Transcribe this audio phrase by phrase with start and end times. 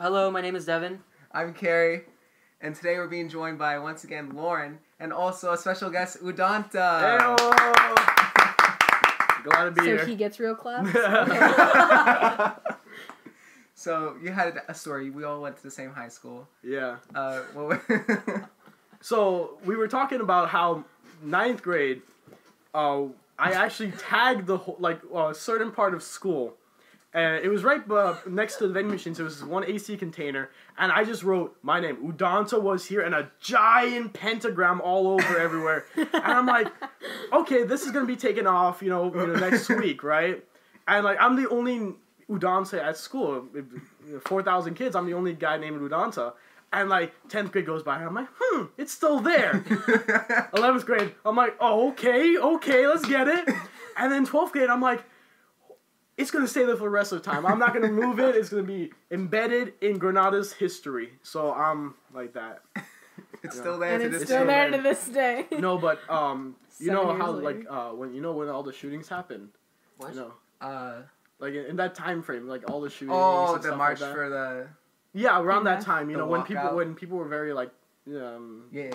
[0.00, 1.00] Hello, my name is Devin.
[1.32, 2.02] I'm Carrie,
[2.60, 7.00] and today we're being joined by once again Lauren and also a special guest Udanta.
[7.00, 7.18] Hey!
[9.44, 9.98] Glad to be here.
[9.98, 10.06] So here.
[10.06, 10.92] he gets real claps.
[13.74, 15.10] so you had a story.
[15.10, 16.48] We all went to the same high school.
[16.62, 16.96] yeah.
[17.14, 18.40] Uh, what wa-
[19.00, 20.84] So we were talking about how
[21.22, 22.02] ninth grade,
[22.74, 23.04] uh,
[23.38, 26.54] I actually tagged the whole like a certain part of school,
[27.14, 29.18] and it was right uh, next to the vending machines.
[29.18, 31.96] it was one AC container, and I just wrote my name.
[31.96, 35.86] Udanta was here, and a giant pentagram all over everywhere.
[35.96, 36.68] and I'm like,
[37.32, 40.44] okay, this is gonna be taken off, you know, you know, next week, right?
[40.86, 41.94] And like, I'm the only
[42.30, 43.46] Udanta at school.
[44.26, 44.94] Four thousand kids.
[44.94, 46.34] I'm the only guy named Udanta.
[46.70, 49.64] And like tenth grade goes by, and I'm like, hmm, it's still there.
[50.54, 53.48] Eleventh grade, I'm like, oh, okay, okay, let's get it.
[53.96, 55.02] And then twelfth grade, I'm like,
[56.18, 57.46] it's gonna stay there for the rest of the time.
[57.46, 58.34] I'm not gonna move it.
[58.36, 61.12] It's gonna be embedded in Granada's history.
[61.22, 62.62] So I'm like that.
[63.42, 64.46] it's still there and to it's this still day.
[64.46, 65.46] there to this day.
[65.58, 67.58] No, but um, you Seven know how later.
[67.58, 69.48] like uh when you know when all the shootings happened.
[69.96, 70.14] What?
[70.14, 71.02] You know, Uh,
[71.38, 73.12] like in, in that time frame, like all the shootings.
[73.18, 74.14] oh, and the stuff march like that.
[74.16, 74.66] for the
[75.12, 76.74] Yeah, around that time, you The know, when people walkout.
[76.76, 77.70] when people were very like
[78.08, 78.90] um yeah.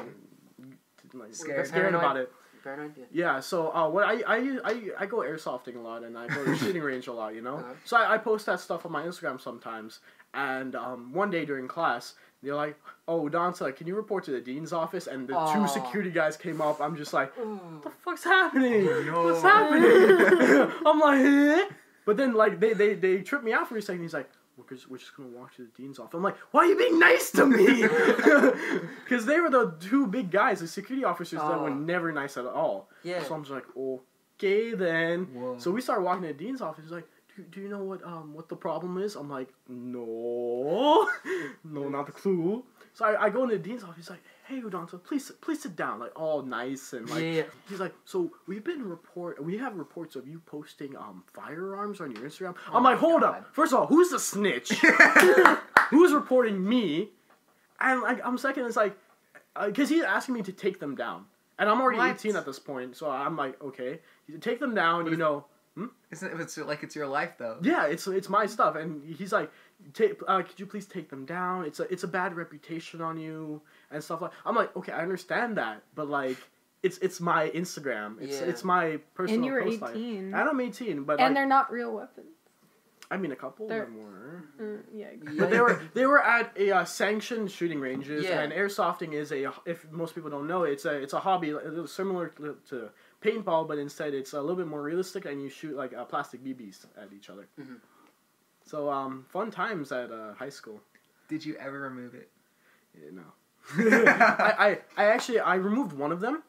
[1.14, 1.68] like, Scared.
[1.68, 2.32] scared about it.
[2.64, 2.94] Paranoid?
[2.98, 3.06] Yeah.
[3.12, 6.44] Yeah, so uh, what I, I I I go airsofting a lot and I go
[6.44, 7.58] to the shooting range a lot, you know.
[7.58, 7.80] Okay.
[7.86, 10.00] So I, I post that stuff on my Instagram sometimes.
[10.34, 12.76] And um, one day during class, they're like,
[13.08, 15.54] "Oh, Danza, can you report to the dean's office?" And the Aw.
[15.54, 16.82] two security guys came up.
[16.82, 18.86] I'm just like, "What the fuck's happening?
[18.86, 19.26] no.
[19.26, 21.70] What's happening?" I'm like, eh?
[22.06, 24.02] but then like they they they tripped me out for a second.
[24.02, 24.30] He's like.
[24.70, 26.14] We're just, we're just gonna walk to the dean's office.
[26.16, 27.88] I'm like, why are you being nice to me?
[29.04, 31.74] Because they were the two big guys, the security officers that were Oh.
[31.74, 32.90] never nice at all.
[33.04, 33.24] Yeah.
[33.24, 35.26] So I'm just like, okay then.
[35.34, 35.58] Whoa.
[35.58, 36.84] So we start walking to the dean's office.
[36.86, 39.16] He's like, do, do you know what um what the problem is?
[39.16, 41.10] I'm like, no,
[41.64, 42.64] no, not the clue.
[42.94, 43.96] So I, I go into the dean's office.
[43.98, 46.00] He's like, hey Udanta, please please sit down.
[46.00, 47.24] Like all nice and like.
[47.24, 47.44] Yeah.
[47.70, 49.44] He's like, so we've been report.
[49.44, 52.56] We have reports of you posting um firearms on your Instagram.
[52.72, 53.38] Oh I'm like, hold God.
[53.38, 53.54] up.
[53.54, 54.70] First of all, who's the snitch?
[55.90, 57.10] who's reporting me?
[57.80, 58.96] And like I'm second, it's like,
[59.66, 61.26] because he's asking me to take them down,
[61.60, 62.12] and I'm already What?
[62.16, 64.00] 18 at this point, so I'm like, okay,
[64.40, 65.08] take them down.
[65.08, 65.46] You know,
[66.12, 67.58] Isn't it, it's like it's your life though?
[67.64, 69.52] yeah, it's it's my stuff, and he's like,
[69.94, 71.66] take, uh, could you please take them down?
[71.66, 74.32] It's a it's a bad reputation on you and stuff like.
[74.46, 76.38] I'm like, okay, I understand that, but like.
[76.84, 78.22] It's, it's my Instagram.
[78.22, 78.48] It's Yeah.
[78.48, 79.36] it's my personal.
[79.36, 79.92] and you were post life.
[79.96, 80.34] 18.
[80.34, 82.28] And I'm 18, but and like, they're not real weapons.
[83.10, 84.44] I mean, a couple of they're- them were.
[84.62, 85.08] Mm, yeah.
[85.40, 88.42] But they were they were at a uh, sanctioned shooting ranges, Yeah.
[88.42, 91.58] and airsofting is a if most people don't know, it's a it's a hobby uh,
[91.60, 92.90] it was similar to, to
[93.24, 96.44] paintball, but instead it's a little bit more realistic, and you shoot like uh, plastic
[96.44, 97.48] BBs at each other.
[97.60, 97.78] Mhm.
[98.66, 100.80] So um, fun times at uh, high school.
[101.28, 102.30] Did you ever remove it?
[102.94, 103.24] Yeah, no,
[104.10, 106.44] I, I I actually I removed one of them.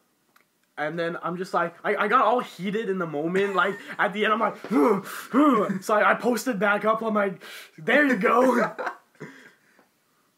[0.76, 3.54] And then I'm just like, I, I got all heated in the moment.
[3.54, 4.56] Like, at the end, I'm like,
[5.84, 7.00] so I, I posted back up.
[7.00, 7.40] I'm like,
[7.78, 8.72] there you go.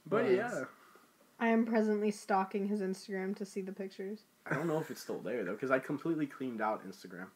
[0.07, 0.37] But Nice.
[0.37, 0.65] yeah.
[1.39, 4.21] I am presently stalking his Instagram to see the pictures.
[4.51, 7.27] I don't know if it's still there though, because I completely cleaned out Instagram.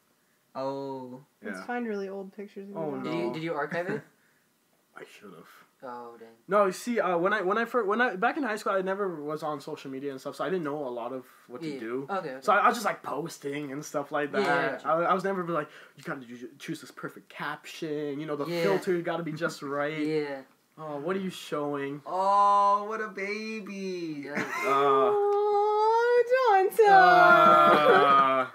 [0.54, 2.70] Oh, Let's Yeah, find really old pictures.
[2.70, 3.02] Of Oh, you.
[3.02, 3.26] Did no.
[3.26, 4.02] you did you archive it?
[4.96, 5.46] I should have.
[5.82, 6.28] Oh dang.
[6.46, 8.72] No, you see, uh, when I when I first when I back in high school,
[8.72, 11.24] I never was on social media and stuff, so I didn't know a lot of
[11.48, 11.74] what Yeah.
[11.74, 12.06] to do.
[12.10, 12.36] Okay.
[12.40, 14.82] So I, I was just like posting and stuff like that.
[14.84, 14.90] Yeah.
[14.90, 16.20] I, I was never like, you gotta
[16.58, 18.20] choose this perfect caption.
[18.20, 18.62] You know, the Yeah.
[18.62, 19.98] filter got to be just right.
[19.98, 20.40] Yeah.
[20.82, 22.00] Oh, what are you showing?
[22.06, 24.22] oh, what a baby!
[24.24, 24.32] Yeah.
[24.64, 26.88] Uh, Oh, Donta.
[26.90, 28.46] uh,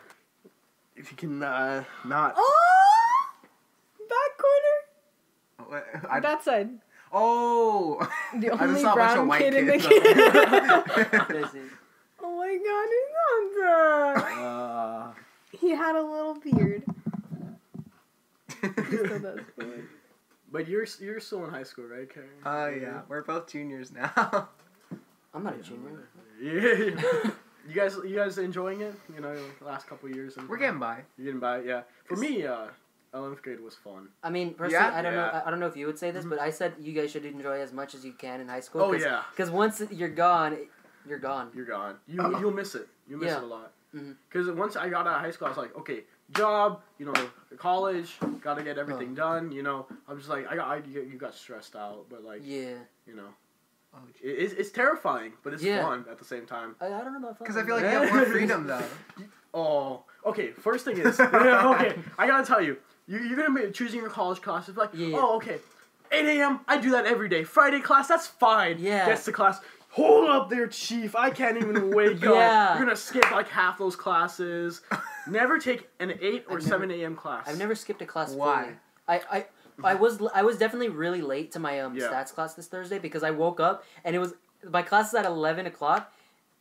[0.95, 2.33] if you can uh, not.
[2.37, 3.29] oh,
[4.09, 5.69] back corner.
[5.69, 6.69] What- I- that side.
[7.13, 7.99] oh,
[8.39, 11.51] The only saw a bunch of brown white kid in the kids.
[11.51, 11.61] kid.
[12.27, 13.11] Oh my god, he's
[13.61, 14.41] Donta.
[14.41, 15.13] Uh,
[15.51, 16.83] He had a little beard.
[18.61, 19.39] He still does.
[20.55, 22.29] But, you're you're still in high school, right, Karen?
[22.45, 24.49] Oh yeah, we're both juniors now.
[25.33, 26.07] I'm not a junior.
[26.41, 27.31] Yeah.
[27.67, 28.95] you guys, you guys enjoying it?
[29.13, 30.37] You know, like the last couple years.
[30.37, 30.99] And we're getting by.
[31.17, 31.81] You're getting by, yeah.
[32.05, 32.67] For me, uh,
[33.13, 34.07] eleventh grade was fun.
[34.23, 34.97] I mean, personally, Yeah?
[34.97, 35.25] I don't know.
[35.33, 35.41] Yeah.
[35.43, 36.29] I, I don't know if you would say this, mm-hmm.
[36.31, 38.81] but I said you guys should enjoy as much as you can in high school.
[38.81, 40.57] Oh cause, yeah, Because once you're gone,
[41.07, 41.49] you're gone.
[41.53, 41.95] you're gone.
[42.07, 42.39] You Oh.
[42.39, 42.87] you'll miss it.
[43.09, 43.37] You miss Yeah.
[43.37, 43.71] it a lot.
[43.95, 44.11] Mm-hmm.
[44.29, 47.13] Because once I got out of high school, I was like, okay, job, you know,
[47.57, 49.15] college, got to get everything Oh.
[49.15, 49.51] done.
[49.51, 52.41] You know, I'm just like, I got, I, you you got stressed out, but like,
[52.43, 52.75] Yeah.
[53.07, 53.29] you know,
[53.97, 55.81] Oh, it, it's, it's terrifying, but it's Yeah.
[55.81, 56.75] fun at the same time.
[56.81, 57.45] I, I don't know about fun.
[57.45, 58.83] Because I feel like you have more freedom though.
[59.57, 60.49] Oh, okay.
[60.51, 62.75] First thing is, okay, I gotta tell you,
[63.07, 64.75] you you're gonna be choosing your college classes.
[64.75, 65.15] Like, Yeah.
[65.17, 65.59] oh, okay,
[66.11, 66.59] 8 a.m.
[66.67, 67.45] I do that every day.
[67.45, 68.79] Friday class, that's fine.
[68.79, 69.05] Yeah.
[69.07, 69.61] Gets to class.
[69.95, 71.15] Hold up there, chief.
[71.15, 72.35] I can't even wake up.
[72.35, 72.75] Yeah.
[72.75, 74.81] You're gonna skip like half those classes.
[75.27, 77.15] Never take an 8 or I've 7 a.m.
[77.15, 77.47] class.
[77.47, 78.33] I've never skipped a class.
[78.33, 78.63] Why?
[78.63, 78.75] Fully.
[79.07, 79.45] I, I
[79.91, 82.07] I was I was definitely really late to my um Yeah.
[82.09, 84.33] stats class this Thursday because I woke up and it was
[84.69, 86.11] my class is at eleven o'clock,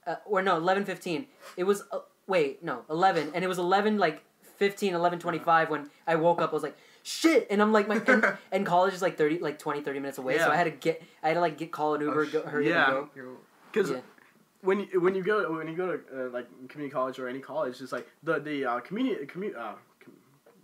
[0.07, 1.27] uh, or no eleven fifteen.
[1.57, 1.99] It was uh,
[2.29, 4.23] wait no eleven and it was eleven like
[4.59, 6.51] 15, 11, 25 when I woke up.
[6.51, 9.59] I was like shit and I'm like my and, and college is like thirty like
[9.59, 11.95] 20, 30 minutes away so I had to get I had to like get call
[11.95, 12.85] an Uber Oh, go, hurry yeah.
[12.87, 13.11] and go.
[13.15, 13.37] You're-
[13.71, 14.01] Because Yeah.
[14.63, 17.41] when you, when you go when you go to uh, like community college or any
[17.41, 20.15] college, it's like the the uh, community commu- uh, com-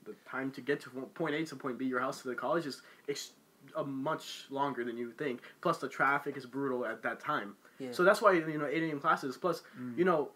[0.06, 2.64] the time to get to point A to point B, your house to the college
[2.64, 3.32] is ex-
[3.76, 5.42] a much longer than you think.
[5.60, 7.54] Plus, the traffic is brutal at that time.
[7.78, 7.92] Yeah.
[7.92, 8.98] So that's why you know eight a.m.
[9.00, 9.36] classes.
[9.36, 9.98] Plus, Mm.
[9.98, 10.30] you know,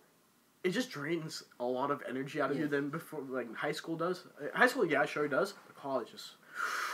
[0.62, 3.96] it just drains a lot of energy out of you than before like high school
[3.96, 4.24] does.
[4.38, 5.54] Uh, High school, yeah, sure it does.
[5.84, 6.32] But college is,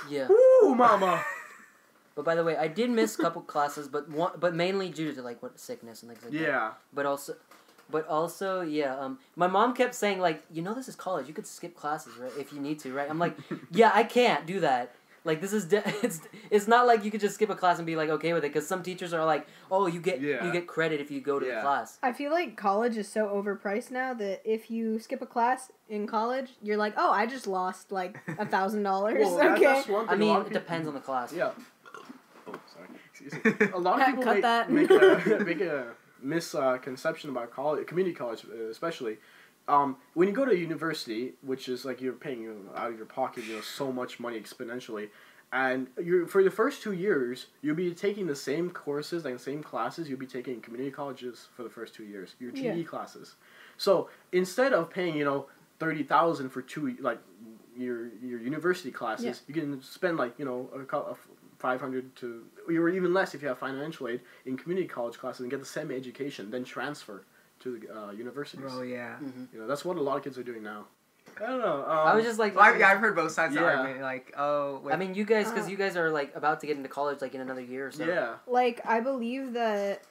[0.08, 0.28] Yeah.
[0.28, 1.24] woo, mama.
[2.16, 5.14] But by the way, I did miss a couple classes, but one, but mainly due
[5.14, 6.38] to like what sickness and things like that.
[6.40, 6.72] yeah.
[6.92, 7.34] But also,
[7.88, 8.96] but also, yeah.
[8.96, 11.28] Um, my mom kept saying like, you know, this is college.
[11.28, 12.32] You could skip classes, right?
[12.38, 13.08] If you need to, right?
[13.08, 13.36] I'm like,
[13.70, 14.92] yeah, I can't do that.
[15.24, 16.20] Like this is de- it's
[16.50, 18.52] it's not like you could just skip a class and be like okay with it
[18.52, 20.44] because some teachers are like, oh, you get Yeah.
[20.44, 21.56] you get credit if you go to Yeah.
[21.56, 21.98] the class.
[22.02, 26.06] I feel like college is so overpriced now that if you skip a class in
[26.06, 29.26] college, you're like, oh, I just lost like a thousand dollars.
[29.28, 29.64] Okay.
[29.64, 30.22] that's one I thing.
[30.22, 31.32] a mean, it people- depends on the class.
[31.32, 31.50] Yeah.
[32.48, 32.88] Oh, sorry.
[33.10, 33.66] Excuse me.
[33.74, 34.70] A lot of people Cut make, that.
[34.70, 34.90] make
[35.40, 39.18] a, make a misconception about college, community college uh, especially.
[39.70, 42.96] Um, when you go to university, which is like you're paying you know, out of
[42.96, 45.10] your pocket, you know, so much money exponentially,
[45.52, 49.62] and you're for the first two years, you'll be taking the same courses and same
[49.62, 52.82] classes you'll be taking in community colleges for the first two years, your GE Yeah.
[52.84, 53.36] classes.
[53.76, 55.46] So instead of paying, you know,
[55.78, 57.20] thirty thousand for two like
[57.76, 59.34] your your university classes, Yeah.
[59.46, 61.14] you can spend like you know a
[61.58, 65.42] five hundred to or even less if you have financial aid in community college classes
[65.42, 67.24] and get the same education, then transfer
[67.60, 68.64] to the uh, universities.
[68.68, 69.16] Oh yeah.
[69.16, 70.86] hmm You know that's what a lot of kids are doing now.
[71.40, 71.84] I don't know.
[71.86, 73.76] Um, I was just like, Well, I, yeah, I've heard both sides of the Yeah.
[73.78, 74.02] argument.
[74.02, 74.92] Like, oh, wait.
[74.92, 75.70] I mean, you guys, because Uh.
[75.70, 78.04] you guys are like about to get into college like in another year or so.
[78.04, 78.34] yeah.
[78.46, 80.02] Like I believe that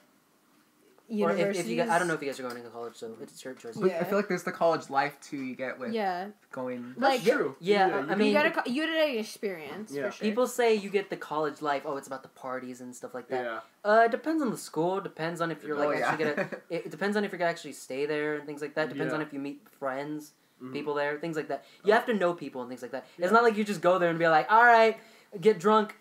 [1.12, 2.94] Or if, if you guys, I don't know if you guys are going into college,
[2.94, 3.76] so it's your choice.
[3.76, 6.94] But I feel like there's the college life too you get with Yeah, going.
[6.96, 7.56] That's Like- true.
[7.58, 10.06] Yeah, you I mean- you gotta co- you gotta get experience Yeah.
[10.06, 10.24] for sure.
[10.28, 11.82] People say you get the college life.
[11.84, 13.44] Oh, it's about the parties and stuff like that.
[13.44, 13.60] yeah.
[13.84, 15.00] Uh, it depends on the school.
[15.00, 16.08] Depends on if you're like oh, yeah.
[16.10, 16.48] actually gonna.
[16.70, 18.88] It, it depends on if you're gonna actually stay there and things like that.
[18.88, 19.16] Depends Yeah.
[19.16, 20.72] on if you meet friends, Mhm.
[20.72, 21.64] people there, things like that.
[21.84, 23.06] You have to know people and things like that.
[23.18, 23.24] Yeah.
[23.26, 24.96] It's not like you just go there and be like, all right,
[25.40, 25.96] get drunk.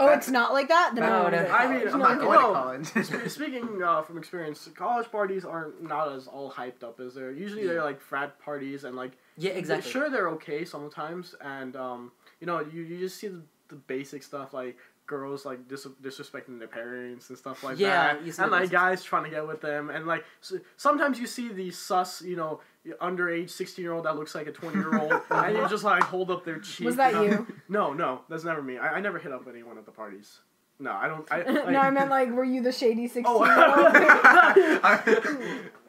[0.00, 0.92] oh, it's not like that.
[0.94, 1.46] Then No, I, no.
[1.48, 2.86] I mean, I'm not you going to know, college.
[3.30, 7.66] Speaking uh, from experience, college parties aren't not as all hyped up as they're usually
[7.66, 9.90] they're like frat parties and like Yeah, exactly.
[9.90, 14.22] Sure, they're okay sometimes, and um, you know, you, you just see the, the basic
[14.22, 14.76] stuff like
[15.10, 19.02] girls like dis- disrespecting their parents and stuff like Yeah, that, you and like guys
[19.02, 22.60] trying to get with them, and like s sometimes you see the sus, you know,
[23.08, 26.02] underage sixteen year old that looks like a twenty year old, and you just like
[26.04, 26.86] hold up their cheek.
[26.86, 27.22] Was that know?
[27.24, 27.46] you?
[27.68, 28.78] No, no, that's never me.
[28.78, 30.38] I, I never hit up anyone at the parties.
[30.78, 31.26] No, I don't.
[31.30, 33.44] I, like, no, I meant like, were you the shady sixteen Oh.
[33.44, 34.80] year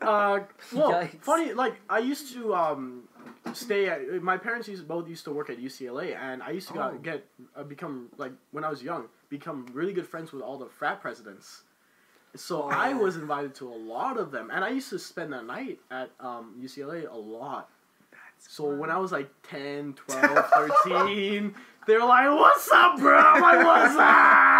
[0.02, 0.40] uh,
[0.74, 1.22] well, Yikes.
[1.22, 1.54] funny.
[1.54, 3.01] Like I used to um,
[3.54, 4.22] stay at.
[4.22, 6.98] My parents used both used to work at UCLA, and I used to Oh.
[7.02, 10.68] get uh, become like when I was young, become really good friends with all the
[10.68, 11.64] frat presidents.
[12.36, 12.70] So Oh.
[12.70, 15.80] I was invited to a lot of them, and I used to spend the night
[15.90, 17.70] at um, UCLA a lot.
[18.38, 20.50] So when I was like 10, 12,
[20.84, 21.54] 13,
[21.88, 24.48] they were like, "What's up, bro?" I'm like, "What's up?"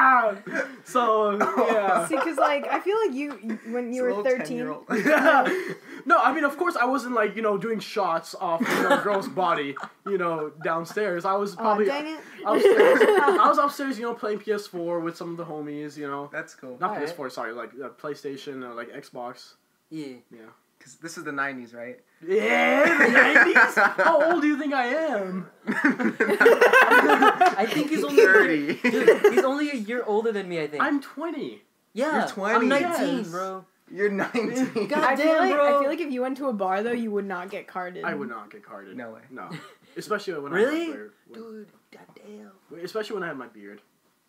[0.84, 1.38] So
[1.72, 2.06] yeah.
[2.10, 4.66] See, because like I feel like you you- when you were thirteen.
[6.06, 9.00] no, I mean, of course, I wasn't like you know doing shots off you know,
[9.00, 9.76] a girl's body,
[10.06, 11.26] you know, downstairs.
[11.26, 12.20] I was Oh probably dang it!
[12.46, 13.00] upstairs.
[13.02, 16.56] I was upstairs, you know, playing PS4 with some of the homies, you know, That's
[16.56, 16.78] cool.
[16.80, 17.16] not Alright.
[17.16, 19.54] PS4, sorry, like uh, PlayStation or like Xbox.
[19.90, 20.16] Yeah.
[20.32, 20.40] Yeah.
[20.82, 22.00] Because this is the 90s, right?
[22.28, 23.76] Yeah, the nineties.
[24.04, 25.48] How old do you think I am?
[25.68, 28.74] I think he's only 30.
[28.82, 30.60] Dude, he's only a year older than me.
[30.60, 30.82] I think.
[30.82, 31.62] I'm 20.
[31.94, 32.56] yeah, You're 20.
[32.56, 33.28] I'm 19, Yes.
[33.30, 33.66] bro.
[33.94, 34.88] You're 19.
[34.88, 35.78] God I feel damn, like bro.
[35.78, 38.06] I feel like if you went to a bar though, you would not get carded.
[38.06, 38.98] I would not get carded.
[38.98, 39.22] No way.
[39.30, 39.50] No,
[39.98, 40.86] especially when I Really?
[40.86, 41.12] had beard.
[41.34, 42.52] Dude, goddamn.
[42.84, 43.82] Especially when I had my beard.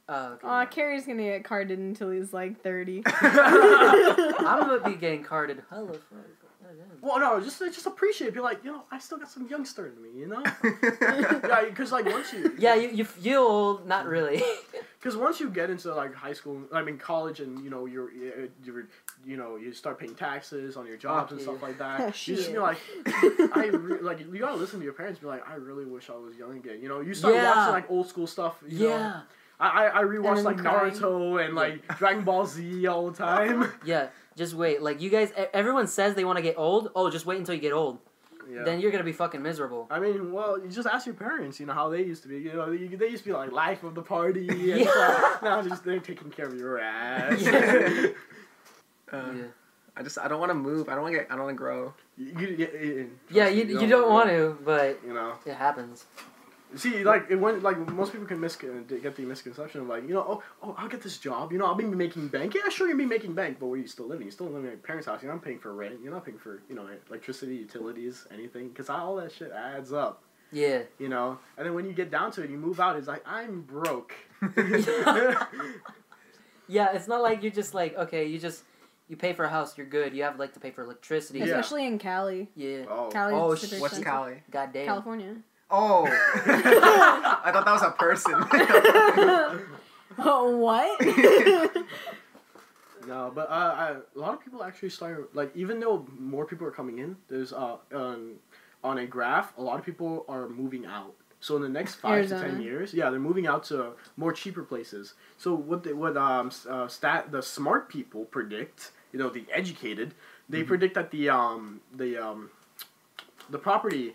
[0.09, 0.47] Oh, okay.
[0.47, 3.02] Aw, Carrie's gonna get carded until he's like thirty.
[3.06, 5.62] I'm gonna be getting carded.
[5.71, 6.18] Hello, fuck.
[6.76, 6.87] Damn.
[7.02, 8.33] Well, no, just just appreciate.
[8.33, 10.43] Be like, you know, I still got some youngster in me, you know.
[11.02, 14.41] yeah, because like once you Yeah, you, you feel old, not really.
[15.00, 18.12] Because once you get into like high school, I mean college, and you know you're
[18.64, 18.87] you're
[19.26, 21.47] you know you start paying taxes on your jobs and yeah.
[21.47, 21.99] stuff like that.
[22.00, 22.52] You just shit.
[22.55, 22.79] be like,
[23.57, 25.19] I re- like you gotta listen to your parents.
[25.19, 26.79] Be like, I really wish I was young again.
[26.81, 27.49] You know, you start Yeah.
[27.57, 28.62] watching like old school stuff.
[28.69, 28.88] You Know?
[28.91, 29.21] yeah.
[29.59, 30.93] I I, I rewatch like crying.
[30.93, 33.73] Naruto and like Dragon Ball Z all the time.
[33.85, 34.82] Yeah, just wait.
[34.82, 36.90] Like you guys, e- everyone says they want to get old.
[36.94, 37.98] Oh, just wait until you get old.
[38.50, 38.62] yeah.
[38.64, 39.86] Then you're gonna be fucking miserable.
[39.90, 42.38] I mean, well, you just ask your parents, you know, how they used to be.
[42.38, 44.48] You know, they, they used to be like life of the party.
[44.48, 44.90] And Yeah.
[44.90, 45.42] stuff.
[45.42, 47.40] Now just they're taking care of your ass.
[47.42, 48.06] Yeah.
[49.12, 49.42] Uh, yeah,
[49.94, 50.88] I just I don't want to move.
[50.88, 51.26] I don't want to get.
[51.30, 51.92] I don't want to grow.
[52.16, 53.44] you, you, you- yeah.
[53.44, 56.06] trust You, me, you don't want to, but You know, it happens.
[56.76, 60.02] See, like it went like most people can mis- uh, get the misconception of like,
[60.07, 61.52] you know, oh, oh, I'll get this job.
[61.52, 62.55] You know, I'll be making bank.
[62.55, 64.26] Yeah, sure, you'll be making bank, but where you still living?
[64.26, 65.23] You're still living at your parents' house.
[65.23, 65.99] You're not paying for rent.
[66.02, 70.23] You're not paying for you know electricity, utilities, anything, because all that shit adds up.
[70.50, 70.83] Yeah.
[70.99, 72.97] You know, and then when you get down to it, you move out.
[72.97, 74.14] It's like I'm broke.
[76.69, 78.62] Yeah, it's not like you're just like okay, you just
[79.09, 80.14] you pay for a house, you're good.
[80.14, 81.41] You have like to pay for electricity.
[81.41, 81.47] Yeah.
[81.47, 82.49] Especially in Cali.
[82.57, 82.85] Yeah.
[82.88, 83.11] oh.
[83.12, 83.99] Cali Oh, sh- What's.
[83.99, 84.43] Cali?
[84.50, 84.87] God damn.
[84.87, 85.37] California.
[85.75, 86.07] Oh,
[86.47, 88.35] I thought that was a person.
[90.19, 91.87] oh, what?
[93.05, 96.67] No, but uh, I, a lot of people actually start like even though more people
[96.69, 98.35] are coming in, there's uh um,
[98.85, 101.12] on a graph, a lot of people are moving out.
[101.41, 104.62] So in the next five to ten years, yeah, they're moving out to more cheaper
[104.62, 105.14] places.
[105.37, 110.14] So what they, what um uh, stat the smart people predict, you know, the educated,
[110.49, 112.50] they predict that the um the um
[113.50, 114.14] the property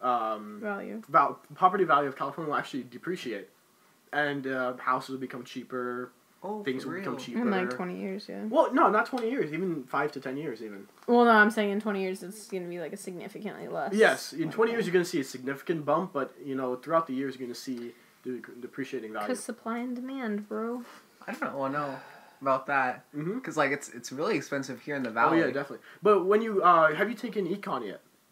[0.00, 1.02] um Value.
[1.08, 3.48] val- property value of California will actually depreciate,
[4.12, 6.12] and uh, houses will become cheaper,
[6.42, 7.22] oh, things for will become real?
[7.22, 7.40] cheaper.
[7.40, 8.44] In like 20 years, yeah.
[8.44, 9.52] Well, no, not twenty years.
[9.52, 10.86] Even five to ten years, even.
[11.06, 13.92] Well, no, I'm saying in 20 years it's going to be like a significantly less.
[13.94, 17.14] Yes, in twenty years you're gonna see a significant bump, but you know throughout the
[17.14, 17.92] years you're gonna see
[18.24, 19.28] the depreciating value.
[19.28, 20.82] Because supply and demand, bro.
[21.26, 21.96] I don't know, know
[22.40, 23.04] about that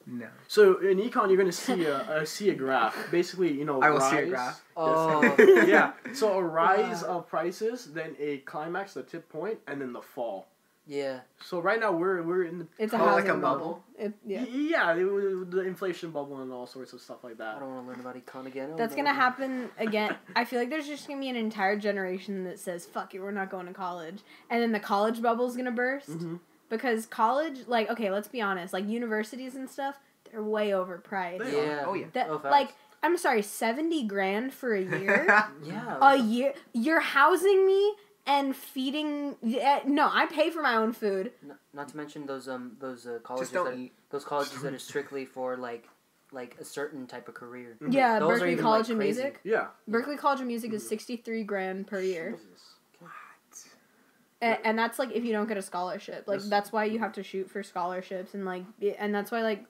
[0.08, 0.18] Mm-hmm.
[0.18, 0.70] because like it's it's really expensive here in the Oh valley.
[0.70, 0.76] yeah, definitely.
[0.76, 0.86] But when you have you taken econ yet?
[0.86, 0.86] No.
[0.86, 3.10] So in econ you're gonna see a, a see a graph.
[3.10, 4.64] Basically, you know, I will rise, see a graph.
[4.76, 5.34] Oh.
[5.66, 5.92] Yeah.
[6.14, 7.18] So a rise Wow.
[7.18, 10.46] of prices, then a climax, the tip point, and then the fall.
[10.88, 11.20] Yeah.
[11.44, 13.82] So right now we're we're in the It's a Oh, like a bubble?
[13.98, 14.44] It, yeah.
[14.44, 17.56] yeah the, the inflation bubble and all sorts of stuff like that.
[17.56, 18.70] I don't want to learn about econ again.
[18.72, 20.14] Oh, That's gonna happen again.
[20.36, 23.32] I feel like there's just gonna be an entire generation that says, "Fuck it, we're
[23.32, 26.38] not going to college," and then the college bubble's gonna burst Mhm.
[26.68, 29.99] Because college, like, okay, let's be honest, like universities and stuff,
[30.30, 31.38] they're way overpriced.
[31.44, 31.85] They Yeah.
[31.87, 32.06] Oh yeah.
[32.12, 32.70] That Oh, like,
[33.02, 35.26] I'm sorry, seventy grand for a year.
[35.64, 35.99] Yeah.
[36.00, 37.94] a year, you're housing me
[38.26, 39.37] and feeding.
[39.42, 41.32] Yeah, no, I pay for my own food.
[41.44, 43.92] N- not to mention those um those uh, colleges Just don't that eat.
[44.11, 45.88] those colleges that are strictly for like
[46.32, 47.76] like a certain type of career.
[47.80, 47.92] Mhm.
[47.92, 49.23] Yeah, Those are Berklee even, College like, of crazy.
[49.23, 49.40] Music.
[49.44, 49.66] Yeah.
[49.88, 52.32] Berklee College of Music is sixty three grand per year.
[52.32, 52.40] What?
[54.46, 56.48] And, and that's like if you don't get a scholarship like Yes.
[56.54, 58.64] that's why you have to shoot for scholarships and like
[58.98, 59.64] and that's why like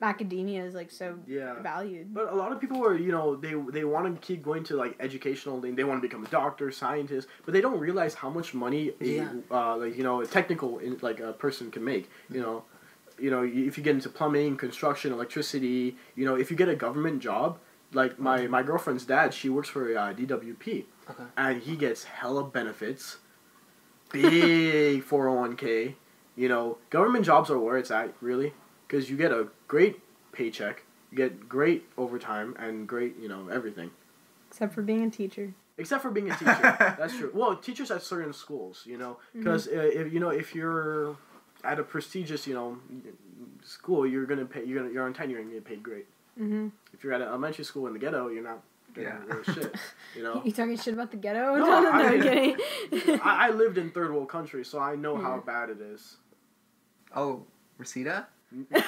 [0.00, 1.60] academia is like so Yeah.
[1.60, 4.62] valued But a lot of people are, you know, they they want to keep going
[4.70, 5.60] to like educational.
[5.60, 8.92] They, they want to become a doctor, scientist, but they don't realize how much money
[9.00, 9.32] a Yeah.
[9.50, 12.04] uh, like you know a technical in, like a person can make.
[12.30, 12.56] You know,
[13.18, 15.96] you know if you get into plumbing, construction, electricity.
[16.18, 17.58] You know, if you get a government job,
[17.92, 21.24] like my my girlfriend's dad, she works for uh, DWP, Okay.
[21.36, 23.16] and he gets hella benefits,
[24.10, 25.94] big four hundred one k.
[26.36, 28.52] You know, government jobs are where it's at really,
[28.86, 30.00] because you get a great
[30.32, 33.90] paycheck, you get great overtime, and great you know everything.
[34.48, 36.54] except for being a teacher Except for being a teacher,
[36.98, 37.30] that's true.
[37.32, 41.16] Well, teachers at certain schools, you know, because if you know if you're
[41.62, 42.78] at a prestigious you know
[43.62, 44.64] school, you're gonna pay.
[44.64, 46.06] You're gonna you're on tenure and you get paid great.
[46.38, 46.68] mm-hmm.
[46.92, 48.60] If you're at an elementary school in the ghetto, you're not
[48.94, 49.34] getting Yeah.
[49.34, 49.74] real shit.
[50.16, 50.42] You know.
[50.44, 53.78] you talking shit about the ghetto No, no no, I- I'm kidding I, I lived
[53.78, 55.46] in third world country, so I know how Mhm.
[55.46, 56.16] bad it is.
[57.14, 57.44] Oh,
[57.78, 58.28] Reseda?
[58.50, 58.80] This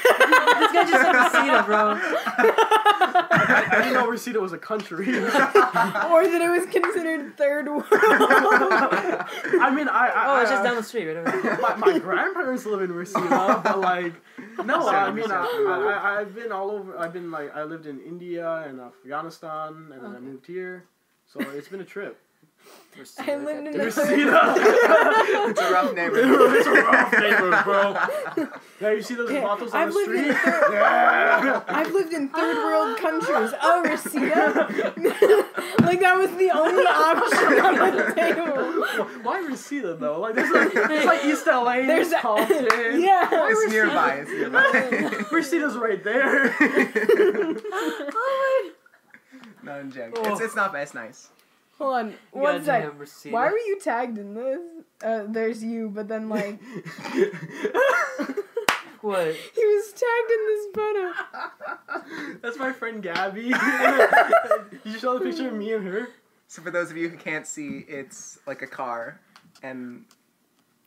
[0.72, 1.94] guy just said Reseda, bro.
[1.96, 5.06] I, I didn't know Reseda was a country.
[5.18, 10.60] or that it was considered third world I mean, I, I Oh, it's I- just
[10.60, 14.14] uh, down the street, right my, my grandparents live in Reseda, but like,
[14.64, 15.66] no, Sorry, I mean, I, sorry.
[15.68, 16.96] I, I, I've been all over.
[16.98, 20.84] I've been like, I lived in India and Afghanistan, and then I moved here.
[21.26, 22.18] So it's been a trip.
[22.98, 23.84] Reseda, I lived in goddamn.
[23.84, 24.54] the third Reseda.
[25.50, 26.56] it's a rough neighborhood.
[26.56, 28.48] it's a rough neighborhood, bro.
[28.80, 30.32] Now you see those Yeah, vatos on I've the street?
[30.34, 31.62] third- Yeah.
[31.68, 33.52] I've lived in third world countries.
[33.62, 34.92] Oh, Reseda?
[35.82, 39.22] like that was the only option on the table.
[39.22, 40.18] Why Reseda though?
[40.20, 43.00] Like, there's like, it's like East LA, There's there's a- Compton.
[43.02, 43.28] yeah.
[43.32, 44.14] It's nearby.
[44.26, 44.60] It's nearby.
[45.30, 46.54] Reseda's right there.
[46.60, 48.70] oh my.
[49.62, 50.12] no, I'm joking.
[50.16, 50.32] Oh.
[50.32, 50.82] It's, it's not bad.
[50.82, 51.28] It's nice.
[51.80, 51.86] My.
[51.86, 52.14] Hold on.
[52.32, 52.82] One sec.
[52.82, 53.34] Goddamn Reseda.
[53.34, 54.60] Why were you tagged in this?
[55.02, 56.60] Uh, there's you, but then like
[59.00, 59.34] What?
[59.54, 62.38] he was tagged in this photo.
[62.42, 63.52] That's my friend Gabby.
[64.84, 66.08] you show the picture of me and her.
[66.48, 69.20] So for those of you who can't see, it's like a car,
[69.62, 70.04] and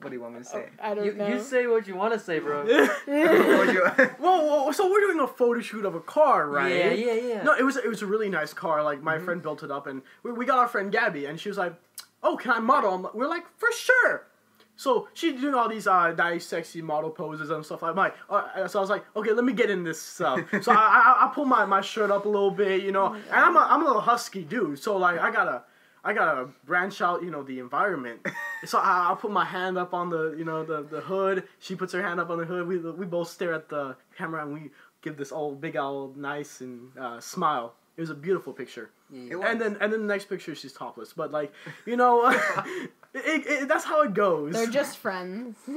[0.03, 0.69] what do you want me to say?
[0.81, 1.27] I don't You, know.
[1.27, 2.63] you say what you want to say, bro.
[3.07, 3.86] What would you-
[4.19, 4.72] Whoa, whoa!
[4.72, 6.74] So we're doing a photo shoot of a car, right?
[6.74, 7.43] Yeah, yeah, yeah.
[7.43, 8.83] No, it was it was a really nice car.
[8.83, 11.50] Like my friend built it up, and we, we got our friend Gabby, and she
[11.50, 11.74] was like,
[12.22, 14.27] "Oh, can I model?" I'm like- we're like, "For sure."
[14.75, 18.15] So she's doing all these uh, nice, sexy model poses and stuff like that.
[18.27, 21.25] Uh, so I was like, "Okay, let me get in this stuff." so I, I
[21.27, 23.81] I pull my, my shirt up a little bit, you know, and I'm a, I'm
[23.83, 25.63] a little husky dude, so like I gotta.
[26.03, 28.25] I gotta branch out, you know, the environment.
[28.65, 31.43] so I, I put my hand up on the, you know, the, the hood.
[31.60, 32.67] She puts her hand up on the hood.
[32.67, 36.62] We, we both stare at the camera and we give this old big old nice
[36.62, 37.75] and uh, smile.
[37.95, 38.89] It was a beautiful picture.
[39.12, 39.38] Yeah.
[39.45, 41.13] And then and then the next picture she's topless.
[41.13, 41.53] But like
[41.86, 42.29] you know,
[43.13, 44.53] it, it, that's how it goes.
[44.53, 45.55] They're just friends.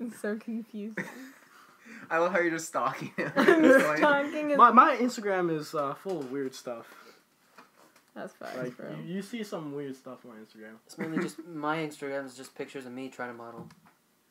[0.00, 1.04] it's so confusing.
[2.08, 3.32] I love how you're just stalking him.
[3.36, 6.86] I'm talking my my Instagram is uh, full of weird stuff.
[8.14, 8.90] That's facts, Like bro.
[9.06, 12.54] you, you see some weird stuff on Instagram, It's mainly just my Instagram is just
[12.54, 13.68] pictures of me trying to model.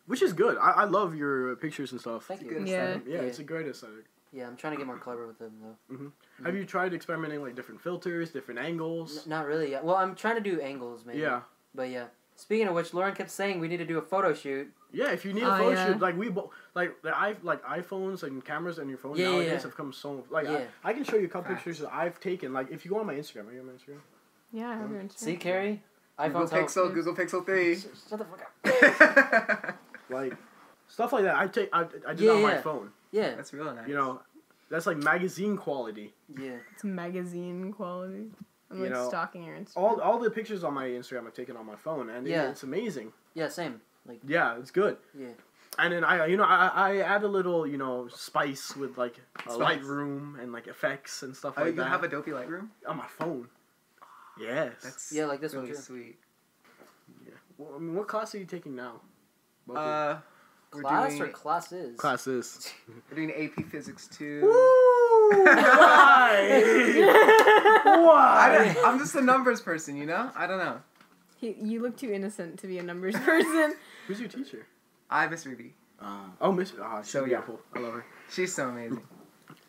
[0.07, 0.57] which is good.
[0.57, 2.25] I, I love your pictures and stuff.
[2.25, 2.49] Thank you.
[2.49, 2.97] Good Yeah.
[3.05, 3.21] Yeah, Yeah.
[3.21, 4.05] it's a great aesthetic.
[4.33, 5.93] Yeah, I'm trying to get more clever with them though.
[5.95, 6.05] Mm-hmm.
[6.05, 6.45] Mm-hmm.
[6.45, 9.27] Have you tried experimenting like different filters, different N- angles?
[9.27, 9.83] not really yet.
[9.83, 11.19] Well, I'm trying to do angles, maybe.
[11.19, 11.41] Yeah.
[11.75, 12.05] But yeah.
[12.37, 14.71] Speaking of which, Lauren kept saying we need to do a photo shoot.
[14.93, 15.87] Yeah, if you need a Oh, photo yeah.
[15.87, 19.25] shoot, like we bo- like the i like iPhones and cameras and your phone Yeah,
[19.25, 19.61] yeah, nowadays yeah.
[19.61, 20.65] have come so like Yeah.
[20.83, 21.63] I, I can show you a couple Facts.
[21.63, 22.51] pictures that I've taken.
[22.53, 23.99] Like if you go on my Instagram, are you on my Instagram?
[24.51, 25.17] Yeah, I have your Instagram.
[25.17, 25.81] See, Carrie?
[26.17, 26.67] Google iPhone's help.
[26.67, 27.75] Pixel, Google Pixel 3.
[27.75, 29.75] Shut the fuck up.
[30.09, 30.33] Like
[30.87, 31.35] stuff like that.
[31.37, 32.89] I take I, I did Yeah, on my phone.
[33.11, 33.35] Yeah.
[33.35, 33.87] That's real nice.
[33.87, 34.21] You know,
[34.69, 36.13] that's like magazine quality.
[36.37, 36.57] Yeah.
[36.73, 38.31] It's magazine quality.
[38.69, 39.77] I'm You like know, stalking your Instagram.
[39.77, 42.49] All all the pictures on my Instagram I've taken on my phone, and it- Yeah.
[42.49, 43.13] it's amazing.
[43.33, 43.81] Yeah, same.
[44.11, 44.97] Like, Yeah, it's good.
[45.17, 45.27] yeah.
[45.79, 49.15] And then I, you know, I, I add a little, you know, spice with like
[49.47, 49.79] a Spice.
[49.79, 52.67] Lightroom and like effects and stuff Oh, like you that You have Adobe Lightroom?
[52.85, 53.47] on my phone.
[54.39, 54.73] Yes.
[54.83, 55.81] That's Yeah, like this one really too.
[55.81, 56.19] sweet.
[57.57, 58.99] Well, I mean, what class are you taking now?
[59.67, 59.89] Both of you?
[59.91, 60.19] Uh,
[60.73, 61.97] we're Class doing, or classes?
[61.97, 62.73] classes.
[63.09, 64.41] We're doing AP Physics 2.
[64.41, 64.47] Why?
[67.85, 68.75] Why?
[68.85, 70.31] I'm just a numbers person, you know?
[70.35, 70.79] I don't know.
[71.41, 73.73] He, you look too innocent to be a numbers person.
[74.07, 74.67] Who's your teacher?
[75.09, 75.73] I miss Ruby.
[75.99, 76.73] Uh, oh, Miss.
[76.81, 77.41] Ah, she's So, yeah.
[77.41, 77.59] beautiful.
[77.75, 78.05] I love her.
[78.31, 79.01] She's so amazing.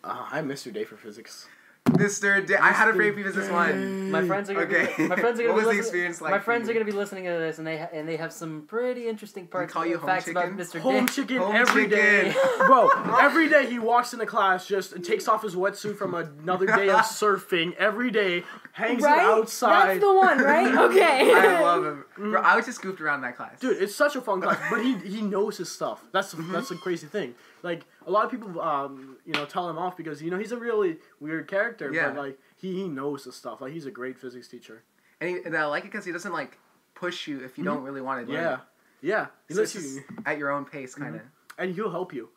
[0.04, 1.48] Uh, I missed her day for physics.
[1.86, 2.58] Mr.
[2.58, 4.10] I had a for AP Physics 1.
[4.10, 4.92] My friends are gonna Okay.
[4.96, 5.08] be.
[5.08, 6.30] My friends are gonna what be was the experience like?
[6.30, 8.62] my friends are gonna be listening to this, and they ha- and they have some
[8.66, 9.72] pretty interesting parts.
[9.72, 10.42] call you home facts chicken?
[10.42, 10.78] about Mr.
[10.80, 11.14] Home Dick.
[11.14, 12.40] chicken Home every day, chicken.
[12.66, 12.88] Bro,
[13.20, 17.00] every day he walks into class, just takes off his wetsuit from another day of
[17.00, 17.74] surfing.
[17.74, 19.18] Every day, hangs right?
[19.18, 19.88] it outside.
[19.88, 20.74] That's the one, right?
[20.74, 21.34] Okay.
[21.34, 22.04] I love him.
[22.16, 23.58] Bro, I was just goofed around that class.
[23.58, 26.04] Dude, it's such a fun class, but he he knows his stuff.
[26.12, 26.52] That's Mm-hmm.
[26.52, 27.34] that's the crazy thing.
[27.62, 30.52] Like a lot of people, um, you know, tell him off because you know he's
[30.52, 31.90] a really weird character.
[31.92, 32.08] Yeah.
[32.10, 33.60] But like he, he knows the stuff.
[33.60, 34.82] Like he's a great physics teacher.
[35.20, 36.58] And, he, and I like it because he doesn't like
[36.94, 38.32] push you if you don't really want to.
[38.32, 38.42] Mm-hmm.
[38.42, 38.58] Yeah,
[39.00, 39.26] yeah.
[39.48, 41.22] He So lets you, at your own pace, kind of.
[41.58, 42.28] and he'll help you.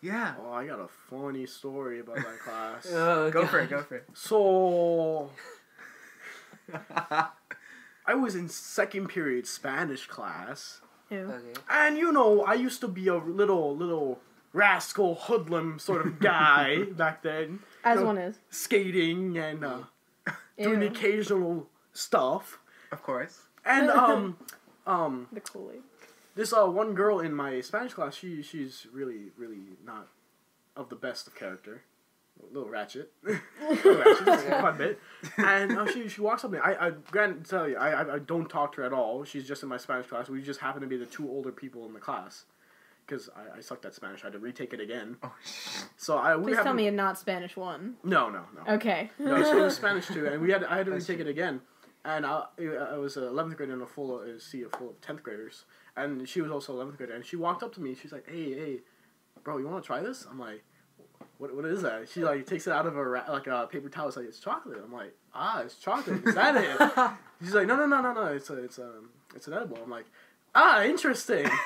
[0.00, 0.34] Yeah.
[0.40, 2.86] Oh, I got a funny story about my class.
[2.92, 3.50] Oh, Go God.
[3.50, 3.70] for it.
[3.70, 4.04] Go for it.
[4.14, 5.30] So
[8.06, 10.80] I was in second period Spanish class.
[11.10, 11.18] Ew.
[11.18, 11.60] Okay.
[11.70, 14.20] And you know, I used to be a little little
[14.52, 18.06] rascal hoodlum sort of guy back then, As No.
[18.06, 18.38] one is.
[18.50, 19.78] skating and uh,
[20.60, 22.58] doing the occasional stuff.
[22.92, 23.42] of course.
[23.64, 24.36] And um
[24.86, 25.82] um The Kool Aid.
[26.34, 30.08] this uh one girl in my Spanish class, she she's really really not
[30.76, 31.82] of the best of character.
[32.40, 35.00] A little ratchet, little ratchet, just quite a bit.
[35.38, 36.62] And uh, she she walks up to me.
[36.64, 39.24] I I granted tell you, I, I I don't talk to her at all.
[39.24, 40.28] She's just in my Spanish class.
[40.28, 42.44] We just happen to be the two older people in the class.
[43.08, 45.16] Because I, I sucked at Spanish, I had to retake it again.
[45.22, 45.86] Oh, shit.
[45.96, 47.94] So I we Please happen- tell me you're not Spanish one.
[48.04, 48.74] No, no, no.
[48.74, 49.10] Okay.
[49.18, 51.62] No, she was Spanish too, and we had I had to That's retake it again.
[52.04, 55.00] And I, I was an eleventh grader in a full a sea of full of
[55.00, 55.64] tenth graders,
[55.96, 57.14] and she was also eleventh grader.
[57.14, 57.94] And she walked up to me.
[57.94, 58.78] She's like, "Hey, hey,
[59.42, 60.62] bro, you want to try this?" I'm like,
[61.38, 61.54] "What?
[61.56, 64.08] What is that?" She like takes it out of a ra- like a paper towel.
[64.08, 64.80] It's like it's chocolate.
[64.84, 66.24] I'm like, "Ah, it's chocolate.
[66.26, 67.10] Is that it?"
[67.44, 68.24] She's like, "No, no, no, no, no.
[68.26, 70.06] It's a, it's um, it's an edible." I'm like,
[70.54, 71.48] "Ah, interesting."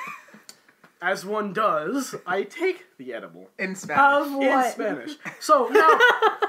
[1.03, 4.27] as one does, I take the edible In Spanish.
[4.27, 4.71] Of in?
[4.71, 5.11] Spanish.
[5.41, 5.99] So now,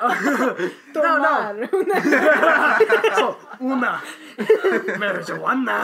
[0.94, 1.68] no, no.
[3.16, 4.00] So una
[5.02, 5.76] marijuana.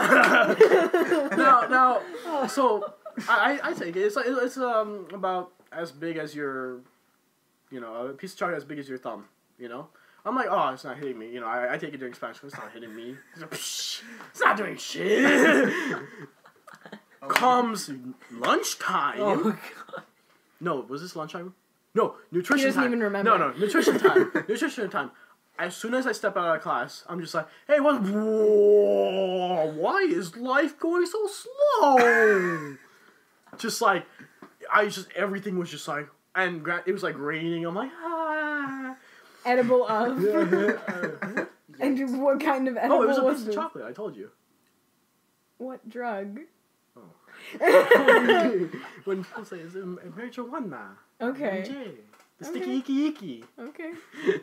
[1.37, 2.93] now, now, so
[3.27, 4.03] I, I I take it.
[4.03, 6.79] It's like it's um about as big as your,
[7.71, 9.25] you know, a piece of chocolate as big as your thumb.
[9.59, 9.89] You know.
[10.23, 11.31] I'm like, oh, it's not hitting me.
[11.31, 12.37] You know, I, I take it during Spanish.
[12.43, 13.15] It's not hitting me.
[13.35, 15.73] It's not doing shit.
[17.27, 17.89] Comes
[18.31, 19.19] lunchtime.
[19.19, 19.57] Oh
[19.87, 20.03] god.
[20.59, 21.53] No, was this lunchtime?
[21.93, 22.91] No, He nutrition doesn't time.
[22.91, 23.37] even remember.
[23.37, 24.31] No, no, nutrition time.
[24.47, 25.11] nutrition time.
[25.59, 28.01] As soon as I step out of class, I'm just like, hey, what?
[28.01, 32.77] Whoa, why is life going so slow?
[33.57, 34.05] just like,
[34.73, 37.65] I just everything was just like, and it was like raining.
[37.65, 38.95] I'm like, ah.
[39.45, 40.23] Edible of.
[41.79, 43.85] and what kind of edible oh, it was a was piece of chocolate.
[43.85, 44.29] I told you.
[45.57, 46.39] What drug?
[49.05, 51.63] when people say it's a marijuana, Okay.
[51.67, 51.95] MJ,
[52.39, 52.59] the Okay.
[52.59, 53.43] sticky icky icky.
[53.59, 53.91] Okay.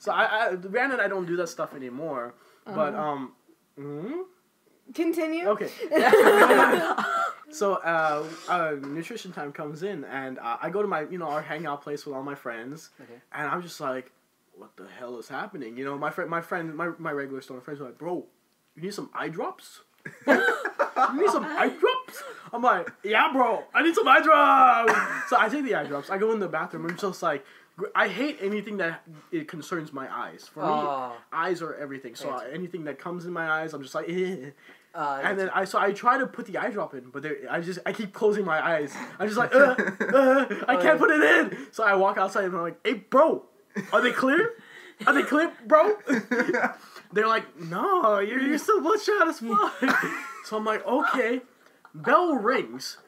[0.00, 2.34] So I, I, granted, I don't do that stuff anymore.
[2.64, 3.02] But Uh-huh.
[3.02, 3.32] um,
[3.76, 4.24] mhm.
[4.94, 5.48] Continue.
[5.48, 5.70] okay.
[7.50, 11.28] so uh, uh, nutrition time comes in, and uh, I go to my, you know,
[11.28, 13.20] our hangout place with all my friends, Okay.
[13.32, 14.12] and I'm just like,
[14.56, 15.76] what the hell is happening?
[15.76, 18.24] You know, my friend, my friend, my my regular store friends are like, bro,
[18.76, 19.80] you need some eye drops.
[20.26, 20.34] you
[21.20, 21.97] need some eye drops?
[22.52, 24.92] I'm like, yeah, bro, I need some eye drops.
[25.28, 26.10] so I take the eye drops.
[26.10, 26.86] I go in the bathroom.
[26.86, 27.44] I'm just like,
[27.94, 30.48] I hate anything that it concerns my eyes.
[30.52, 31.16] For me, Oh.
[31.32, 32.14] eyes are everything.
[32.16, 34.50] So I, anything that comes in my eyes, I'm just like, eh.
[34.94, 37.36] Uh, And then I so I try to put the eye drop in, but there
[37.50, 38.92] I just I keep closing my eyes.
[39.18, 41.66] I'm just like, uh, uh, I Oh, can't put it in.
[41.72, 43.44] So I walk outside and I'm like, hey, bro,
[43.92, 44.54] are they clear?
[45.06, 45.96] Are they clear, bro?
[47.12, 49.74] They're like, no, you're, you're still bloodshot as fuck.
[50.44, 51.40] so I'm like, okay.
[52.02, 52.98] Bell rings.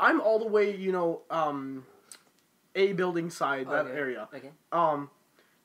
[0.00, 1.84] I'm all the way, you know, um,
[2.74, 3.96] A building side, that okay.
[3.98, 4.28] area.
[4.34, 4.50] Okay.
[4.72, 5.10] Um,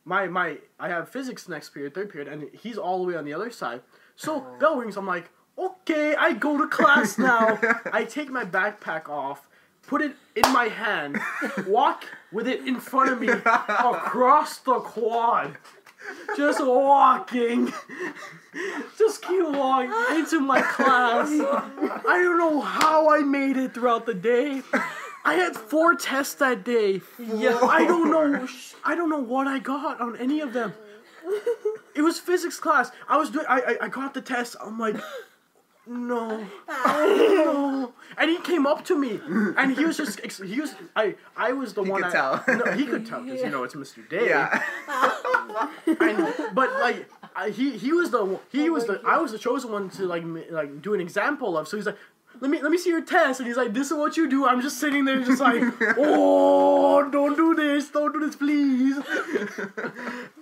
[0.05, 3.25] my my I have physics next period, third period, and he's all the way on
[3.25, 3.81] the other side.
[4.15, 4.57] So Oh.
[4.59, 4.97] bell rings.
[4.97, 7.59] I'm like, okay, I go to class now.
[7.91, 9.47] I take my backpack off,
[9.87, 11.19] put it in my hand,
[11.67, 13.27] walk with it in front of me
[13.79, 15.57] across the quad.
[16.37, 17.73] Just walking.
[18.97, 21.29] Just keep walking into my class.
[21.29, 24.61] I don't know how I made it throughout the day.
[25.25, 27.01] I had four tests that day.
[27.17, 27.57] Yeah.
[27.61, 28.47] I don't know.
[28.83, 30.73] I don't know what I got on any of them.
[31.95, 32.91] It was physics class.
[33.07, 33.45] I was doing.
[33.47, 34.55] I I, I got the test.
[34.61, 34.95] I'm like,
[35.85, 37.93] no, no.
[38.17, 39.19] And he came up to me,
[39.57, 40.75] and he was just, he was.
[40.95, 42.03] I I was the He one.
[42.03, 42.57] could that- tell.
[42.65, 44.07] No, he could tell because you know it's Mr.
[44.07, 44.27] Day.
[44.29, 44.61] yeah.
[45.99, 49.71] And, but like I, he he was the he was the I was the chosen
[49.71, 51.67] one to like m- like do an example of.
[51.67, 51.97] So he's like,
[52.39, 54.45] let me let me see your test, and he's like, this is what you do.
[54.45, 55.61] I'm just sitting there, just like,
[55.97, 58.97] oh, don't do this, don't do this, please.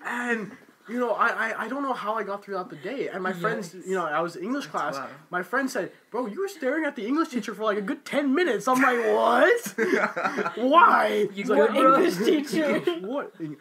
[0.06, 0.52] and
[0.92, 3.02] you know, I, I I don't know how I got throughout the day.
[3.14, 4.96] And my friends, you know, I was in English class.
[4.96, 5.10] wild.
[5.30, 8.04] My friend said, bro, you were staring at the English teacher for like a good
[8.06, 8.68] ten minutes.
[8.68, 9.62] I'm like, what?
[10.74, 11.28] Why?
[11.34, 11.96] You He's like, bro?
[11.96, 12.80] English teacher.
[13.14, 13.38] what?
[13.38, 13.56] The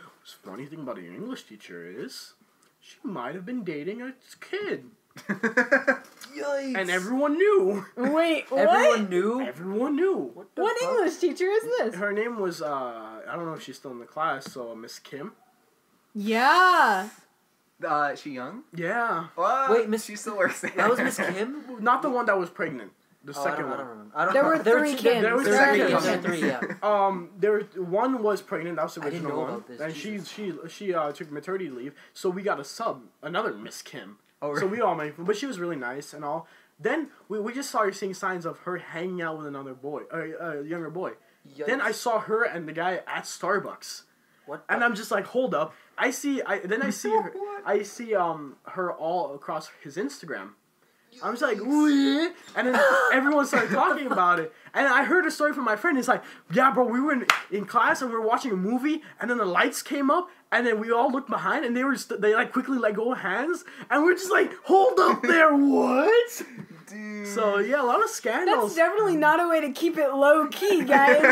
[0.44, 2.34] funny thing about an English teacher is
[2.80, 4.80] she might have been dating a kid,
[5.28, 6.76] Yikes.
[6.80, 7.84] and everyone knew.
[7.96, 8.60] Wait, what?
[8.68, 9.40] Everyone knew.
[9.40, 10.16] Everyone knew.
[10.34, 10.88] What, the What fuck?
[10.90, 11.94] English teacher is this?
[11.96, 14.52] Her name was uh, I don't know if she's still in the class.
[14.52, 15.32] So Miss Kim.
[16.14, 17.08] Yeah.
[17.84, 18.62] Uh, is she young?
[18.74, 19.70] Yeah, What?
[19.70, 20.72] Wait, Miss- She still works there.
[20.76, 21.64] That was Miss Kim.
[21.80, 22.92] not the one that was pregnant.
[23.24, 23.78] The Oh, I second don't, I one.
[23.78, 24.12] don't remember.
[24.16, 24.48] I don't There know.
[24.48, 25.20] were three two- kids.
[25.22, 26.04] There was There were three three kids.
[26.06, 26.26] kids.
[26.26, 26.60] Three, yeah.
[26.82, 28.76] Um, there one was pregnant.
[28.76, 30.28] That was the I didn't original know one, about this, and she Jesus.
[30.28, 31.94] she she uh, took maternity leave.
[32.14, 34.18] So we got a sub, another Miss Kim.
[34.42, 36.46] Oh, So we all made, but she was really nice and all.
[36.78, 40.16] Then we, we just started seeing signs of her hanging out with another boy, a
[40.16, 41.12] uh, uh, younger boy.
[41.66, 44.04] Then I saw her and the guy at Starbucks,
[44.46, 44.64] What?
[44.68, 45.74] and I'm just like, hold up.
[46.00, 46.42] I see.
[46.42, 47.32] I then I see her.
[47.64, 50.50] I see um her all across his Instagram.
[51.22, 52.80] I'm just like, and then
[53.12, 54.52] everyone started talking about it.
[54.74, 55.96] And I heard a story from my friend.
[55.96, 59.02] He's like, yeah, bro, we were in, in class and we were watching a movie,
[59.20, 61.96] and then the lights came up, and then we all looked behind, and they were
[61.96, 65.54] st- they like quickly let go of hands, and we're just like, hold up there,
[65.54, 66.42] what?
[66.88, 67.28] Dude.
[67.28, 68.74] So yeah, a lot of scandals.
[68.74, 71.22] That's definitely not a way to keep it low key, guys.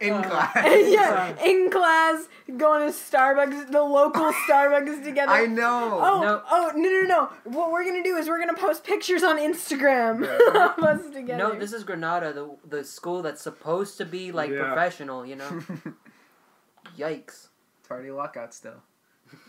[0.00, 0.54] in uh, class.
[0.88, 5.32] yeah, in class, going to Starbucks, the local Starbucks together.
[5.32, 5.98] I know.
[6.02, 6.42] Oh, No.
[6.50, 7.30] oh, no, no, no.
[7.44, 11.38] What we're gonna do is we're gonna post pictures on Instagram of us together.
[11.38, 14.66] No, this is Granada, the the school that's supposed to be like Yeah.
[14.66, 15.24] professional.
[15.26, 15.62] You know.
[16.98, 17.48] Yikes.
[17.86, 18.82] Tardy lockout still.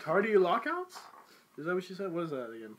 [0.02, 0.98] Tardy lockouts?
[1.58, 2.12] Is that what she said?
[2.12, 2.76] What is that again?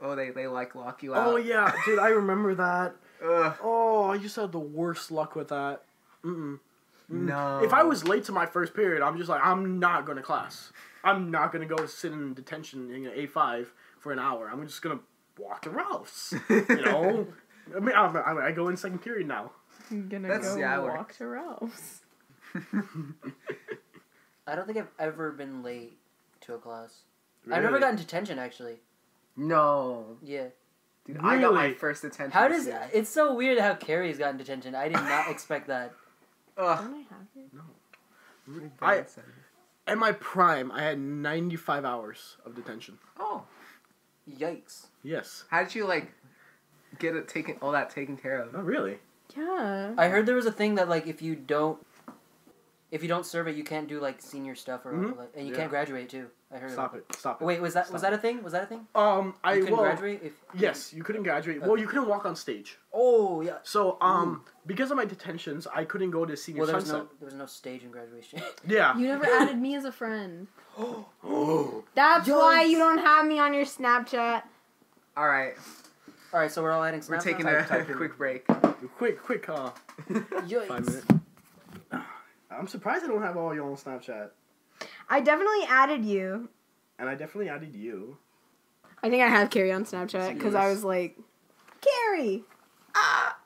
[0.00, 1.26] Oh, they they like lock you oh, out.
[1.28, 2.94] Oh yeah, dude, I remember that.
[3.24, 3.56] Ugh.
[3.62, 5.82] Oh, I used to have the worst luck with that.
[6.24, 6.60] Mm-mm.
[7.08, 7.60] No.
[7.64, 10.22] If I was late to my first period, I'm just like, I'm not going to
[10.22, 10.72] class.
[11.02, 14.48] I'm not going to go sit in detention in A five for an hour.
[14.52, 16.34] I'm just going to walk to Ralph's.
[16.48, 17.26] You know,
[17.74, 19.52] I mean, I, I, I go in second period now.
[19.90, 22.00] I'm gonna That's- go yeah, walk to Ralph's.
[24.46, 25.98] I don't think I've ever been late
[26.42, 27.02] to a class.
[27.44, 27.62] I've Really?
[27.64, 28.78] never gotten detention actually.
[29.36, 30.48] no, Yeah.
[31.06, 31.74] dude, I got my Really?
[31.74, 32.32] first attention.
[32.32, 32.90] How does this year.
[32.92, 34.74] it's so weird how Carrie's gotten detention?
[34.74, 35.92] I did not expect that.
[36.56, 36.78] Ugh.
[36.80, 39.12] Don't I have it?
[39.86, 42.98] I, at my prime, I had 95 hours of detention.
[43.18, 43.44] oh,
[44.28, 44.86] Yikes.
[45.02, 45.44] Yes.
[45.50, 46.10] how did you like
[46.98, 47.56] get it taken?
[47.62, 48.54] All that taken care of?
[48.54, 48.98] Oh, really?
[49.36, 49.94] Yeah.
[49.96, 51.78] I heard there was a thing that like if you don't
[52.90, 55.16] if you don't serve it, you can't do like senior stuff or Mhm.
[55.18, 55.58] like, and you Yeah.
[55.58, 56.30] can't graduate too.
[56.50, 56.70] I heard.
[56.70, 57.16] Stop about it.
[57.16, 57.44] Stop it.
[57.44, 58.42] Wait, was that was that a thing?
[58.42, 58.86] Was that a thing?
[58.94, 60.32] Um, I You couldn't well, graduate if.
[60.54, 61.60] yes, you couldn't graduate.
[61.60, 62.78] Well, you couldn't walk on stage.
[62.92, 63.58] Oh yeah.
[63.62, 67.08] So, um, because of my detentions, I couldn't go to senior Well, there was no
[67.20, 68.40] there was no stage in graduation.
[68.66, 68.96] Yeah.
[68.96, 70.46] You never added me as a friend.
[70.78, 71.84] Oh.
[71.94, 72.38] That's Yikes.
[72.38, 74.42] why you don't have me on your Snapchat.
[75.16, 75.54] All right,
[76.32, 77.02] All right, so we're all adding.
[77.08, 77.52] we're taking now?
[77.56, 77.96] a Type- type in.
[77.96, 78.46] quick break.
[78.96, 79.74] Quick, quick, call.
[80.10, 80.66] Yikes.
[80.68, 81.06] five minutes.
[82.50, 84.30] I'm surprised I don't have all y'all on Snapchat.
[85.08, 86.48] I definitely added you.
[86.98, 88.18] And I definitely added you.
[89.02, 91.16] I think I have Carrie on Snapchat because I was like,
[91.80, 92.42] Carrie.
[92.94, 93.36] Ah.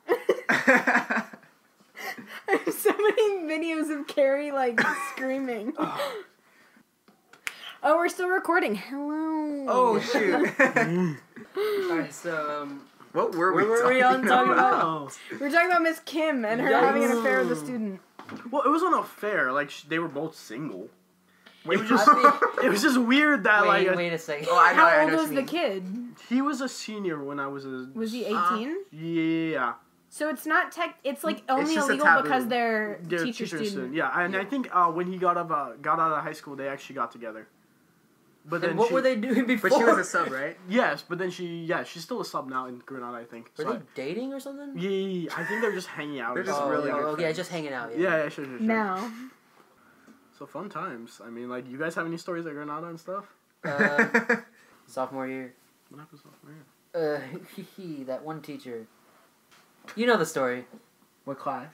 [0.49, 1.23] I
[2.47, 4.79] have so many videos of Carrie like
[5.15, 5.73] screaming.
[7.85, 8.75] Oh, we're still recording.
[8.75, 9.65] Hello.
[9.67, 11.17] oh shoot!
[11.55, 13.63] All right, so um, what were we?
[13.63, 14.83] Were we on talking about?
[14.83, 15.09] Oh.
[15.39, 17.99] We're talking about Miss Kim and her having an affair with a student.
[18.51, 19.51] Well, it was an affair.
[19.51, 20.89] Like sh- they were both single.
[21.65, 22.07] Wait, It was just,
[22.63, 24.47] it was just weird that wait, like wait a second.
[24.49, 24.77] Oh, I know.
[24.79, 25.85] How I old know was the kid?
[26.27, 27.89] he was a senior when I was a.
[27.93, 28.75] Was he Uh, 18?
[28.91, 29.73] Yeah,
[30.09, 30.97] So it's not tech.
[31.03, 33.69] It's like only just a illegal because they're, they're teacher, teacher student.
[33.69, 33.95] student.
[33.95, 36.55] Yeah, and I think uh, when he got up, uh, got out of high school,
[36.57, 37.47] they actually got together.
[38.45, 39.69] But then And what she, were they doing before?
[39.69, 40.57] But she was a sub, right?
[40.69, 43.51] Yes, but then she, yeah, she's still a sub now in Granada, I think.
[43.57, 44.77] Were So they I- dating or something?
[44.77, 46.35] yeah, yeah, yeah, I think they're just hanging out.
[46.35, 47.91] They're just oh, really yeah, good yeah, just hanging out.
[47.97, 48.03] Yeah.
[48.03, 48.67] Yeah, yeah, sure, sure, sure.
[48.67, 49.11] Now.
[50.37, 51.21] So fun times.
[51.23, 53.25] I mean, like, you guys have any stories at Granada and stuff?
[53.63, 54.07] Uh,
[54.87, 55.53] sophomore year.
[55.89, 56.65] What happened sophomore year?
[56.95, 58.87] Uh, hee, that one teacher.
[59.95, 60.65] You know the story.
[61.23, 61.73] what class?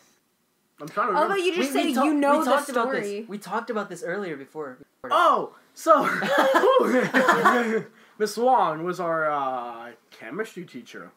[0.81, 2.69] I'm trying to Although you just We- say we talk- you know we the talked
[2.69, 3.19] about story.
[3.21, 3.29] this.
[3.29, 4.77] We talked about this earlier before.
[5.11, 6.03] Oh, so
[8.19, 11.11] Miss Wong was our uh, chemistry teacher,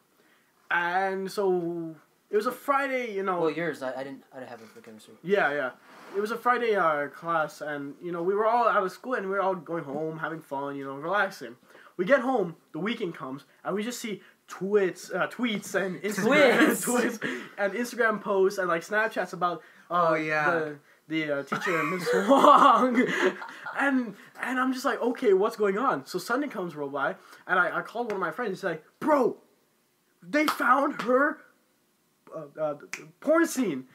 [0.71, 1.95] and so
[2.29, 3.13] it was a Friday.
[3.13, 3.81] You know, Well, yours.
[3.83, 4.23] I, I didn't.
[4.33, 5.13] I didn't have it for chemistry.
[5.23, 5.71] Yeah, yeah.
[6.15, 9.15] It was a Friday uh, class, and you know we were all out of school,
[9.15, 11.55] and we were all going home, having fun, you know, relaxing.
[11.97, 16.57] We get home, the weekend comes, and we just see tweets, uh, tweets, and Instagram,
[16.85, 20.51] tweets, and Instagram posts, and like Snapchats about uh, Oh, yeah.
[20.51, 20.75] the
[21.07, 23.05] the uh, teacher, Miss Wong,
[23.77, 26.05] and and I'm just like, okay, what's going on?
[26.05, 27.15] So Sunday comes roll by,
[27.47, 28.51] and I, I called one of my friends.
[28.59, 29.37] He's like, bro,
[30.21, 31.39] they found her
[32.35, 32.75] uh, uh,
[33.19, 33.85] porn scene.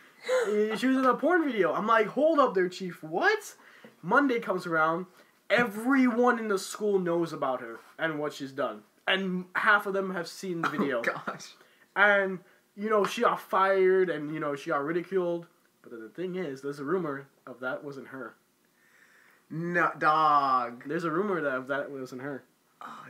[0.47, 1.73] Uh, she was in a porn video.
[1.73, 3.03] I'm like, hold up there, chief.
[3.03, 3.55] What?
[4.03, 5.07] Monday comes around.
[5.51, 10.15] Everyone in the school knows about her and what she's done, and half of them
[10.15, 10.99] have seen the video.
[10.99, 11.53] Oh, gosh.
[11.97, 12.39] and
[12.77, 15.47] you know, she got fired, and you know, she got ridiculed.
[15.83, 18.35] But the thing is, there's a rumor of that wasn't her.
[19.51, 20.85] No, dog.
[20.87, 22.45] There's a rumor that of that wasn't her.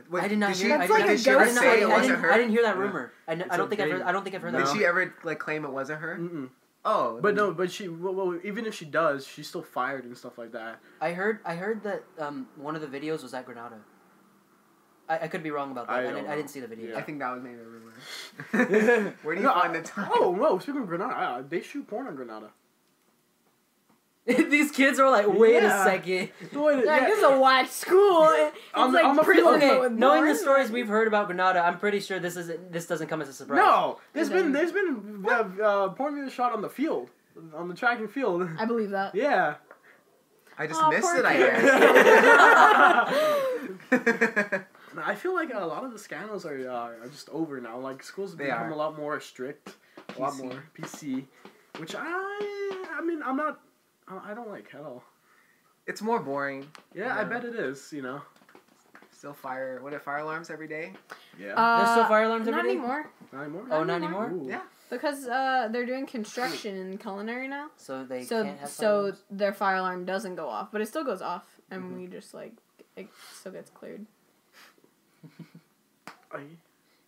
[0.09, 0.67] Wait, I did not did hear.
[0.69, 1.89] She, I That's did like a did she I ever did not- say I it
[1.89, 2.31] wasn't her?
[2.31, 2.81] I didn't hear that Yeah.
[2.81, 3.11] rumor.
[3.27, 4.01] I, n- It's I don't think I've heard.
[4.01, 4.65] I don't think I've heard that.
[4.65, 6.17] Did she ever like claim it wasn't her?
[6.19, 6.49] Mm-mm.
[6.85, 10.17] Oh, But no, but she well, well, even if she does, she's still fired and
[10.17, 10.79] stuff like that.
[11.01, 11.39] I heard.
[11.45, 13.75] I heard that um, one of the videos was at Granada.
[15.09, 15.93] I, I could be wrong about that.
[15.93, 16.35] I I, don't didn't, I know.
[16.37, 16.95] didn't see the video.
[16.95, 19.15] I think that was maybe a rumor.
[19.23, 20.09] Where do you No, find the time?
[20.13, 20.59] Oh no!
[20.59, 22.51] Speaking of Granada, uh, they shoot porn on Granada.
[24.25, 25.81] These kids are like, wait Yeah.
[25.81, 26.29] a second.
[26.53, 27.05] Wait, Yeah, yeah.
[27.07, 28.27] this is a whack school.
[28.31, 30.37] It's I'm- like I'm a- prison okay, with Knowing the porn.
[30.37, 33.33] stories we've heard about Granada, I'm pretty sure this is this doesn't come as a
[33.33, 33.57] surprise.
[33.57, 35.31] No, there's And been there's been uh,
[35.63, 37.09] uh, porn videos shot on the field,
[37.55, 38.47] on the track and field.
[38.59, 39.15] I believe that.
[39.15, 39.55] yeah.
[40.61, 41.37] I just Aw, missed poor it, I
[43.91, 44.63] guess.
[44.97, 47.77] I feel like a lot of the scandals are uh, are just over now.
[47.77, 48.71] Like schools have become are.
[48.71, 49.75] a lot more strict,
[50.17, 51.25] a lot more PC,
[51.77, 53.59] which I I mean I'm not
[54.07, 55.03] I I don't like at all.
[55.87, 56.67] it's more boring.
[56.93, 57.91] Yeah, I bet it is.
[57.93, 58.21] You know.
[59.11, 59.79] Still fire.
[59.81, 60.93] What are fire alarms every day?
[61.37, 61.53] Yeah.
[61.77, 62.55] There's still Uh, fire alarms every day.
[62.55, 62.79] Not every day?
[62.79, 63.11] anymore.
[63.33, 63.65] not anymore.
[63.69, 64.25] Oh, not anymore?
[64.27, 64.45] anymore.
[64.45, 64.49] Ooh.
[64.49, 64.61] Yeah.
[64.89, 67.67] Because uh, they're doing construction in culinary now.
[67.75, 71.03] So they so can't have so their fire alarm doesn't go off, but it still
[71.03, 71.97] goes off, and Mm-hmm.
[71.99, 72.53] we just like
[72.95, 74.05] it still gets cleared.
[76.31, 76.41] I,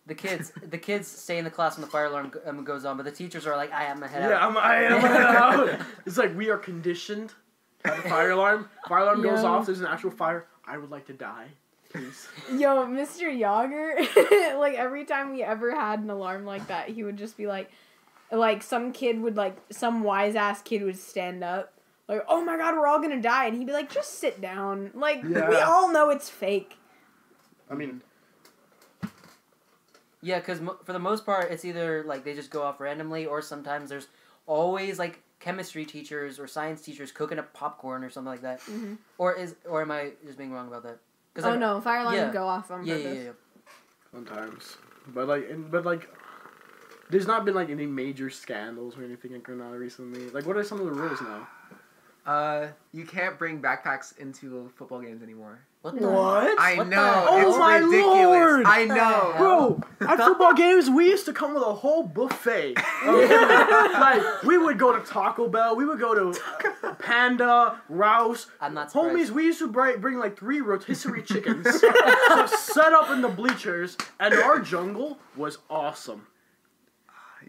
[0.06, 2.84] The kids, the kids stay in the class when the fire alarm go- um, goes
[2.84, 5.04] on, but the teachers are like, "I am head yeah, out." I'm, I am.
[5.04, 5.80] out.
[6.06, 7.34] it's like we are conditioned.
[7.84, 8.68] By the fire alarm.
[8.88, 9.48] Fire alarm goes Yeah.
[9.48, 9.66] off.
[9.66, 10.46] There's an actual fire.
[10.66, 11.48] I would like to die,
[11.90, 12.28] please.
[12.52, 13.36] Yo, Mr.
[13.36, 13.96] Yager,
[14.58, 17.70] like every time we ever had an alarm like that, he would just be like,
[18.30, 21.72] like some kid would like some wise ass kid would stand up,
[22.08, 24.90] like, oh my god, we're all gonna die, and he'd be like, just sit down.
[24.94, 26.76] Like we all know it's fake.
[27.68, 28.02] I mean,
[30.22, 33.26] Yeah, because mo- for the most part, it's either like they just go off randomly,
[33.26, 34.06] or sometimes there's
[34.46, 38.60] always like chemistry teachers or science teachers cooking up popcorn or something like that.
[38.60, 38.98] Mhm.
[39.18, 40.98] Or is or am I just being wrong about that?
[41.42, 42.32] Oh I've- no, fire alarms yeah.
[42.32, 43.16] go off on Yeah, purpose.
[43.16, 43.30] yeah, yeah.
[44.12, 44.76] sometimes,
[45.08, 46.08] but like, and, but like,
[47.10, 50.30] there's not been like any major scandals or anything in Granada recently.
[50.30, 51.48] Like, what are some of the rules now?
[52.24, 55.58] Uh, you can't bring backpacks into football games anymore.
[55.82, 56.06] What the?
[56.08, 56.58] What?
[56.60, 56.96] I What know.
[56.96, 57.26] hell?
[57.28, 58.06] Oh it's Oh my ridiculous.
[58.06, 58.66] lord!
[58.66, 59.34] I know.
[59.36, 62.74] Bro, at football games, we used to come with a whole buffet.
[63.04, 66.40] like, we would go to Taco Bell, we would go to
[67.00, 68.46] Panda, Rouse.
[68.60, 69.30] I'm not surprised.
[69.30, 73.28] Homies, we used to bring, bring like three rotisserie chickens to set up in the
[73.28, 76.26] bleachers, and our jungle was awesome.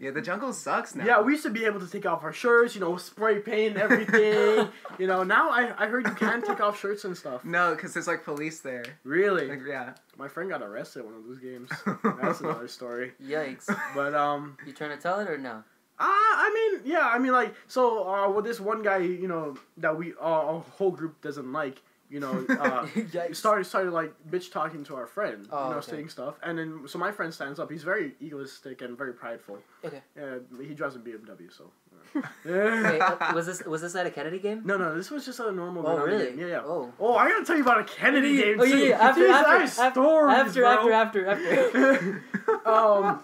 [0.00, 1.04] Yeah, the jungle sucks now.
[1.04, 3.76] Yeah, we used to be able to take off our shirts, you know, spray paint
[3.76, 4.68] everything.
[4.98, 7.44] you know, now I, I heard you can take off shirts and stuff.
[7.44, 8.84] No, because there's like police there.
[9.04, 9.48] Really?
[9.48, 9.94] Like, yeah.
[10.16, 11.70] My friend got arrested at one of those games.
[12.22, 13.12] That's another story.
[13.22, 13.74] Yikes!
[13.94, 15.64] But um You trying to tell it or no?
[15.98, 19.56] Ah, I mean, yeah, I mean, like, so, uh, with this one guy, you know,
[19.76, 22.86] that we, uh, our whole group doesn't like, you know, uh,
[23.32, 25.90] started, started, like, bitch talking to our friend, Oh, you know, okay.
[25.92, 29.58] saying stuff, and then, so my friend stands up, he's very egoistic and very prideful.
[29.84, 30.00] Okay.
[30.20, 31.70] Uh, he drives a BMW, so.
[32.44, 34.62] Wait, uh, was this was this at a Kennedy game?
[34.64, 36.26] no, no, this was just a normal Oh really?
[36.26, 36.38] game.
[36.38, 36.60] Yeah, yeah.
[36.64, 36.92] Oh.
[37.00, 38.98] Oh, I gotta tell you about a Kennedy game, Oh yeah, yeah.
[39.08, 40.92] After Jeez, after after stories, after, bro.
[40.92, 42.68] after after after.
[42.68, 43.20] um,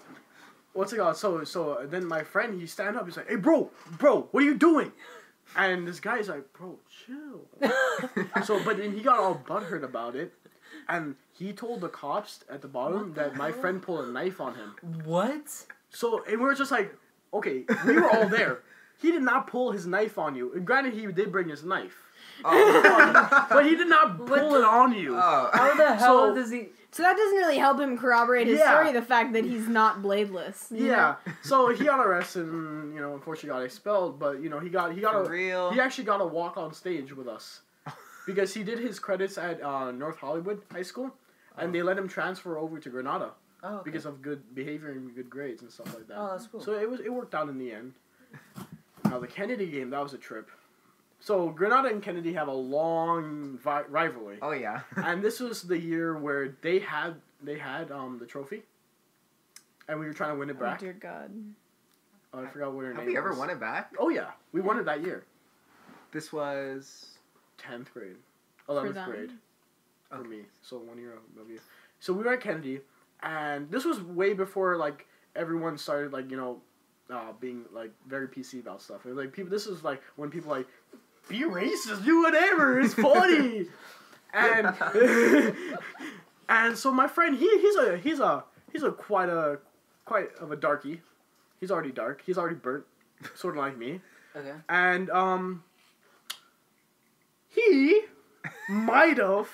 [0.72, 1.16] what's it called?
[1.16, 3.04] So, so then my friend, he stand up.
[3.06, 4.92] He's like, "Hey, bro, bro, what are you doing?"
[5.56, 7.46] And this guy's like, "Bro, chill."
[8.44, 10.32] so, but then he got all butthurt about it,
[10.88, 13.60] and he told the cops at the bottom the that my hell?
[13.60, 14.74] friend pulled a knife on him.
[15.04, 15.66] what?
[15.90, 16.94] So, and we were just like,
[17.34, 18.60] "Okay, we were all there."
[19.00, 20.52] He did not pull his knife on you.
[20.52, 21.96] And granted, he did bring his knife,
[22.44, 23.46] Oh.
[23.50, 25.16] but he did not pull the- it on you.
[25.16, 25.50] oh.
[25.54, 26.68] How the hell So- does he?
[26.92, 28.70] So that doesn't really help him corroborate his Yeah.
[28.80, 28.92] story.
[28.92, 30.66] The fact that he's not bladeless.
[30.70, 31.16] Yeah.
[31.42, 34.92] So he got arrested and you know unfortunately got expelled, but you know he got
[34.92, 35.70] he got For a real.
[35.72, 37.60] he actually got a walk on stage with us
[38.26, 41.14] because he did his credits at uh, North Hollywood High School,
[41.56, 43.30] and they let him transfer over to Granada
[43.62, 43.82] Oh, okay.
[43.90, 46.16] because of good behavior and good grades and stuff like that.
[46.18, 46.60] Oh, that's cool.
[46.60, 47.92] So it was it worked out in the end.
[49.04, 50.50] Now the Kennedy game that was a trip.
[51.20, 54.80] So Granada and Kennedy have a long vi- rivalry, Oh yeah.
[54.96, 58.62] and this was the year where they had they had um the trophy,
[59.88, 60.78] and we were trying to win it Oh back.
[60.80, 61.30] dear God.
[62.32, 63.38] Oh, I forgot what her Have name we ever was.
[63.38, 63.92] won it back?
[63.98, 65.24] Oh yeah, we won it that year.
[66.12, 67.06] This was.
[67.58, 68.16] Tenth grade,
[68.70, 69.10] eleventh them.
[69.10, 69.30] grade
[70.08, 70.28] for Okay.
[70.28, 70.38] me.
[70.62, 71.60] So one year above you.
[71.98, 72.80] So we were at Kennedy,
[73.22, 75.06] and this was way before like
[75.36, 76.62] everyone started like you know,
[77.10, 79.04] uh, being like very PC about stuff.
[79.04, 80.66] And, like people, this is like when people like
[81.30, 83.66] be racist, do whatever, it's funny.
[84.34, 84.74] and
[86.48, 89.58] and so my friend, he he's a he's a he's a quite a
[90.04, 91.00] quite of a darky.
[91.60, 92.22] He's already dark.
[92.26, 92.84] He's already burnt,
[93.34, 94.00] sort of like me.
[94.34, 94.52] Okay.
[94.68, 95.64] And um
[97.48, 98.02] he
[98.68, 99.48] might have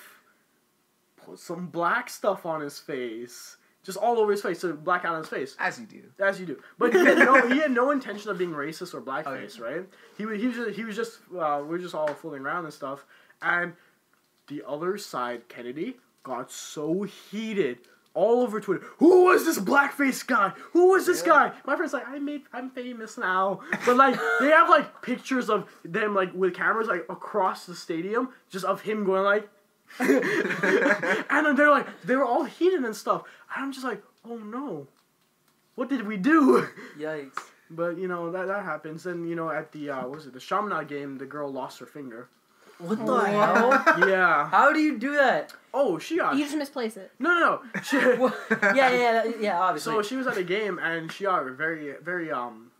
[1.17, 3.57] put some black stuff on his face.
[3.87, 5.55] Just all over his face, so black out on his face.
[5.59, 6.03] As you do.
[6.23, 6.59] As you do.
[6.77, 9.63] But he had no, he had no intention of being racist or Oh, blackface, yeah.
[9.65, 9.85] right?
[10.17, 12.73] He, he was just, he was just uh, we were just all fooling around and
[12.73, 13.05] stuff.
[13.41, 13.73] And
[14.47, 17.79] the other side, Kennedy, got so heated
[18.13, 18.83] all over Twitter.
[18.97, 20.51] Who was this blackface guy?
[20.73, 21.49] Who was this Yeah.
[21.51, 21.51] guy?
[21.65, 23.61] My friend's like, I made, I'm famous now.
[23.85, 28.29] But like, they have like pictures of them like with cameras like across the stadium,
[28.49, 29.47] just of him going like,
[29.99, 33.23] and then they're like, they were all heated and stuff.
[33.55, 34.87] And I'm just like, oh no,
[35.75, 36.67] what did we do?
[36.99, 37.37] Yikes.
[37.69, 39.05] But you know that that happens.
[39.05, 41.79] And you know at the uh, what was it the Shamna game, the girl lost
[41.79, 42.29] her finger.
[42.79, 43.27] What the What?
[43.27, 44.07] hell?
[44.07, 44.47] Yeah.
[44.49, 45.51] How do you do that?
[45.73, 47.11] Oh, she got You just misplace it.
[47.19, 47.81] no no no.
[47.83, 48.37] She, What?
[48.51, 49.59] yeah, yeah, yeah, yeah.
[49.59, 49.93] Obviously.
[49.93, 52.71] so she was at a game and she got very very um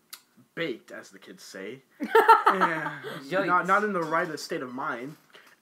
[0.55, 1.81] baked as the kids say.
[1.99, 2.99] Yeah.
[3.27, 3.45] Yikes.
[3.47, 5.15] not not in the right state of mind.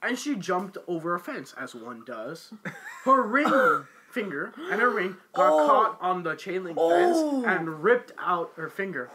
[0.06, 2.54] And she jumped over a fence as one does.
[3.06, 5.68] Her ring finger and her ring got Oh.
[5.68, 6.90] caught on the chain link Oh.
[6.90, 9.10] fence and ripped out her finger.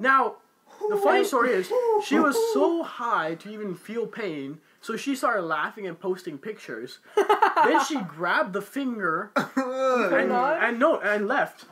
[0.00, 0.36] Now,
[0.88, 1.70] the funny story is
[2.06, 7.00] she was so high to even feel pain, so she started laughing and posting pictures.
[7.16, 11.66] then she grabbed the finger and, and no and left.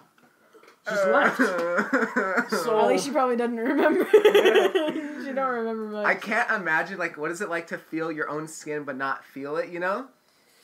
[0.91, 1.39] Just left.
[2.51, 4.07] So At least she probably doesn't remember.
[4.13, 6.07] she don't remember much.
[6.07, 9.25] I can't imagine like what is it like to feel your own skin but not
[9.25, 9.69] feel it.
[9.71, 10.07] You know,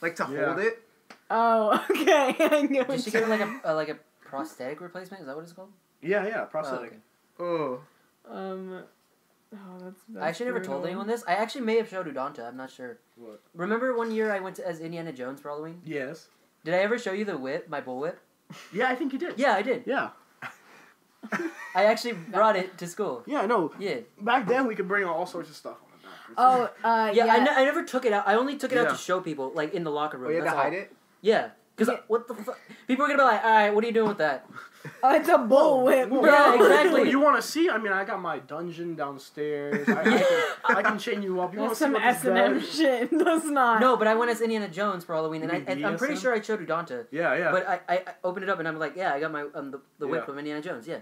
[0.01, 0.47] like to Yeah.
[0.55, 0.83] hold it.
[1.31, 2.35] Oh, okay.
[2.39, 5.21] I know Did she get like a, a like a prosthetic replacement?
[5.23, 5.71] Is that what it's called?
[6.03, 6.93] yeah, yeah, Oh, prosthetic.
[6.93, 6.97] okay.
[7.41, 7.81] Oh,
[8.31, 8.83] Um.
[9.53, 10.01] Oh, that's.
[10.09, 11.23] that's I actually never told anyone this.
[11.29, 12.47] I actually may have showed Udanta.
[12.49, 12.99] I'm not sure.
[13.17, 13.41] What?
[13.55, 15.81] Remember one year I went to, as Indiana Jones for Halloween?
[15.85, 16.29] Yes.
[16.65, 18.19] Did I ever show you the whip, my bull whip?
[18.73, 19.39] Yeah, I think you did.
[19.39, 19.85] Yeah, I did.
[19.87, 20.11] Yeah.
[21.75, 23.23] I actually brought it to school.
[23.27, 23.73] Yeah, no.
[23.79, 23.97] Yeah.
[24.21, 26.15] Back then we could bring all sorts of stuff on the back.
[26.37, 27.33] Oh, uh, Yeah, yeah.
[27.35, 28.29] I, ne- I never took it out.
[28.29, 30.29] I only took it out to show people, like in the locker room.
[30.29, 30.79] oh, you had That's to hide all.
[30.81, 30.93] it.
[31.23, 31.49] Yeah.
[31.77, 32.01] Because Yeah.
[32.07, 32.59] what the fuck?
[32.87, 34.47] People are gonna be like, all right, what are you doing with that?
[35.03, 36.31] Oh, it's a bullwhip, Whoa, bro.
[36.31, 37.09] Yeah, exactly.
[37.09, 37.71] You want to see?
[37.71, 39.89] I mean, I got my dungeon downstairs.
[39.89, 41.55] I, I, can, I can chain you up.
[41.55, 43.11] You want That's to see some S and M shit.
[43.25, 43.81] That's not.
[43.81, 46.35] No, but I went as Indiana Jones for Halloween, and, I, and I'm pretty sure
[46.35, 47.07] I showed Udanta.
[47.11, 47.51] Yeah, yeah.
[47.51, 49.71] But I, I, I opened it up and I'm like, yeah, I got my um
[49.71, 50.27] the, the whip Yeah.
[50.27, 50.87] from Indiana Jones.
[50.87, 50.99] Yeah.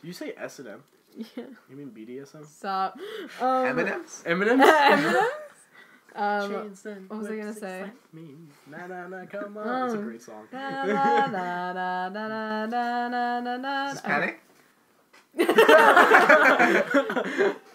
[0.00, 0.82] Do you say S and M?
[1.36, 1.44] Yeah.
[1.70, 2.46] You mean BDSM?
[2.46, 2.98] Stop.
[3.40, 4.22] Um, M&M's.
[4.26, 4.60] Eminem.
[4.60, 5.16] M&Ms?
[6.14, 6.52] Um,
[7.08, 7.84] what was I gonna say?
[8.68, 9.84] Na na na, come on.
[9.86, 10.46] It's a Um, great song.
[10.52, 13.92] da, da, da, da, da, da, da, da, da.
[13.92, 14.40] Just panic.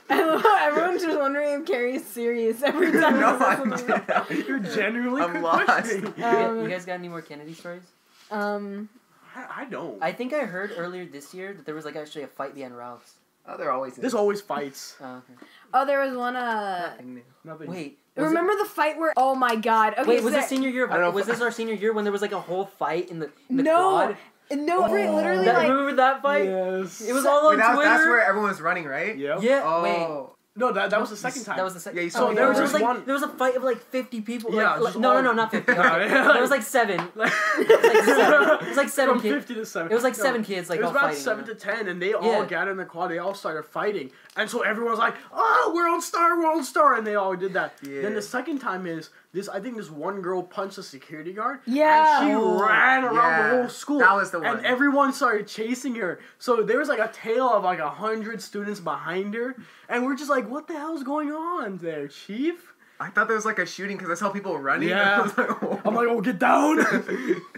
[0.09, 3.19] Everyone's just wondering if Carrie's serious every time.
[3.19, 4.43] no, he I'm something.
[4.47, 5.91] You're genuinely I'm lost.
[5.91, 7.83] You, Um, you guys got any more Kennedy stories?
[8.31, 8.87] Um,
[9.35, 10.01] I, I don't.
[10.01, 12.77] I think I heard earlier this year that there was like actually a fight behind
[12.77, 13.13] Ralph's.
[13.47, 13.99] Oh, there always is.
[13.99, 14.95] There's always fights.
[15.01, 15.33] Oh, okay.
[15.73, 16.35] oh, there was one.
[16.35, 17.21] Uh, Nothing new.
[17.43, 17.69] Nothing.
[17.71, 17.99] Wait.
[18.23, 19.13] Was it- remember the fight where?
[19.17, 19.93] Oh my god.
[19.97, 20.87] Okay, Wait, was there- this senior year?
[20.89, 23.09] I don't know was this our senior year when there was like a whole fight
[23.09, 24.17] in the, in the No, quad?
[24.51, 24.91] no, Oh.
[25.15, 25.69] literally That, like.
[25.69, 26.45] remember that fight?
[26.45, 27.01] Yes.
[27.01, 27.89] It was all on Wait, that, Twitter.
[27.89, 29.17] that's where everyone was running, right?
[29.17, 29.39] Yep.
[29.41, 29.61] Yeah.
[29.65, 29.83] Oh.
[29.83, 29.97] Wait.
[29.97, 31.55] Oh, No, that that was the second time.
[31.57, 31.97] That was the second.
[31.97, 33.55] Yeah, you so saw there was there just was like one- there was a fight
[33.55, 34.55] of like fifty people.
[34.55, 35.71] Yeah, like, like- no, no, no, not fifty.
[35.75, 36.07] Yeah, Okay.
[36.09, 36.97] There was like seven.
[37.15, 37.67] Like, like
[38.05, 39.35] seven- it was like seven From kids.
[39.45, 39.91] 50 to 7.
[39.91, 41.21] It was like No, seven kids like it was all about fighting.
[41.21, 42.45] 7 to 10, and they all Yeah.
[42.45, 43.11] gathered in the quad.
[43.11, 44.09] They all started fighting.
[44.37, 46.95] And so everyone's like, oh, World Star, World Star.
[46.95, 47.73] And they all did that.
[47.81, 48.01] Yeah.
[48.03, 49.49] Then the second time is, this.
[49.49, 51.59] I think this one girl punched a security guard.
[51.65, 52.21] Yeah.
[52.21, 53.49] And she Oh, ran around yeah.
[53.51, 53.99] the whole school.
[53.99, 54.57] That was the one.
[54.57, 56.19] And everyone started chasing her.
[56.39, 59.55] So there was like a tail of like a hundred students behind her.
[59.89, 62.73] And we're just like, what the hell's going on there, Chief?
[62.99, 64.89] I thought there was like a shooting because I saw people running.
[64.89, 65.17] Yeah.
[65.19, 65.81] I was like, oh.
[65.85, 66.77] I'm like, oh, get down.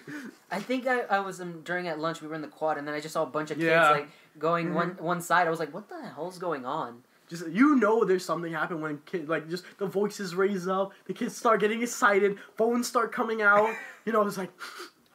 [0.52, 2.88] I think I, I was um, during at lunch we were in the quad and
[2.88, 4.76] then I just saw a bunch of kids like going Mm-hmm.
[4.76, 5.48] one one side.
[5.48, 7.04] I was like, what the hell's going on?
[7.30, 11.14] just you know there's something happened when kid like just the voices raise up, the
[11.14, 13.70] kids start getting excited, phones start coming out.
[14.06, 14.52] You know, it's like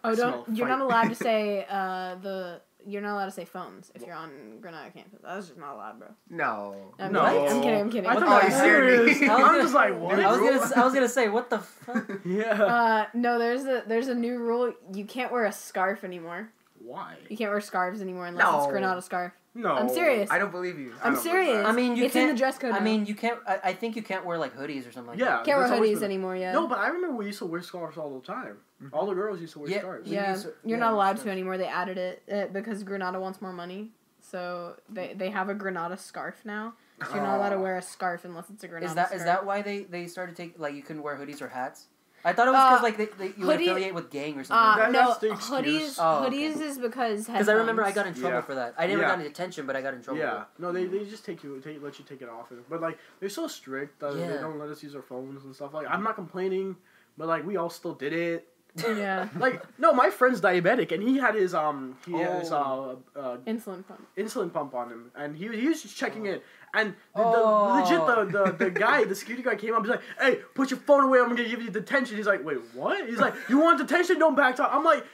[0.04, 0.56] Oh, smell don't.
[0.56, 0.78] You're fight.
[0.78, 2.60] not allowed to say uh the.
[2.86, 5.20] You're not allowed to say phones if you're on Granada campus.
[5.22, 6.08] That's just not allowed, bro.
[6.30, 6.74] no.
[6.98, 7.24] I'm No.
[7.24, 7.48] kidding.
[7.48, 7.80] I'm kidding.
[7.80, 8.10] I'm kidding.
[8.10, 8.58] I What thought you heck?
[8.58, 8.84] scared.
[9.30, 10.18] I was I'm just like, what?
[10.20, 10.48] I was rule?
[10.52, 12.10] gonna s- I was gonna say what the fuck.
[12.24, 12.62] Yeah.
[12.62, 14.72] Uh, no, there's a there's a new rule.
[14.92, 16.50] You can't wear a scarf anymore.
[16.78, 17.16] Why?
[17.30, 18.58] You can't wear scarves anymore unless No.
[18.58, 19.32] it's Granada scarf.
[19.56, 19.72] No.
[19.74, 20.30] I'm serious.
[20.32, 20.92] I don't believe you.
[21.00, 21.62] I I'm don't believe serious.
[21.62, 21.66] that.
[21.66, 22.32] I mean, you it's in can't.
[22.32, 22.72] the dress code.
[22.72, 22.84] I now.
[22.84, 23.38] mean, you can't.
[23.46, 25.26] I, I think you can't wear like hoodies or something like Yeah.
[25.36, 25.44] that.
[25.44, 26.36] can't wear that's always hoodies been- anymore.
[26.36, 26.52] Yeah.
[26.52, 28.56] No, but I remember we used to wear scarves all the time.
[28.92, 30.08] All the girls used to wear Yeah, scarves.
[30.08, 31.26] we yeah, used to- you're yeah, not allowed sure.
[31.26, 31.56] to anymore.
[31.56, 35.96] They added it uh, because Granada wants more money, so they they have a Granada
[35.96, 36.74] scarf now.
[37.08, 37.62] So you're not allowed to Oh.
[37.62, 38.88] wear a scarf unless it's a Granada.
[38.90, 39.20] Is that scarf.
[39.20, 41.86] is that why they they started take like you couldn't wear hoodies or hats?
[42.26, 44.40] I thought it was because Uh, like they, they you would affiliate with gang or
[44.40, 44.82] Uh, something.
[44.82, 45.96] That- no, that's the hoodies.
[46.00, 46.36] Oh, okay.
[46.36, 48.40] hoodies is because Because I remember I got in trouble Yeah.
[48.40, 48.74] for that.
[48.78, 49.08] I never Yeah.
[49.08, 50.20] got any attention, but I got in trouble.
[50.20, 52.98] Yeah, no, they, they just take you take let you take it off, but like
[53.20, 55.74] they're so strict that they don't let us use our phones and stuff.
[55.74, 56.76] Like I'm not complaining,
[57.18, 58.48] but like we all still did it.
[58.76, 62.56] yeah, Like no, my friend's diabetic and he had his um he had his uh,
[62.58, 62.98] Oh.
[63.14, 64.04] uh insulin pump.
[64.16, 66.42] insulin pump on him and he he was just checking it
[66.74, 67.80] and the, Oh.
[67.80, 70.80] legit the, the the guy the security guy came up he's like hey put your
[70.80, 73.78] phone away I'm gonna give you detention he's like wait what he's like you want
[73.78, 75.04] detention don't back talk I'm like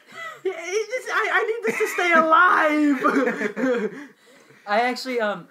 [0.45, 4.01] "Yeah, just- I I need this to stay alive.
[4.67, 5.49] I actually um,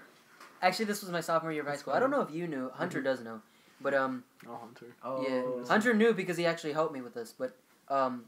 [0.62, 1.93] actually this was my sophomore year of high school.
[1.93, 2.70] I don't know if you knew.
[2.74, 3.41] Hunter does know,
[3.82, 4.88] but um, oh Hunter.
[5.03, 5.26] Oh.
[5.28, 7.34] yeah, Hunter knew because he actually helped me with this.
[7.38, 7.55] But
[7.89, 8.24] um,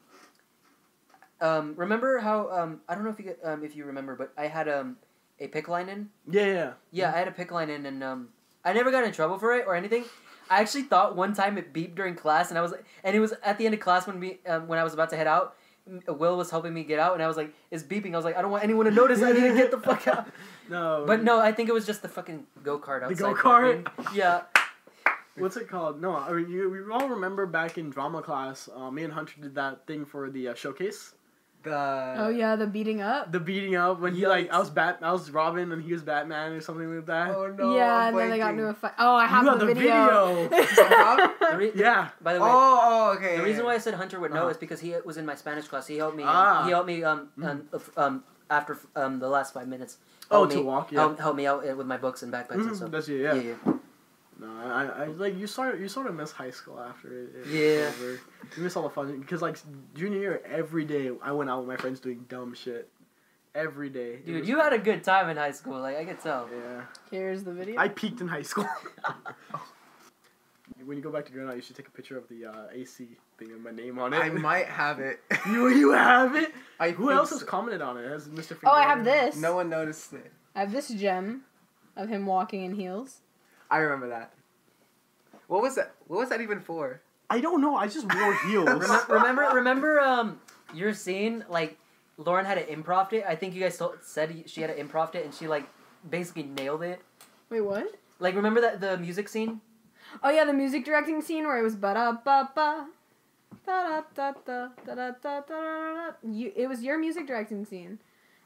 [1.40, 4.48] um, remember how um, I don't know if you um if you remember, but I
[4.48, 4.98] had um
[5.42, 6.10] a PICC line in.
[6.30, 6.72] Yeah yeah.
[6.92, 8.30] Yeah, I had a PICC line in, and um,
[8.64, 10.06] I never got in trouble for it or anything.
[10.50, 12.74] I actually thought one time it beeped during class, and I was,
[13.04, 15.10] and it was at the end of class when we, um, when I was about
[15.10, 15.56] to head out.
[16.08, 18.38] Will was helping me get out, and I was like, "It's beeping." I was like,
[18.38, 19.20] "I don't want anyone to notice.
[19.24, 20.28] I need to get the fuck out."
[20.70, 21.04] No.
[21.06, 23.18] But no, I think it was just the fucking go kart outside.
[23.18, 24.16] The go-kart?
[24.16, 24.44] Yeah.
[25.36, 26.00] What's it called?
[26.02, 29.34] No, I mean you, you all remember back in drama class, uh, me and Hunter
[29.42, 31.14] did that thing for the uh, showcase.
[31.64, 33.32] The Oh yeah, the beating up.
[33.32, 36.02] The beating up when he like I was Bat I was Robin and he was
[36.02, 37.36] Batman or something like that.
[37.36, 37.76] Oh no.
[37.76, 38.94] yeah, I'm and then they got into a fight.
[38.98, 40.50] Oh, I have got the, the video.
[40.50, 42.10] The re- Yeah.
[42.22, 42.80] By the way, Oh,
[43.12, 43.36] oh, okay.
[43.38, 44.50] the reason why I said Hunter would know Uh-huh.
[44.50, 45.86] is because he was in my Spanish class.
[45.88, 46.24] He helped me.
[46.26, 46.64] Ah.
[46.64, 47.46] He helped me um, Mm.
[47.74, 49.98] um, um after um the last five minutes.
[50.30, 51.00] Oh, Helped to walk, yeah.
[51.02, 52.92] Help, help me out uh, with my books and backpacks and Mhm, stuff.
[52.92, 53.34] That's it, yeah.
[53.34, 53.74] yeah, yeah.
[54.42, 57.30] No, I, I like you sort of you sort of miss high school after it.
[57.36, 57.90] it was Yeah.
[57.90, 58.20] over.
[58.58, 59.58] You miss all the fun because like
[59.94, 62.90] junior year every day I went out with my friends doing dumb shit.
[63.54, 64.18] Every day.
[64.26, 65.80] Dude, was you had a good time in high school.
[65.80, 66.50] Like I could tell.
[66.52, 66.82] Yeah.
[67.12, 67.80] Here's the video.
[67.80, 68.68] I peaked in high school.
[70.86, 73.08] when you go back to Granada, you should take a picture of the uh, AC
[73.38, 74.18] thing with my name on it.
[74.18, 75.20] I might have it.
[75.48, 76.54] you you have it.
[76.80, 78.10] I Who think else has commented on it?
[78.10, 78.58] Has Mr.
[78.66, 79.36] oh, I have this.
[79.36, 80.32] No one noticed it.
[80.56, 81.44] I have this gem
[81.96, 83.18] of him walking in heels.
[83.72, 84.34] I remember that.
[85.48, 85.94] What was that?
[86.08, 87.02] What was that even for?
[87.30, 87.78] I don't know.
[87.78, 88.90] I just wore heels.
[89.10, 90.40] remember, remember, um,
[90.74, 91.78] your scene like
[92.18, 93.24] Lauren had to improv it.
[93.26, 95.68] I think you guys said she had to improv it, and she like
[96.08, 97.02] basically nailed it.
[97.50, 97.88] Wait, what?
[98.20, 99.62] Like, remember that the music scene?
[100.22, 102.88] Oh yeah, the music directing scene where it was ba da ba ba.
[103.66, 108.00] Da da da da da da da da You, it was your music directing scene,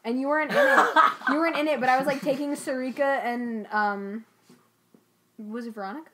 [0.03, 0.87] and you weren't in it.
[1.29, 4.25] you weren't in it, but I was like taking Sarika and um,
[5.37, 6.09] was it Veronica?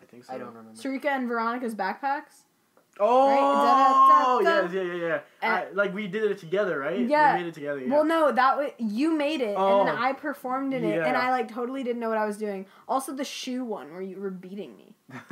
[0.00, 0.32] I think so.
[0.32, 0.72] I don't remember.
[0.72, 2.44] Sarika and Veronica's backpacks.
[2.98, 4.42] Oh, Right?
[4.44, 5.20] Da, da, da, yes, yeah, yeah, yeah.
[5.42, 6.98] And- I, like we did it together, right?
[7.06, 7.36] Yeah.
[7.36, 7.80] We made it together.
[7.80, 7.88] Yeah.
[7.90, 9.80] Well, no, that was you made it, Oh.
[9.80, 10.02] and then oh.
[10.02, 12.66] I performed in it, and I like totally didn't know what I was doing.
[12.88, 14.96] Also, the shoe one where you were beating me.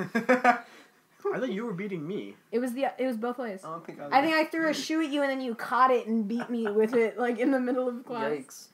[1.34, 2.36] I thought you were beating me.
[2.52, 3.62] It was the it was both ways.
[3.64, 4.04] I don't think I.
[4.04, 6.26] Was I think I threw a shoe at you, and then you caught it and
[6.26, 8.30] beat me with it, like in the middle of class.
[8.30, 8.68] Yikes!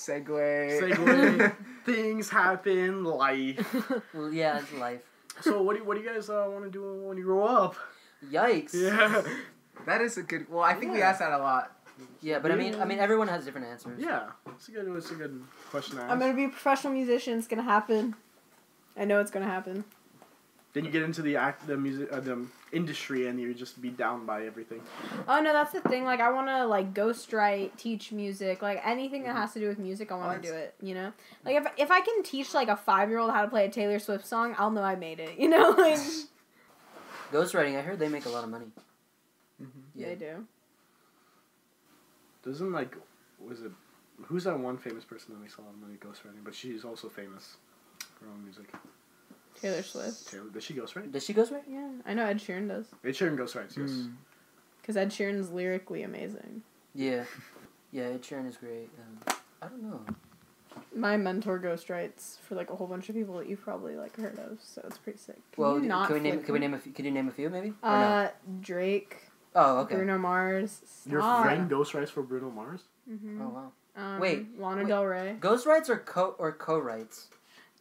[0.00, 0.80] Segue.
[0.80, 1.54] Segue.
[1.84, 3.60] Things happen, life.
[4.14, 5.02] Well, yeah, it's life.
[5.42, 7.44] So what do you, what do you guys uh, want to do when you grow
[7.44, 7.76] up?
[8.24, 8.72] Yikes!
[8.74, 9.22] Yeah.
[9.86, 10.48] that is a good.
[10.50, 11.10] Well, I think we Yeah.
[11.10, 11.76] asked that a lot.
[12.22, 14.00] Yeah, but I mean, I mean, everyone has different answers.
[14.00, 14.30] Yeah.
[14.48, 16.10] It's a good it's a good question to ask.
[16.12, 17.38] I'm gonna be a professional musician.
[17.38, 18.14] It's gonna happen.
[18.96, 19.84] I know it's gonna happen.
[20.72, 23.90] Then you get into the act the music uh, the industry and you just be
[23.90, 24.80] down by everything.
[25.26, 26.04] Oh no, that's the thing.
[26.04, 29.80] Like I want to like ghostwrite, teach music, like anything that has to do with
[29.80, 30.12] music.
[30.12, 30.74] I want Oh, to do it.
[30.80, 31.12] You know,
[31.44, 33.68] like if if I can teach like a five year old how to play a
[33.68, 35.30] Taylor Swift song, I'll know I made it.
[35.38, 35.98] You know, like
[37.32, 37.76] Ghostwriting.
[37.76, 38.66] I heard they make a lot of money.
[39.60, 39.68] Mhm.
[39.94, 40.08] Yeah.
[40.08, 40.46] they do.
[42.44, 42.96] Doesn't like
[43.40, 43.72] was it
[44.22, 47.08] who's that one famous person that makes a lot of money ghostwriting, but she's also
[47.08, 47.56] famous
[48.18, 48.72] for her own music.
[49.60, 50.30] Taylor Swift.
[50.30, 51.12] Taylor, does she ghostwrite?
[51.12, 51.62] Does she ghostwrite?
[51.68, 52.86] Yeah, I know Ed Sheeran does.
[53.04, 53.90] Ed Sheeran ghostwrites, yes.
[53.90, 54.14] Mm.
[54.80, 56.62] Because Ed Sheeran's lyrically amazing.
[56.94, 57.24] Yeah,
[57.92, 58.04] yeah.
[58.04, 58.90] Ed Sheeran is great.
[58.98, 60.00] Um, I don't know.
[60.94, 64.38] My mentor ghostwrites for like a whole bunch of people that you've probably like heard
[64.38, 65.38] of, so it's pretty sick.
[65.52, 66.42] Can well, you not can we name?
[66.42, 66.78] Can we name a?
[66.78, 67.74] Few, could you name a few maybe?
[67.82, 68.06] Or no?
[68.06, 68.30] Uh,
[68.60, 69.96] Drake, Oh, okay.
[69.96, 70.80] Bruno Mars.
[71.06, 71.44] Your Stop.
[71.44, 72.82] friend ghostwrites for Bruno Mars?
[73.10, 73.40] Mhm.
[73.40, 73.72] Oh wow.
[73.96, 74.88] Um, Wait, Lana wait.
[74.88, 75.36] Del Rey.
[75.40, 77.28] Ghostwrites or co or co-writes?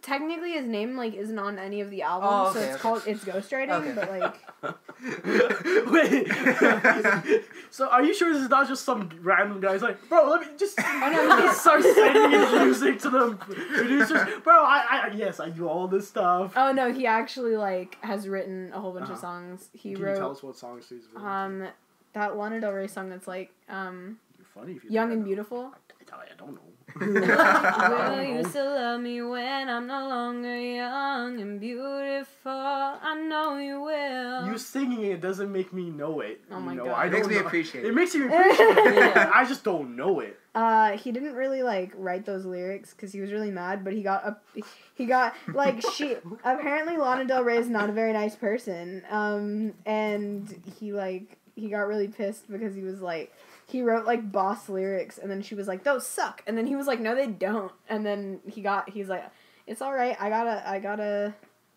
[0.02, 2.82] Technically, his name like isn't on any of the albums, Oh, so it's okay.
[2.82, 3.70] called it's ghostwriting.
[3.72, 3.94] Okay.
[3.94, 4.36] But like,
[5.92, 7.44] Wait.
[7.72, 9.74] so are you sure this is not just some random guy?
[9.74, 10.80] He's like, bro, let me just.
[11.02, 14.28] Oh, no, he starts sending his music to the producers.
[14.44, 16.54] Bro, I, I yes, I do all this stuff.
[16.56, 19.22] oh no, he actually like has written a whole bunch of Uh-huh.
[19.22, 19.70] songs.
[19.74, 21.28] He Can you tell us what songs he's written?
[21.30, 21.68] um
[22.14, 25.26] that Lana Del Rey song that's like um You're funny if you Young and I.
[25.26, 25.74] Beautiful.
[26.12, 26.62] I, I don't know.
[27.00, 32.52] Will you still love me when I'm no longer young and beautiful?
[32.52, 34.48] I know you will.
[34.48, 36.42] You singing it doesn't make me know it.
[36.52, 36.86] Oh my know?
[36.86, 36.94] God.
[36.94, 37.42] I It makes me know.
[37.42, 37.94] appreciate It it.
[37.96, 38.96] makes me appreciate it.
[38.96, 39.32] Yeah.
[39.34, 40.38] I just don't know it.
[40.56, 43.84] Uh, he didn't really like write those lyrics because he was really mad.
[43.84, 44.62] But he got a,
[44.96, 46.16] he got like she.
[46.44, 49.04] apparently, Lana Del Rey is not a very nice person.
[49.10, 53.32] Um, and he like he got really pissed because he was like
[53.70, 56.76] he wrote like boss lyrics, and then she was like those suck, and then he
[56.76, 59.24] was like no they don't, and then he got he's like
[59.68, 61.34] it's all right I gotta I gotta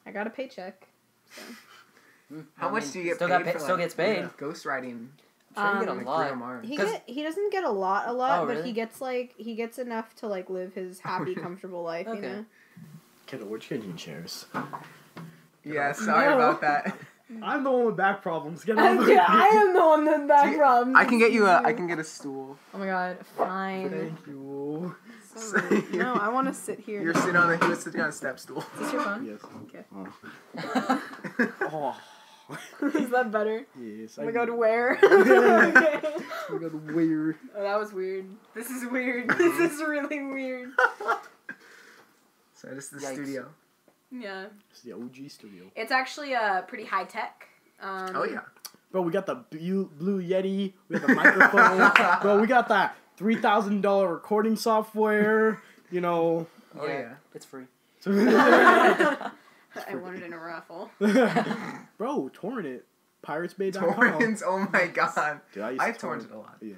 [0.07, 0.87] I got a paycheck.
[1.35, 1.43] So.
[2.29, 3.85] Hmm, How I much mean, do you get still paid Got for pa- still like,
[3.85, 4.17] gets paid.
[4.21, 4.29] yeah.
[4.39, 5.09] Ghostwriting.
[5.55, 6.21] I'm sure you get Um, a Like lot.
[6.29, 6.67] Bruno Mars.
[6.69, 8.69] He 'Cause- get, he doesn't get a lot, a lot, Oh, but really?
[8.69, 12.07] he gets like he gets enough to like live his happy, comfortable life.
[12.07, 12.21] You Okay.
[12.23, 12.45] know.
[13.27, 14.47] Kendall, where'd you get chairs?
[15.65, 16.35] Yeah, sorry No.
[16.37, 16.97] about that.
[17.33, 17.41] Mm.
[17.43, 18.65] I'm the one with back problems.
[18.65, 19.31] Get I'm, over yeah, it.
[19.31, 20.97] I am the one with back you- problems.
[20.97, 21.63] I can get you a.
[21.63, 22.59] I can get a stool.
[22.75, 23.91] Oh my god, fine.
[23.91, 24.95] Thank you.
[25.35, 25.95] So rude.
[25.95, 27.03] no, I want to sit here.
[27.03, 27.57] You're sitting on the.
[27.57, 28.59] He was sitting on a step stool.
[28.59, 29.25] Is this your phone?
[29.25, 29.41] Yes.
[29.65, 29.85] Okay.
[29.95, 31.03] Oh.
[32.53, 32.89] oh.
[32.99, 33.65] Is that better?
[33.81, 34.19] yes.
[34.19, 34.55] Oh my I god, do.
[34.57, 34.99] where?
[35.03, 35.03] okay.
[35.07, 37.37] Oh my god, weird.
[37.57, 38.27] Oh, that was weird.
[38.55, 39.31] This is weird.
[39.39, 40.73] This is really weird.
[42.55, 43.15] So this is the Yikes.
[43.15, 43.49] studio.
[44.13, 44.47] Yeah.
[44.71, 45.65] It's the OG studio.
[45.75, 47.49] It's actually uh pretty high tech.
[47.81, 48.41] Um, Oh yeah.
[48.91, 49.03] bro.
[49.03, 50.75] We got the blue, blue Yeti.
[50.89, 51.91] We have the microphone,
[52.23, 52.41] bro.
[52.41, 55.61] We got that three thousand dollar recording software.
[55.91, 56.47] You know,
[56.79, 57.15] Oh yeah.
[57.35, 57.65] It's free.
[58.07, 59.31] I
[59.95, 60.91] won it in a raffle.
[61.99, 62.29] bro.
[62.33, 62.85] Torrent it.
[63.27, 63.95] PiratesBay.com.
[63.95, 64.43] Torrents.
[64.45, 65.41] Oh my god.
[65.55, 66.57] Dude, I, used I to torrented a lot.
[66.61, 66.75] Yeah,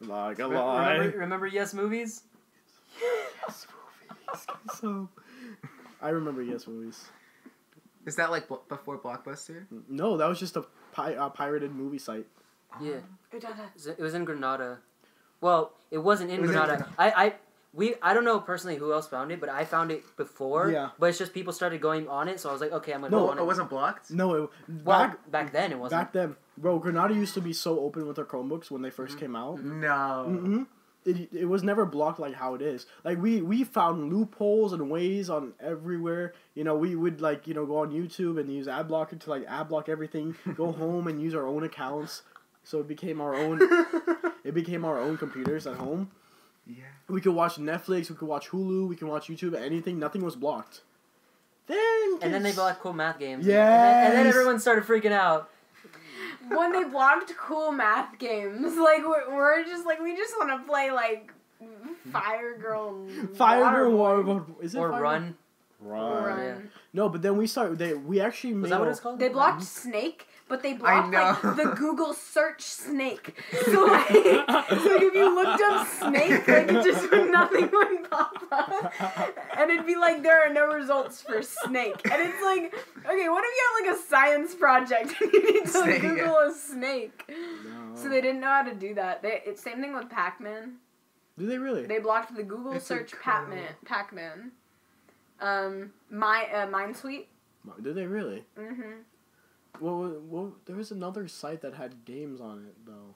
[0.00, 0.66] like a lot.
[0.76, 0.92] lie.
[0.94, 2.22] remember, remember Yes Movies?
[3.46, 4.46] Yes, movies.
[4.80, 5.08] So,
[6.02, 7.04] I remember Yes movies.
[8.04, 9.66] Is that like bl- before Blockbuster?
[9.88, 12.26] No, that was just a pi- uh, pirated movie site.
[12.80, 12.96] Yeah.
[13.32, 14.78] It was- in Granada.
[15.40, 16.76] Well, it wasn't in It was in Granada.
[16.96, 17.16] Granada.
[17.16, 17.34] I, I,
[17.72, 20.70] we, I don't know personally who else found it, but I found it before.
[20.70, 20.90] Yeah.
[20.98, 23.12] But it's just people started going on it, so I was like, okay, I'm gonna
[23.12, 23.46] No, go on it it.
[23.46, 24.10] wasn't blocked.
[24.10, 24.50] No, it,
[24.84, 26.00] Well, back back, then it wasn't.
[26.00, 26.78] back then, bro.
[26.80, 29.62] Granada used to be so open with their Chromebooks when they 1st came out.
[29.62, 30.24] No.
[30.28, 30.62] hmm
[31.04, 32.86] It, it was never blocked like how it is.
[33.04, 36.34] Like we we found loopholes and ways on everywhere.
[36.54, 39.30] You know, we would like you know go on YouTube and use ad blocker to
[39.30, 40.36] like ad block everything.
[40.54, 42.22] go home and use our own accounts.
[42.64, 43.60] So it became our own.
[44.44, 46.10] it became our own computers at home.
[46.66, 46.84] Yeah.
[47.08, 48.08] We could watch Netflix.
[48.08, 48.86] We could watch Hulu.
[48.88, 49.60] We can watch YouTube.
[49.60, 49.98] Anything.
[49.98, 50.82] Nothing was blocked.
[51.66, 51.78] Then
[52.22, 53.46] and then they kids- bought cool math games.
[53.46, 55.50] And then, and then everyone started freaking out.
[56.56, 60.66] When they blocked cool math games, like we're, we're just like we just want to
[60.68, 61.32] play like
[62.12, 64.24] Fire Girl, Fire Girl Waterboy.
[64.24, 64.46] War.
[64.60, 65.36] Is it Or Fire Run.
[65.80, 66.24] Run.
[66.24, 66.38] Run.
[66.40, 66.54] Yeah.
[66.92, 67.78] No, but then we started.
[67.78, 69.18] They we actually Was made that what it's called?
[69.18, 73.40] They blocked Snake, but they blocked like the Google search Snake.
[73.64, 78.92] So like, like if you looked up Snake, like it just nothing would pop up,
[79.56, 82.74] and it'd be like there are no results for Snake, and it's like,
[83.06, 86.36] okay, what if you have like a science project and you need to Snake, Google
[86.36, 87.24] a snake?
[87.30, 87.94] No.
[87.94, 89.22] So they didn't know how to do that.
[89.22, 90.74] They, it's same thing with Pac-Man.
[91.38, 91.86] Did they really?
[91.86, 93.56] They blocked the Google It's search incredible.
[93.86, 94.50] Pac-Man.
[94.50, 94.52] Pac-Man.
[95.40, 97.24] Um, my uh, Minesweep.
[97.82, 98.44] Did they really?
[98.58, 99.00] Mm-hmm.
[99.80, 103.14] Well, well, there was another site that had games on it though.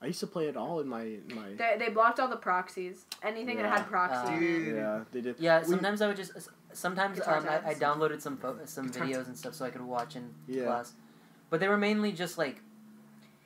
[0.00, 1.54] I used to play it all in my in my.
[1.56, 3.04] They, they blocked all the proxies.
[3.22, 4.32] Anything that had proxy.
[4.34, 4.38] Uh.
[4.38, 4.76] Dude.
[4.76, 5.36] Yeah, they did.
[5.38, 6.32] Yeah, We- sometimes I would just.
[6.72, 9.80] Sometimes um, I, I downloaded some pho- some Guitar videos and stuff so I could
[9.82, 10.64] watch in Yeah.
[10.64, 10.92] class,
[11.50, 12.60] but they were mainly just like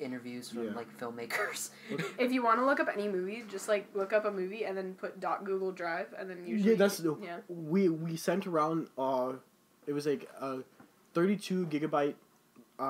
[0.01, 0.75] interviews from Yeah.
[0.75, 1.71] like filmmakers.
[2.19, 4.77] If you want to look up any movie, just like look up a movie and
[4.77, 7.39] then put dot Google Drive and then usually yeah, that's the yeah.
[7.49, 8.89] we we sent around.
[8.99, 9.35] Uh,
[9.87, 10.59] it was like a
[11.15, 12.15] thirty-two gigabyte,
[12.79, 12.83] uh,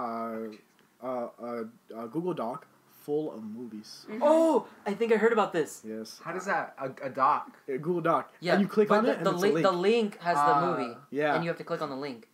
[1.03, 1.65] uh, uh,
[1.95, 2.67] uh, Google Doc
[3.05, 4.07] full of movies.
[4.09, 4.21] Mhm.
[4.23, 5.83] oh, I think I heard about this.
[5.85, 6.21] Yes.
[6.23, 7.51] How does that a, a doc?
[7.69, 8.33] Uh, Google Doc.
[8.41, 9.67] Yeah, And you click but on the, it, and the, it's li- a link.
[9.67, 10.61] the link has Ah.
[10.61, 11.35] the movie, yeah.
[11.35, 12.29] and you have to click on the link.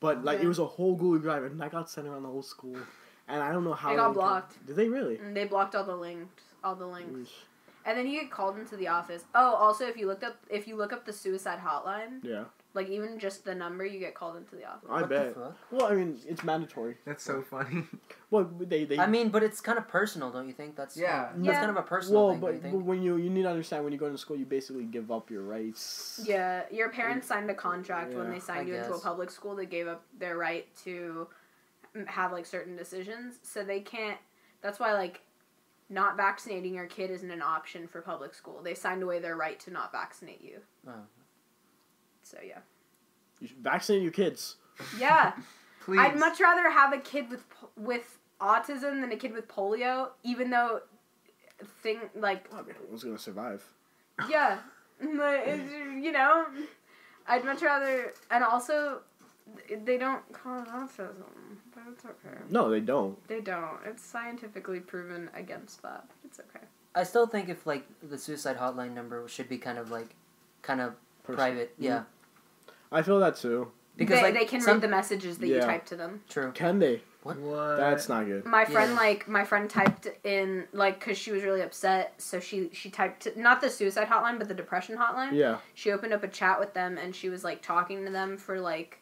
[0.00, 0.44] But like Okay.
[0.46, 2.76] it was a whole Google Drive, and I got sent around the whole school,
[3.28, 4.66] and I don't know how They got could- blocked.
[4.66, 5.18] Did they really?
[5.18, 7.12] And they blocked all the links, all the links.
[7.30, 7.34] Oosh.
[7.86, 9.24] And then you get called into the office.
[9.34, 12.44] Oh, also if you looked up if you look up the suicide hotline, Yeah,
[12.74, 14.88] like even just the number, you get called into the office.
[14.90, 15.34] I what bet.
[15.34, 15.56] Fuck?
[15.70, 16.96] Well, I mean, it's mandatory.
[17.06, 17.84] That's so funny.
[18.30, 18.98] Well, they they.
[18.98, 20.74] I mean, but it's kind of personal, don't you think?
[20.74, 21.28] That's Yeah.
[21.36, 21.58] That's Yeah.
[21.60, 22.84] kind of a personal well, thing, but, don't you but think?
[22.86, 25.30] when you you need to understand when you go to school, you basically give up
[25.30, 26.20] your rights.
[26.24, 29.02] Yeah, your parents signed a contract when Yeah, they signed I you into a guess.
[29.02, 29.54] public school.
[29.54, 31.28] They gave up their right to
[32.06, 34.18] have like certain decisions, so they can't.
[34.62, 35.20] That's why like
[35.88, 38.62] not vaccinating your kid isn't an option for public school.
[38.64, 40.58] They signed away their right to not vaccinate you.
[40.88, 40.92] Oh.
[42.24, 42.58] So yeah,
[43.40, 44.56] You should vaccinate your kids.
[44.98, 45.32] yeah.
[45.84, 45.98] Please.
[46.00, 47.44] I'd much rather have a kid with
[47.76, 50.80] with autism than a kid with polio, even though
[51.82, 53.62] thing like Oh, man, Who's gonna survive?
[54.28, 54.58] yeah,
[55.02, 56.46] uh, you know,
[57.26, 59.00] I'd much rather, and also,
[59.84, 62.38] they don't call it autism, but it's okay.
[62.48, 63.16] No, they don't.
[63.28, 63.78] They don't.
[63.84, 66.04] It's scientifically proven against that.
[66.08, 66.64] But it's okay.
[66.94, 70.14] I still think if like the suicide hotline number should be kind of like,
[70.62, 70.94] kind of
[71.24, 71.36] Personal.
[71.46, 71.74] private.
[71.78, 72.04] Yeah, mm-hmm.
[72.94, 73.70] I feel that too.
[73.96, 75.66] because they, like they can some, read the messages that you Yeah.
[75.66, 76.22] type to them.
[76.28, 76.50] True.
[76.52, 77.02] Can they?
[77.22, 77.38] What?
[77.38, 77.76] What?
[77.76, 78.44] That's not good.
[78.44, 78.96] My friend, Yeah.
[78.98, 83.28] like my friend, typed in like because she was really upset, so she she typed
[83.36, 85.32] not the suicide hotline, but the depression hotline.
[85.32, 85.58] Yeah.
[85.74, 88.60] she opened up a chat with them and she was like talking to them for
[88.60, 89.00] like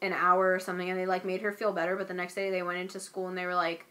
[0.00, 2.50] an hour or something and they like made her feel better but the next day
[2.52, 3.84] they went into school and they were like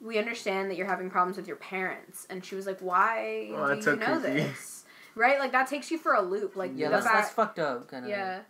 [0.00, 3.68] we understand that you're having problems with your parents and she was like why Oh,
[3.68, 4.40] do that's you so know creepy.
[4.40, 4.81] this
[5.14, 7.88] right like that takes you for a loop like Yeah, the that's that's fucked up.
[7.88, 8.10] Kind of.
[8.10, 8.40] yeah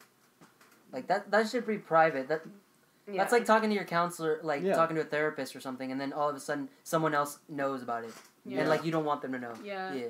[0.92, 1.30] Like that.
[1.30, 2.28] That should be private.
[2.28, 2.42] That
[3.10, 4.74] yeah that's like talking to your counselor, like Yeah.
[4.74, 7.82] talking to a therapist or something, and then all of a sudden someone else knows
[7.82, 8.12] about it,
[8.44, 8.60] yeah.
[8.60, 9.54] and like you don't want them to know.
[9.64, 10.06] yeah Yeah.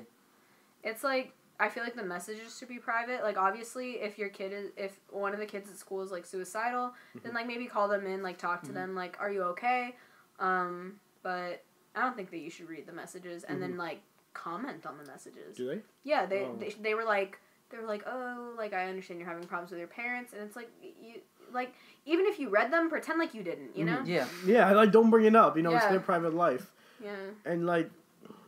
[0.83, 3.23] it's like I feel like the messages should be private.
[3.23, 6.25] Like obviously, if your kid is, if one of the kids at school is like
[6.25, 6.93] suicidal,
[7.23, 8.73] then like maybe call them in, like talk to Mhm.
[8.73, 9.95] them, like, are you okay?
[10.39, 11.63] Um, but
[11.95, 14.01] I don't think that you should read the messages and then like
[14.33, 15.55] comment on the messages.
[15.55, 15.79] Do they?
[16.03, 16.55] Yeah, they, Oh.
[16.59, 19.79] they they were like they were like, oh, like I understand you're having problems with
[19.79, 21.21] your parents, and it's like you
[21.51, 21.73] like
[22.05, 23.75] even if you read them, pretend like you didn't.
[23.77, 24.01] You know?
[24.05, 24.27] Yeah.
[24.45, 25.55] Yeah, like don't bring it up.
[25.57, 26.71] You know, it's their private life.
[27.03, 27.15] Yeah.
[27.45, 27.89] And like,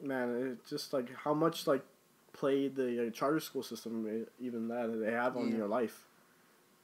[0.02, 1.84] man, it's just like how much like
[2.34, 5.58] play the uh, charter school system, even that they have on Yeah.
[5.58, 6.06] your life.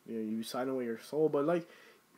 [0.08, 1.68] You know, you sign away your soul, but like,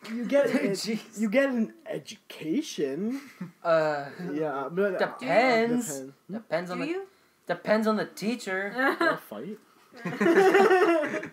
[0.09, 0.87] you get it,
[1.17, 3.21] you get an education.
[3.63, 6.03] Uh, Yeah, but uh, Depends.
[6.31, 7.07] depends on Do the you?
[7.47, 8.73] depends on the teacher.
[8.99, 9.57] I'll fight.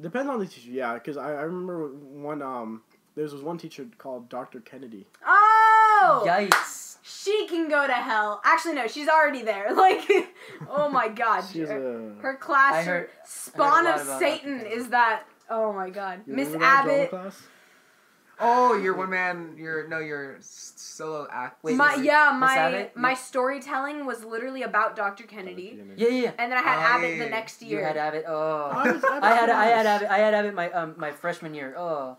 [0.00, 0.94] Depends on the teacher, yeah.
[0.94, 2.82] Because I, I remember one um
[3.14, 4.60] there was one teacher called Dr.
[4.60, 5.06] Kennedy.
[5.26, 6.24] oh.
[6.26, 6.96] Yikes!
[7.02, 8.40] She can go to hell.
[8.44, 9.74] Actually, no, she's already there.
[9.74, 10.00] Like,
[10.70, 11.42] oh my god.
[11.52, 14.66] She's her, a her class, heard- spawn I heard a lot of Satan Dr.
[14.70, 15.24] is that.
[15.50, 16.20] Oh my god.
[16.26, 17.34] you Miss remember drama Abbott.
[18.38, 18.48] Class?
[18.48, 21.62] Oh, your one man, your no, your s- solo act.
[21.64, 23.14] Wait, my Miss- yeah, my my Yeah.
[23.16, 25.24] storytelling was literally about Dr.
[25.24, 26.32] Kennedy, Yeah, yeah, yeah.
[26.38, 27.80] and then I had Oh, Abbott the next year.
[27.80, 28.24] You had Abbott.
[28.26, 29.86] Oh, I was- I I had was I had nice.
[29.86, 30.10] Abbott.
[30.10, 31.74] I had Abbott my um my freshman year.
[31.76, 32.16] Oh,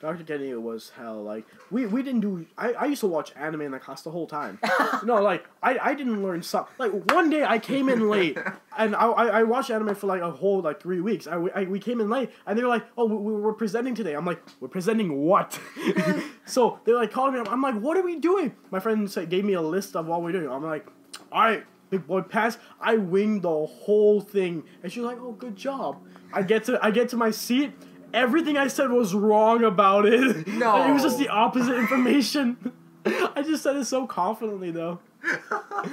[0.00, 0.24] Dr.
[0.24, 1.22] Kennedy was hell.
[1.22, 2.46] Like we, we didn't do.
[2.56, 4.58] I, I used to watch anime in the class the whole time.
[5.04, 6.64] no, like I, I didn't learn some.
[6.78, 8.38] Like one day I came in late,
[8.78, 11.26] and I, I, watched anime for like a whole like three weeks.
[11.26, 14.14] I, I we came in late, and they were like, "Oh, we, we're presenting today."
[14.14, 16.20] I'm like, "We're presenting what?" Uh-huh.
[16.46, 17.40] so they're like calling me.
[17.46, 20.22] I'm like, "What are we doing?" My friend said, gave me a list of what
[20.22, 20.48] we're doing.
[20.48, 20.86] I'm like,
[21.30, 22.56] "All right." Big boy pass.
[22.80, 26.00] I winged the whole thing, and she's like, "Oh, good job."
[26.32, 27.72] I get to I get to my seat.
[28.12, 30.46] Everything I said was wrong about it.
[30.60, 30.84] No.
[30.88, 32.72] it was just the opposite information.
[33.06, 34.98] I just said it so confidently, though.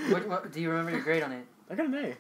[0.10, 1.46] what, what, do you remember your grade on it?
[1.70, 2.14] I got an A.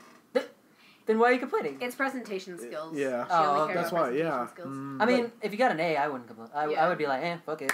[1.06, 1.78] Then why are you complaining?
[1.80, 2.96] It's presentation skills.
[2.98, 3.24] Yeah.
[3.26, 4.46] She Oh, only That's why, yeah.
[4.48, 4.68] skills.
[4.76, 6.50] Mm, I mean, if you got an A, I wouldn't complain.
[6.54, 6.86] I, Yeah.
[6.86, 7.72] I would be like, eh, fuck it.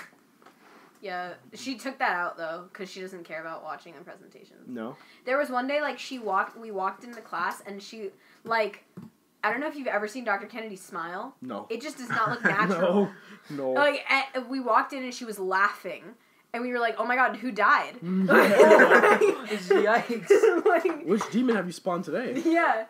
[1.01, 4.67] Yeah, she took that out though because she doesn't care about watching the presentations.
[4.67, 4.95] No.
[5.26, 6.57] There was one day like she walked.
[6.57, 8.11] We walked into class and she
[8.45, 8.86] like.
[9.44, 10.48] I don't know if you've ever seen Dr.
[10.48, 11.36] Kennedy smile.
[11.41, 11.68] No.
[11.70, 13.10] It just does not look natural.
[13.50, 13.56] no.
[13.58, 13.72] No.
[13.72, 16.04] Like eh, we walked in and she was laughing,
[16.54, 17.96] and we were like, "Oh my god, who died?"
[19.04, 20.66] Yikes.
[20.66, 22.41] like, Which demon have you spawned today?
[22.46, 22.86] yeah,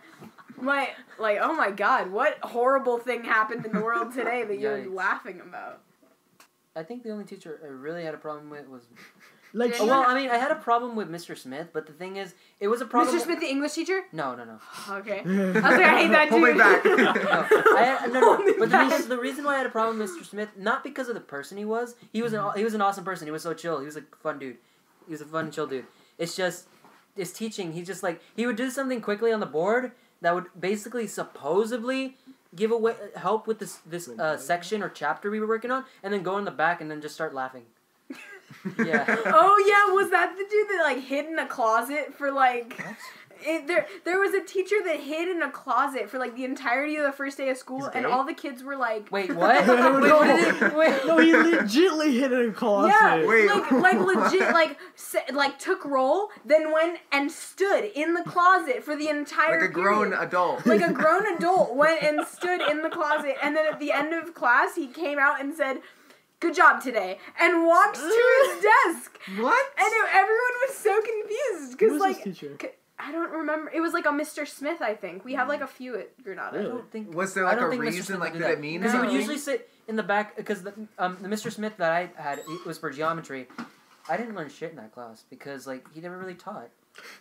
[0.61, 0.89] my
[1.19, 4.93] like, oh my god, what horrible thing happened in the world today that you're Yikes.
[4.93, 5.81] laughing about?
[6.75, 8.83] I think the only teacher I really had a problem with was.
[9.55, 11.37] Like, Did well, I mean, I had a problem with Mr.
[11.37, 13.15] Smith, but the thing is, it was a problem.
[13.15, 13.23] Mr.
[13.23, 14.01] Smith, the English teacher.
[14.11, 14.57] No, no, no.
[14.97, 16.53] Okay, I was like, I hate that Hold dude.
[16.53, 16.83] me back.
[16.85, 16.91] No,
[17.77, 18.35] I no, no.
[18.35, 19.03] Hold me But the, back.
[19.03, 20.25] the reason why I had a problem with Mr.
[20.25, 21.95] Smith, not because of the person he was.
[22.11, 23.27] He was an he was an awesome person.
[23.27, 23.79] He was so chill.
[23.79, 24.57] He was a fun dude.
[25.05, 25.85] He was a fun, chill dude.
[26.17, 26.67] It's just
[27.15, 27.73] his teaching.
[27.73, 29.91] He just like he would do something quickly on the board
[30.21, 32.17] that would basically supposedly
[32.55, 36.11] give away help with this this uh, section or chapter we were working on, and
[36.13, 37.63] then go in the back and then just start laughing.
[38.77, 39.05] Yeah.
[39.25, 42.79] Oh yeah, was that the dude that like hid in a closet for like?
[43.45, 46.95] It, there, there was a teacher that hid in a closet for like the entirety
[46.95, 49.67] of the first day of school, and all the kids were like, Wait, what?
[49.67, 49.99] No.
[50.01, 50.73] Wait, what did it?
[50.77, 51.05] Wait.
[51.05, 52.95] no, he legitly hid in a closet.
[53.01, 53.47] Yeah, Wait.
[53.49, 58.81] like like legit, like sa- like took roll, then went and stood in the closet
[58.81, 60.23] for the entire like a grown period.
[60.25, 60.65] adult.
[60.65, 64.13] like a grown adult went and stood in the closet, and then at the end
[64.13, 65.79] of class, he came out and said,
[66.43, 69.65] "Good job today," and walked to his desk, what?
[69.77, 72.23] and it- everyone was so confused because like.
[72.23, 72.57] this teacher?
[72.61, 72.69] c-
[72.99, 73.69] I don't remember.
[73.73, 74.47] It was like a Mr.
[74.47, 75.25] Smith, I think.
[75.25, 76.57] We have like a few at I Granada.
[76.59, 76.69] Really?
[76.69, 77.13] don't think.
[77.15, 77.85] Was there I like don't a think Mr.
[77.87, 78.03] reason?
[78.05, 78.61] Smith Like, did do it that.
[78.61, 80.37] mean Because he would usually sit in the back.
[80.37, 81.51] Because the um, the Mr.
[81.51, 83.47] Smith that I had it was for geometry.
[84.07, 86.69] I didn't learn shit in that class because like he never really taught.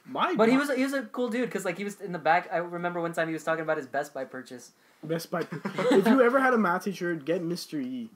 [0.05, 2.19] My But he was he was a cool dude because like he was in the
[2.19, 2.49] back.
[2.53, 4.73] I remember one time he was talking about his Best Buy purchase.
[5.03, 5.41] Best Buy.
[5.65, 7.83] if you ever had a math teacher, get Mr.
[7.83, 8.11] E.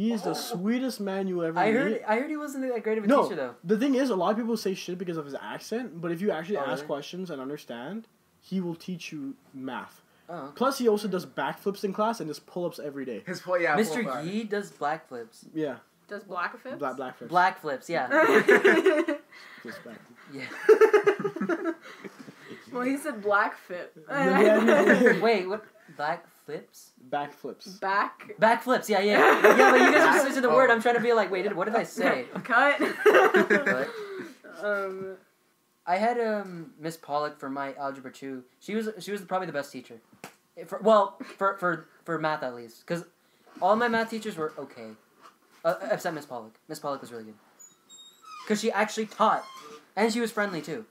[0.00, 1.74] He is the sweetest man you ever I meet.
[1.76, 3.54] heard I heard he wasn't that great of a No, teacher though.
[3.62, 6.20] the thing is, a lot of people say shit because of his accent, but if
[6.22, 6.86] you actually Oh, ask really?
[6.86, 8.06] questions and understand,
[8.40, 10.00] he will teach you math.
[10.28, 10.52] Oh.
[10.54, 13.22] Plus, he also does backflips in class and does pull-ups every day.
[13.26, 13.76] His point, yeah.
[13.76, 14.04] Mr.
[14.04, 14.22] bar.
[14.24, 15.44] Yee does black flips.
[15.52, 15.76] Yeah,
[16.08, 16.78] Does Black fit?
[16.78, 17.30] black black flips.
[17.30, 18.08] Black flips, yeah.
[19.64, 20.00] Just back.
[20.32, 20.46] yeah.
[22.72, 23.92] well, he said Black fit.
[25.20, 25.64] Wait, what?
[25.96, 26.92] Black flips?
[27.10, 27.66] Back flips.
[27.78, 28.38] Back.
[28.38, 29.18] Back flips, yeah, yeah.
[29.42, 30.54] Yeah, but you guys are switching the Oh.
[30.56, 30.70] word.
[30.70, 32.26] I'm trying to be like, wait, what did I say?
[32.44, 32.80] Cut.
[33.04, 33.88] But
[34.64, 35.16] um.
[35.86, 38.44] I had um Miss Pollock for my algebra two.
[38.60, 40.00] She was she was probably the best teacher.
[40.56, 43.04] Eh, For, well, for for for math at least, because
[43.60, 44.90] all my math teachers were okay,
[45.64, 46.54] uh, except Miss Pollock.
[46.68, 47.34] Miss Pollock was really good.
[48.44, 49.42] Because she actually taught,
[49.96, 50.84] and she was friendly too.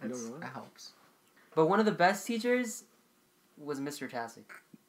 [0.00, 0.92] That's- That helps.
[1.56, 2.84] But one of the best teachers
[3.58, 4.08] was Mr.
[4.08, 4.44] Tassick.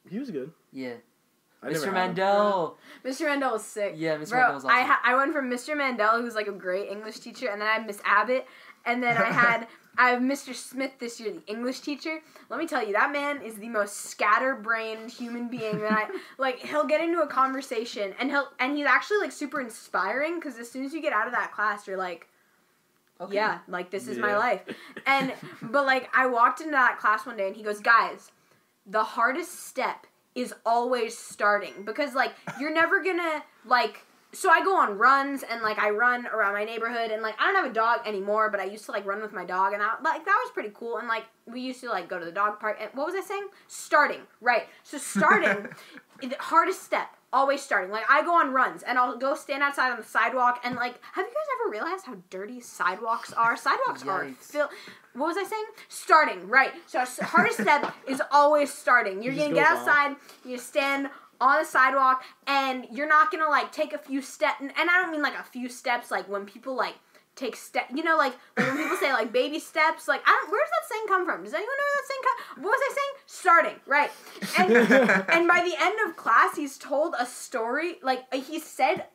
[0.08, 0.52] He was good.
[0.72, 0.94] Yeah,
[1.62, 1.84] I Mr.
[1.86, 1.94] had.
[1.94, 2.76] Mandel.
[3.04, 3.22] Mr.
[3.26, 3.94] Mandel was sick.
[3.96, 4.30] Yeah, Mr.
[4.30, 4.76] Bro, Mandel was awesome.
[4.76, 5.76] I ha- I went from Mr.
[5.76, 8.46] Mandel, who's like a great English teacher, and then I had Miss Abbott,
[8.84, 9.66] and then I had
[9.98, 10.54] I have Mr.
[10.54, 12.20] Smith this year, the English teacher.
[12.48, 16.58] Let me tell you, that man is the most scatterbrained human being that I like.
[16.60, 20.70] He'll get into a conversation and he'll and he's actually like super inspiring because as
[20.70, 22.26] soon as you get out of that class, you're like,
[23.20, 23.34] Okay.
[23.36, 24.62] yeah, like this is my life.
[25.06, 25.32] And
[25.62, 28.32] but like I walked into that class one day and he goes, "Guys,
[28.86, 34.04] the hardest step is always starting because like you're never to like
[34.34, 37.52] so I go on runs and like I run around my neighborhood and like I
[37.52, 39.82] don't have a dog anymore, but I used to like run with my dog and
[39.82, 42.32] that like that was pretty cool and like we used to like go to the
[42.32, 43.48] dog park and what was I saying?
[43.68, 44.22] Starting.
[44.40, 44.64] Right.
[44.84, 45.68] So starting
[46.22, 47.90] the hardest step always starting.
[47.90, 51.00] Like I go on runs and I'll go stand outside on the sidewalk and like
[51.12, 53.56] have you guys ever realized how dirty sidewalks are?
[53.56, 54.36] Sidewalks are Yikes.
[54.42, 54.68] fill
[55.14, 55.64] what was I saying?
[55.88, 56.72] Starting, right.
[56.86, 59.22] So hardest step is always starting.
[59.22, 59.76] You're It gonna get on.
[59.78, 61.08] outside, you stand
[61.40, 64.60] on the sidewalk, and you're not gonna like take a few steps.
[64.60, 66.94] And, and I don't mean like a few steps, like when people like
[67.34, 67.86] take step.
[67.94, 70.08] You know, like, like when people say like baby steps.
[70.08, 70.50] Like, I don't.
[70.50, 71.44] Where does that saying come from?
[71.44, 72.64] Does anyone know where that saying come?
[72.64, 73.12] What was I saying?
[73.26, 74.10] Starting, right.
[74.58, 77.96] And and by the end of class, he's told a story.
[78.02, 79.06] Like he said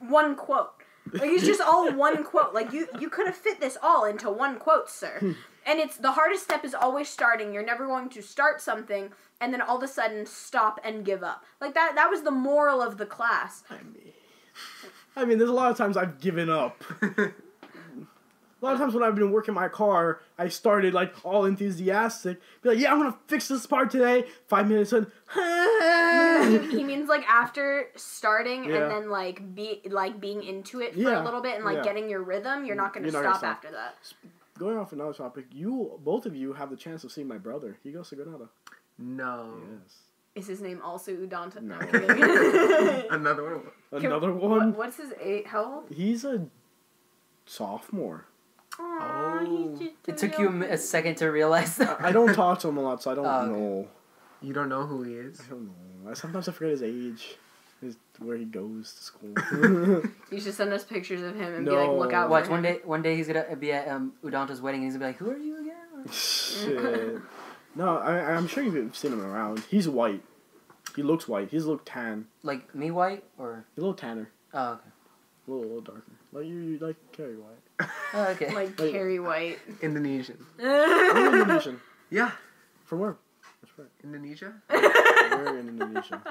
[0.00, 0.70] one quote.
[1.12, 2.54] Like it's just all one quote.
[2.54, 5.18] Like you you could have fit this all into one quote, sir.
[5.20, 5.32] Hmm.
[5.66, 7.52] And it's the hardest step is always starting.
[7.52, 9.10] You're never going to start something
[9.40, 11.44] and then all of a sudden stop and give up.
[11.60, 13.62] Like that that was the moral of the class.
[13.70, 14.12] I mean,
[15.16, 16.82] I mean, there's a lot of times I've given up.
[18.60, 22.40] A lot of times when I've been working my car, I started like all enthusiastic,
[22.62, 25.06] be like, "Yeah, I'm gonna fix this part today." Five minutes in,
[26.70, 28.76] he means like after starting Yeah.
[28.82, 31.76] and then like be like being into it for Yeah, a little bit and like
[31.78, 31.82] yeah.
[31.84, 33.56] getting your rhythm, you're not going to You're stop, gonna stop.
[33.56, 33.94] after that.
[34.58, 35.46] going off another topic.
[35.52, 37.76] You, both of you, have the chance of seeing my brother.
[37.84, 38.48] He goes to Granada.
[38.98, 39.54] no.
[39.84, 39.98] Yes.
[40.34, 41.60] Is his name also Udanta?
[41.62, 41.76] No.
[43.10, 43.20] I'm.
[43.20, 43.62] Another one.
[44.04, 44.74] Another What- one.
[44.74, 45.46] what's his age?
[45.46, 45.84] How old?
[45.90, 46.46] He's a
[47.46, 48.26] sophomore.
[48.78, 49.78] Aw, Oh.
[50.06, 52.00] It took you a, a second to realize that.
[52.00, 53.50] I don't talk to him a lot, so I don't Oh, okay.
[53.52, 53.88] know.
[54.42, 55.40] You don't know who he is.
[55.40, 55.70] I don't
[56.04, 56.14] know.
[56.14, 57.36] Sometimes I forget his age,
[57.80, 60.02] his where he goes to school.
[60.30, 62.30] You should send us pictures of him and be like, look out.
[62.30, 62.74] Watch for one him.
[62.74, 62.80] day.
[62.84, 65.30] One day he's gonna be at um, Udanta's wedding, and he's gonna be like, "Who
[65.30, 67.20] are you again?" Shit.
[67.74, 69.60] No, I, I'm sure you've seen him around.
[69.70, 70.22] He's white.
[70.96, 71.50] He looks white.
[71.50, 72.26] He's a little tan.
[72.42, 74.30] Like me, white or He's a little tanner.
[74.54, 74.82] oh, okay.
[75.46, 76.02] A little, little darker.
[76.32, 77.58] Like you, you like Carrie White.
[78.14, 78.52] Oh, okay.
[78.54, 78.92] Like Wait.
[78.92, 79.58] Carrie White.
[79.82, 80.38] Indonesian.
[80.60, 81.80] I'm Indonesian.
[82.10, 82.32] Yeah.
[82.84, 83.16] From where?
[83.62, 83.88] That's right.
[84.02, 84.54] Indonesia.
[84.70, 86.22] We're in Indonesia.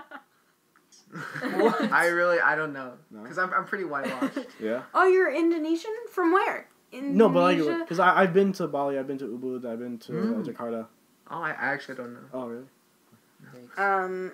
[1.55, 1.81] What?
[1.93, 3.21] I really I don't know No?
[3.23, 4.39] because I'm I'm pretty whitewashed.
[4.59, 4.83] Yeah.
[4.93, 5.93] oh, you're Indonesian?
[6.11, 6.67] From where?
[6.91, 7.17] Indonesia?
[7.17, 10.11] No, but like, because I've been to Bali, I've been to Ubud, I've been to
[10.11, 10.45] uh, Mm.
[10.45, 10.87] Jakarta.
[11.29, 12.27] Oh, I, I actually don't know.
[12.33, 12.67] Oh, really?
[13.77, 14.31] Um,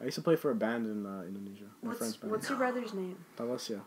[0.00, 1.68] I used to play for a band in uh, Indonesia.
[1.82, 2.30] My friend's what's, band.
[2.32, 3.16] what's your brother's name?
[3.36, 3.80] Talasya.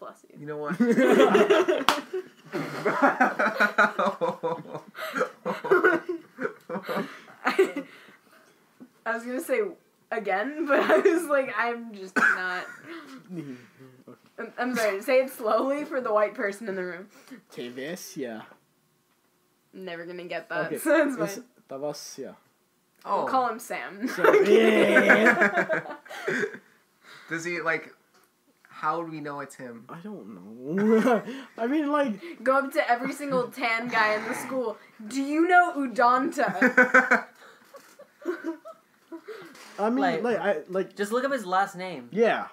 [0.00, 0.40] Bless you.
[0.40, 0.80] You know what?
[9.06, 9.60] I was gonna say
[10.10, 12.64] again, but I was like, I'm just not.
[14.38, 15.02] I'm, I'm sorry.
[15.02, 17.08] Say it slowly for the white person in the room.
[17.54, 18.42] Talasya.
[19.72, 20.66] Never gonna get that.
[20.66, 20.78] Okay.
[20.78, 21.44] So it's It's fine.
[21.80, 22.34] Talasya.
[23.04, 24.08] oh, We'll call him Sam.
[24.08, 25.82] So- yeah.
[27.28, 27.94] does he like?
[28.80, 29.84] How do we know it's him?
[29.90, 31.22] I don't know.
[31.58, 34.78] I mean, like, Go up to every single tan guy in the school.
[35.06, 37.26] Do you know Udanta?
[39.78, 42.08] I mean, Like- like, I like, Just look up his last name.
[42.10, 42.46] yeah.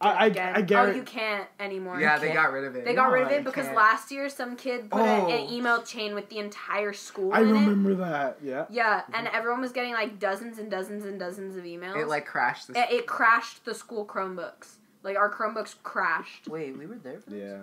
[0.00, 0.54] I, I, Again.
[0.56, 0.98] I Oh, guarantee.
[0.98, 2.00] you can't anymore.
[2.00, 2.84] yeah, they can't- got rid of it.
[2.84, 3.76] They got rid of it I because can't.
[3.76, 5.28] last year some kid put a- Oh.
[5.28, 7.52] an email chain with the entire school I in it.
[7.52, 8.38] remember that.
[8.42, 8.64] Yeah.
[8.70, 9.14] Yeah, mm-hmm.
[9.14, 11.96] and everyone was getting like dozens and dozens and dozens of emails.
[11.96, 12.68] It like crashed.
[12.68, 12.76] This.
[12.76, 14.76] it, it crashed the school Chromebooks.
[15.04, 16.48] Like our Chromebooks crashed.
[16.48, 17.20] Wait, we were there.
[17.20, 17.40] For this?
[17.40, 17.58] Yeah.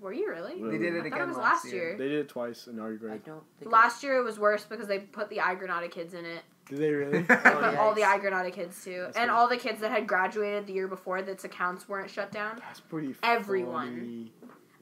[0.00, 0.54] Were you really?
[0.62, 1.88] They did it I again thought it was last last year.
[1.90, 1.96] year.
[1.98, 3.12] They did it twice in our grade.
[3.12, 3.24] I grade.
[3.26, 3.70] don't think.
[3.70, 6.42] Last year it was worse because they put the iGranada kids in it.
[6.68, 7.18] Did they really?
[7.30, 8.20] Oh, they Oh, put all the yikes.
[8.22, 9.34] iGranada kids too, That's and good.
[9.34, 12.56] all the kids that had graduated the year before that's accounts weren't shut down.
[12.60, 13.14] That's pretty.
[13.22, 13.88] Everyone.
[13.88, 14.32] funny.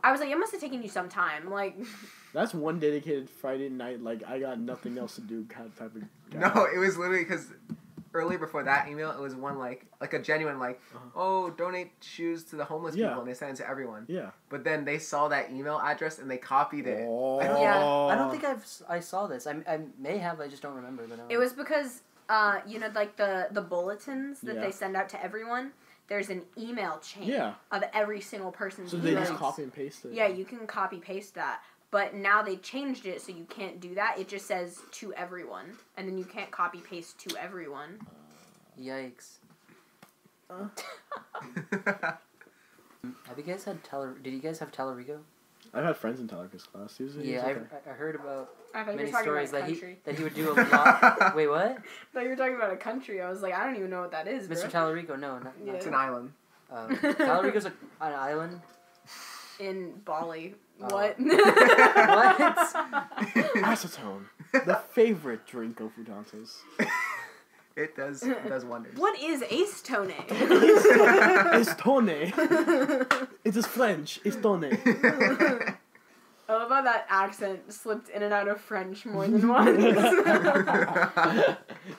[0.04, 1.50] I was like, it must have taken you some time.
[1.50, 1.76] Like,
[2.32, 4.00] That's one dedicated Friday night.
[4.02, 6.02] Like I got nothing else to do kind of type of.
[6.30, 6.38] guy.
[6.54, 7.46] No, it was literally because
[8.14, 11.04] earlier before that email, it was one like like a genuine like, Uh-huh.
[11.14, 13.08] oh, donate shoes to the homeless Yeah.
[13.08, 14.04] people, and they sent it to everyone.
[14.08, 14.30] Yeah.
[14.48, 17.06] But then they saw that email address and they copied it.
[17.08, 17.40] Oh.
[17.40, 17.84] I don't, Yeah.
[17.84, 19.46] I don't think I've I saw this.
[19.46, 20.40] I, I may have.
[20.40, 21.06] I just don't remember.
[21.06, 24.60] But it was because, uh, you know, like the the bulletins that Yeah.
[24.62, 25.72] they send out to everyone.
[26.08, 27.54] There's an email chain Yeah.
[27.70, 30.12] of every single person's So they just copy and paste it.
[30.14, 31.62] Yeah, you can copy paste that.
[31.90, 34.18] But now they changed it so you can't do that.
[34.18, 35.76] It just says to everyone.
[35.96, 37.98] And then you can't copy paste to everyone.
[38.80, 39.38] Yikes.
[40.50, 40.68] Uh.
[43.26, 44.14] Have you guys had Tel?
[44.22, 45.18] Did you guys have Talarico?
[45.72, 46.96] I've had friends in Tyler Chris class.
[46.96, 47.90] He was, he Yeah, was I, okay.
[47.90, 51.36] I heard about I many stories about that he that he would do a lot.
[51.36, 51.62] Wait, what?
[51.62, 51.76] I
[52.12, 53.20] thought you were talking about a country.
[53.20, 54.56] I was like, I don't even know what that is, bro.
[54.56, 54.70] Mr.
[54.70, 55.18] Talarico?
[55.18, 55.72] No, not, Yeah.
[55.74, 56.32] It's an island.
[56.72, 58.60] Um, Talarico's a, an island.
[59.60, 60.54] In Bali.
[60.54, 60.86] Oh.
[60.88, 61.18] What?
[61.18, 62.56] What?
[63.64, 66.62] Acetone, the favorite drink of Udante's.
[67.76, 68.96] It does it does wonders.
[68.98, 70.12] what is Ace Tone?
[70.30, 72.08] It's tone.
[72.08, 74.18] It is French.
[74.24, 74.64] It's tone.
[74.64, 79.80] I love how that accent slipped in and out of French more than once.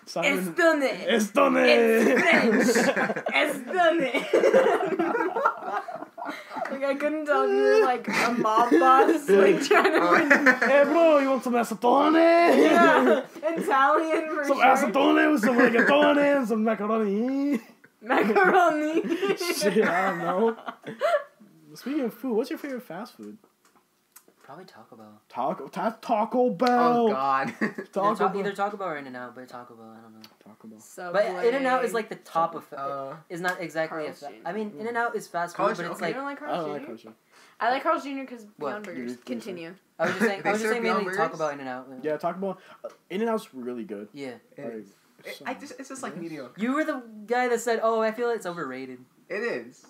[0.05, 0.81] Simon- Estone.
[1.07, 1.55] It's tone.
[1.57, 2.65] It's French.
[3.31, 4.11] Estone.
[6.81, 10.83] Like I couldn't tell if you were like a mob boss, like trying to Hey
[10.85, 12.13] bro, you want some acetone?
[12.13, 14.65] yeah, Italian for Some sure.
[14.65, 17.59] acetone with some rigatone and some macaroni.
[18.01, 19.01] Macaroni.
[19.37, 20.57] Shit, I don't know.
[21.75, 23.37] Speaking of food, what's your favorite fast food?
[24.49, 25.21] Probably Taco Bell.
[25.29, 26.69] Taco, ta- Taco Bell.
[27.07, 27.53] Oh God.
[27.61, 28.39] Either, Taco ta- Bell.
[28.39, 30.21] either Taco Bell or In and Out, but Taco Bell, I don't know.
[30.43, 30.79] Taco Bell.
[30.79, 31.31] Subway.
[31.35, 32.65] But In and Out is like the top of.
[32.73, 34.07] uh, is not exactly.
[34.07, 34.47] A fa- Jr.
[34.47, 36.05] I mean, In and Out is fast food, Carl's but it's Jr.
[36.05, 36.73] You like don't like I Carl's don't Jr.
[36.79, 37.09] like Carl's Jr.
[37.59, 38.09] I like Carl's Jr.
[38.21, 39.11] because Beyond Burgers.
[39.17, 39.75] Dude, Continue.
[39.99, 40.41] I was just saying.
[40.43, 41.39] They I was just serve saying Beyond mainly Taco Burgers?
[41.39, 41.87] Bell, In and Out.
[42.01, 42.57] Yeah, Taco Bell.
[42.83, 44.07] Uh, In and Out's really good.
[44.13, 44.29] Yeah.
[44.57, 44.73] it Like.
[45.25, 46.59] It, so- I just it's just like mediocre.
[46.59, 48.97] You were the guy that said, "Oh, I feel it's overrated."
[49.29, 49.85] It is.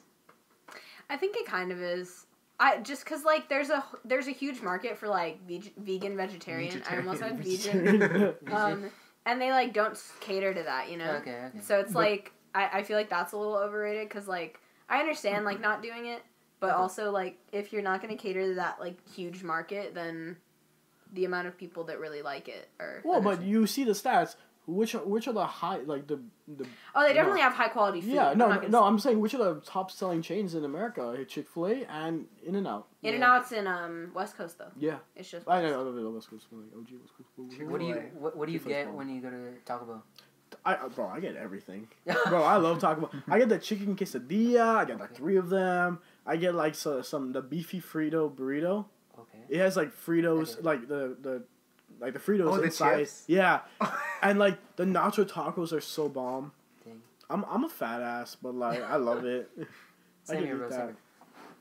[1.10, 2.26] I think it kind of is.
[2.60, 6.84] I just cause like there's a there's a huge market for like veg- vegan vegetarian.
[6.90, 8.34] I almost said vegan.
[8.52, 8.92] Um,
[9.26, 11.12] and they like don't cater to that, you know.
[11.22, 11.46] Okay.
[11.48, 11.60] Okay.
[11.62, 15.00] So it's But- like I, I feel like that's a little overrated because like I
[15.00, 16.22] understand like not doing it,
[16.60, 20.36] but also like if you're not gonna cater to that like huge market, then
[21.14, 23.02] the amount of people that really like it are.
[23.04, 24.36] well, but you see the stats.
[24.70, 27.14] Which are, which are the high like the the oh, they no.
[27.16, 28.12] definitely have high quality food.
[28.14, 30.54] yeah I'm no no, gonna no say- I'm saying which are the top selling chains
[30.54, 31.26] in America?
[31.28, 32.88] Chick Fil A and In and Out.
[33.02, 33.32] In and Yeah.
[33.34, 34.72] Out's in um West Coast though.
[34.78, 35.48] Yeah, It's just.
[35.50, 35.82] I know.
[35.82, 37.60] I know West Coast, like OG West Coast.
[37.70, 40.04] What do you what, what do you get when you go to Taco Bell?
[40.66, 41.88] I uh, bro, I get everything.
[42.28, 43.12] bro, I love Taco Bell.
[43.30, 44.76] I get the chicken quesadilla.
[44.78, 45.18] I get like Okay.
[45.18, 46.00] three of them.
[46.26, 48.86] I get like so, some the beefy Frito burrito.
[49.18, 49.40] Okay.
[49.50, 50.62] It has like Fritos, Okay.
[50.64, 51.44] like the the
[52.00, 53.00] like the Fritos Oh, the inside.
[53.00, 53.24] chips?
[53.28, 53.62] Yeah,
[54.22, 56.52] and like the nacho tacos are so bomb.
[56.86, 57.02] Dang.
[57.30, 59.50] I'm I'm a fat ass, but like I love it.
[59.60, 59.64] I
[60.24, 60.94] Same can here, eat that.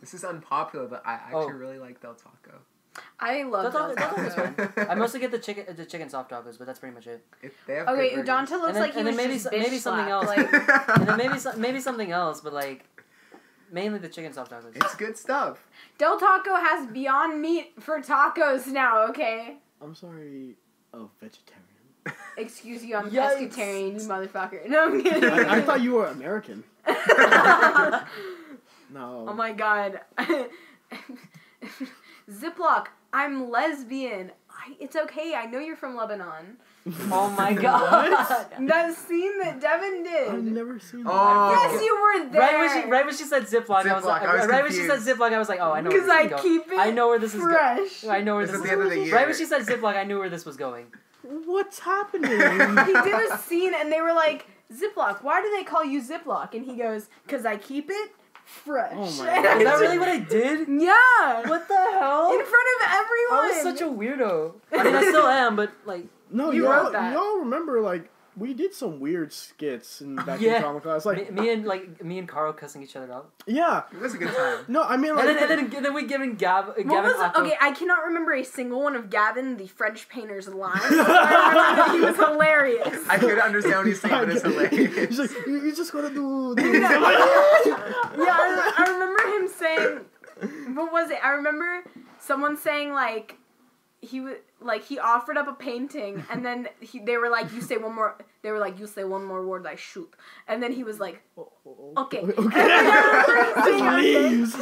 [0.01, 1.49] This is unpopular, but I actually Oh.
[1.49, 2.59] really like Del Taco.
[3.21, 4.87] I love Del Del Taco- Del Taco.
[4.91, 7.25] I mostly get the chicken the chicken soft tacos, but that's pretty much it.
[7.43, 9.33] If they have Okay, good Udanta looks And then- like he and then was maybe
[9.35, 10.89] just so- bitch maybe something slapped, else.
[10.89, 12.85] Like, and then maybe some, maybe something else, but like
[13.71, 14.75] mainly the chicken soft tacos.
[14.77, 15.67] it's good stuff.
[15.99, 19.07] Del Taco has Beyond Meat for tacos now.
[19.11, 19.59] Okay.
[19.81, 20.57] I'm sorry,
[20.93, 21.65] a vegetarian.
[22.39, 23.51] Excuse you, I'm Yikes.
[23.55, 24.69] pescatarian, you motherfucker.
[24.69, 25.25] No, I'm kidding.
[25.31, 26.65] I, I thought you were American.
[28.91, 29.27] No.
[29.29, 30.01] oh my god.
[32.31, 34.33] Ziploc, I'm lesbian.
[34.51, 35.35] I, it's okay.
[35.35, 36.57] I know you're from Lebanon.
[37.11, 38.11] Oh my god!
[38.61, 40.29] That scene that Devin did.
[40.29, 41.13] I've never seen that.
[41.13, 41.51] Oh.
[41.51, 42.41] yes, you were there.
[42.41, 44.63] Right when she right when she said Ziploc, I was Ziploc, like, I was right
[44.63, 45.19] when she said confused.
[45.21, 46.43] Ziploc, I was like, oh, I know where Because this I is going.
[46.43, 47.53] keep it I know where this is going.
[47.55, 48.05] fresh.
[48.05, 49.15] I know where It's this at is the end of the year.
[49.15, 50.87] Right when she said ziplock, I knew where this was going.
[51.23, 52.31] What's happening?
[52.31, 56.55] he did a scene and they were like, Ziploc, why do they call you Ziploc?
[56.55, 58.11] And he goes, because I keep it
[58.49, 58.93] fresh.
[58.95, 59.59] Oh my God.
[59.59, 60.69] Is that really what I did?
[60.69, 61.49] Yeah.
[61.49, 62.33] What the hell?
[62.33, 63.39] In front of everyone.
[63.39, 64.55] I was such a weirdo.
[64.73, 67.13] I mean, I still am, but like, no, You you all wrote that.
[67.13, 70.57] y'all remember like we did some weird skits in back Yeah.
[70.57, 71.05] in drama class.
[71.05, 73.83] Like me, me and like me and Carl cussing each other out, yeah.
[73.93, 74.65] It was a good time.
[74.69, 77.05] No, I mean and like then and then, and then we giving Gav, Gavin What
[77.05, 77.57] was Octo- okay?
[77.61, 80.81] I cannot remember a single one of Gavin, the French painter's lines.
[80.89, 83.09] but I remember that he was hilarious.
[83.09, 85.09] I could understand what he's saying, but it's hilarious.
[85.09, 86.55] He's like, you, you just gotta do.
[86.57, 91.19] do Yeah, I'm I, I remember him saying, what was it?
[91.25, 91.85] I remember
[92.21, 93.37] someone saying like
[94.01, 97.61] he was like he offered up a painting and then he, they were like you
[97.61, 100.13] say one more they were like you say one more word I shoot
[100.47, 101.23] and then he was like
[101.97, 102.53] okay Okay.
[103.65, 104.55] Saying, Please.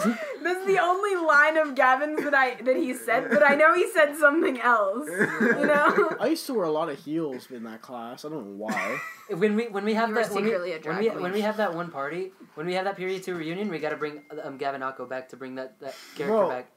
[0.43, 3.89] That's the only line of Gavin's that I that he said, but I know he
[3.91, 5.09] said something else.
[5.09, 6.17] You know?
[6.21, 8.25] I used to wear a lot of heels in that class.
[8.25, 8.99] I don't know why.
[9.31, 11.41] when we when we have You that when we, secretly a when we when we
[11.43, 14.57] have that one party when we have that period two reunion, we gotta bring um,
[14.57, 16.71] Gavin Ocko back to bring that that character Bro, back.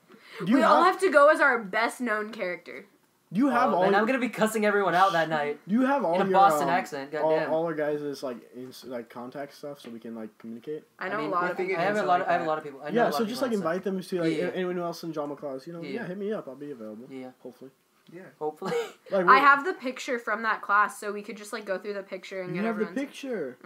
[0.45, 2.85] Do you we have, all have to go as our best known character.
[3.31, 3.83] Do you have Oh, all?
[3.83, 6.25] and I'm gonna be cussing everyone out that night do you have all in a
[6.25, 7.13] your Boston um, accent.
[7.13, 7.53] all, Goddamn.
[7.53, 10.83] all our guys' is like ins- like contact stuff so we can like communicate.
[10.97, 11.75] I know mean, a lot of people.
[11.75, 12.19] I have a answer lot.
[12.19, 12.79] like Of, I have a lot of people.
[12.81, 13.65] I know a yeah, lot so of just like on set.
[13.65, 14.51] invite them to like Yeah, yeah.
[14.55, 15.67] anyone else in drama class.
[15.67, 15.89] You know, yeah.
[15.91, 16.07] Yeah.
[16.07, 16.47] hit me up.
[16.47, 17.05] I'll be available.
[17.11, 17.69] Yeah, Hopefully.
[18.11, 18.21] Yeah.
[18.39, 18.73] hopefully.
[19.11, 21.93] Like I have the picture from that class, so we could just like go through
[21.93, 23.11] the picture and You get You have the everyone's.
[23.11, 23.57] picture.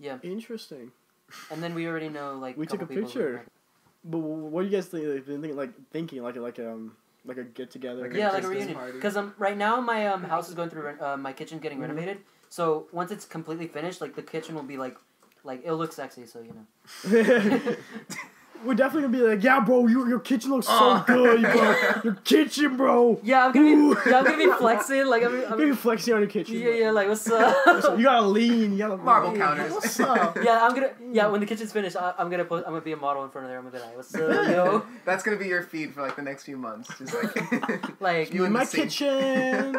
[0.00, 0.90] Yeah, Interesting.
[1.52, 2.56] and then we already know like.
[2.56, 3.44] We took a people who- picture.
[4.04, 5.06] But what do you guys think?
[5.06, 8.02] Like, thinking like thinking like like um like a get together.
[8.02, 8.74] Like yeah, like a reunion.
[8.74, 8.92] party.
[8.92, 11.78] Because um, right now my um house is going through ren- uh, my kitchen getting
[11.78, 11.82] Mhm.
[11.82, 12.18] renovated.
[12.48, 14.96] So once it's completely finished, like the kitchen will be like,
[15.44, 16.26] like it'll look sexy.
[16.26, 17.76] So you know.
[18.64, 21.04] We're definitely gonna be like, yeah, bro, your your kitchen looks so Oh.
[21.06, 21.74] good, bro.
[22.04, 23.20] Your kitchen, bro.
[23.22, 23.94] Yeah, I'm gonna Ooh.
[23.94, 24.00] be.
[24.10, 25.06] Yeah, I'm gonna be flexing.
[25.06, 25.44] Like I'm.
[25.52, 26.56] I'm You're flexing on your kitchen.
[26.56, 26.90] yeah, yeah.
[26.90, 27.98] Like what's So up?
[27.98, 28.72] you gotta lean.
[28.72, 29.38] You gotta Marble lean.
[29.40, 29.72] counters.
[29.72, 30.36] What's up?
[30.42, 30.90] yeah, I'm gonna.
[31.12, 32.64] Yeah, when the kitchen's finished, I, I'm gonna put.
[32.64, 33.58] I'm gonna be a model in front of there.
[33.58, 34.84] I'm gonna be like, what's up, yo?
[35.04, 36.88] That's gonna be your feed for like the next few months.
[36.98, 38.90] Just like Like, You in in my sink.
[38.90, 39.76] kitchen.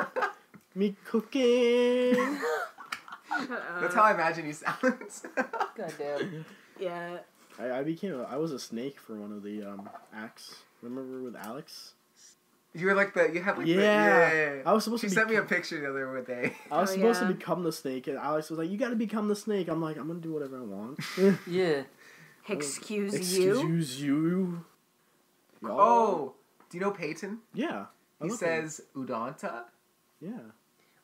[0.75, 2.37] Me cooking.
[3.79, 4.77] That's how I imagine you sound.
[4.81, 6.45] God damn.
[6.79, 7.17] Yeah.
[7.59, 10.55] I, I became a, I was a snake for one of the um acts.
[10.81, 11.93] Remember with Alex?
[12.75, 13.79] you were like the you had like the, Yeah.
[13.81, 14.61] yeah, yeah, yeah.
[14.65, 15.13] I was supposed She to.
[15.13, 16.55] sent me a picture the other day.
[16.71, 17.27] I was Oh, supposed yeah.
[17.27, 19.81] to become the snake, and Alex was like, "You got to become the snake." I'm
[19.81, 20.99] like, "I'm gonna do whatever I want."
[21.47, 21.83] Yeah.
[22.49, 23.51] Excuse, you.
[23.53, 24.65] Excuse you.
[25.61, 26.33] Y'all- Oh,
[26.69, 27.39] do you know Peyton?
[27.53, 27.85] yeah.
[28.19, 28.37] I He love him.
[28.69, 29.63] says Udanta.
[30.19, 30.31] "Yeah."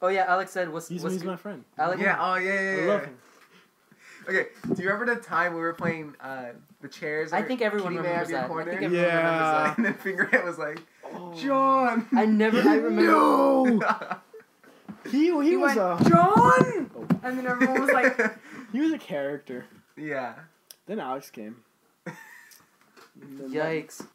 [0.01, 1.63] Oh yeah, Alex said, what's He's, what's he's good- my friend.
[1.77, 2.01] Alex?
[2.01, 2.17] Yeah.
[2.19, 3.17] Oh yeah, yeah, I love him.
[4.29, 4.47] Okay.
[4.73, 6.49] Do you remember the time we were playing uh,
[6.81, 7.33] the chairs?
[7.33, 8.67] I think everyone Kitty remembers Have Your that.
[8.67, 9.17] I think everyone Yeah.
[9.17, 9.77] remembers that.
[9.77, 10.79] And then Fingerhead was like,
[11.11, 11.33] Oh.
[11.33, 12.07] John.
[12.15, 12.59] I never.
[12.61, 13.01] I remember.
[13.11, 13.81] No.
[15.09, 16.91] He he, He was went, a John!
[17.23, 18.37] And then everyone was like,
[18.73, 19.65] he was a character.
[19.97, 20.33] yeah.
[20.85, 21.55] Then Alex came.
[23.15, 24.05] Then Yikes.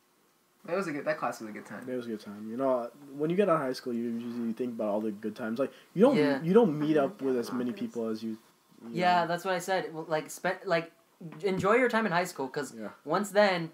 [0.67, 1.05] That was a good.
[1.05, 1.87] That class was a good time.
[1.89, 2.47] It was a good time.
[2.51, 5.11] You know, when you get out of high school, you usually think about all the
[5.11, 5.59] good times.
[5.59, 6.41] Like you don't Yeah.
[6.43, 8.37] you don't meet up with as many people as you.
[8.93, 9.29] You Yeah, know.
[9.29, 9.93] that's what I said.
[9.95, 10.93] Well, Like spend like
[11.43, 12.89] enjoy your time in high school because Yeah.
[13.05, 13.71] once then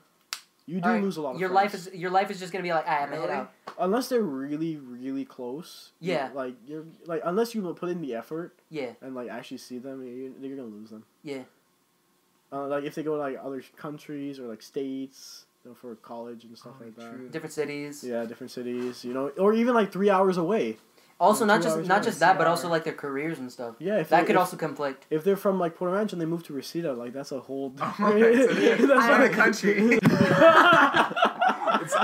[0.66, 1.72] you do alright, lose a lot of your friends.
[1.72, 3.32] life is your life is just gonna be like ah, I'm gonna Really?
[3.32, 3.52] out.
[3.78, 5.92] unless they're really really close.
[6.00, 6.30] you- Yeah.
[6.34, 10.04] like you're like unless you put in the effort Yeah, and like actually see them,
[10.04, 11.04] you you're gonna lose them.
[11.24, 11.42] yeah,
[12.52, 15.94] Uh, like if they go to like other countries or like states, you know, for
[15.96, 17.32] college and stuff Oh, like that.
[17.32, 18.04] different cities.
[18.04, 20.76] Yeah, different cities, you know, or even like three hours away.
[21.20, 23.74] Also, not just not just that, but also like their careers and stuff.
[23.78, 25.04] Yeah, if That could if, also conflict.
[25.10, 27.74] if they're from like Porter Ranch and they move to Reseda, like that's a whole.
[27.80, 28.52] Oh, it's
[28.82, 29.98] a- That's I- not a country.
[31.82, 31.94] It's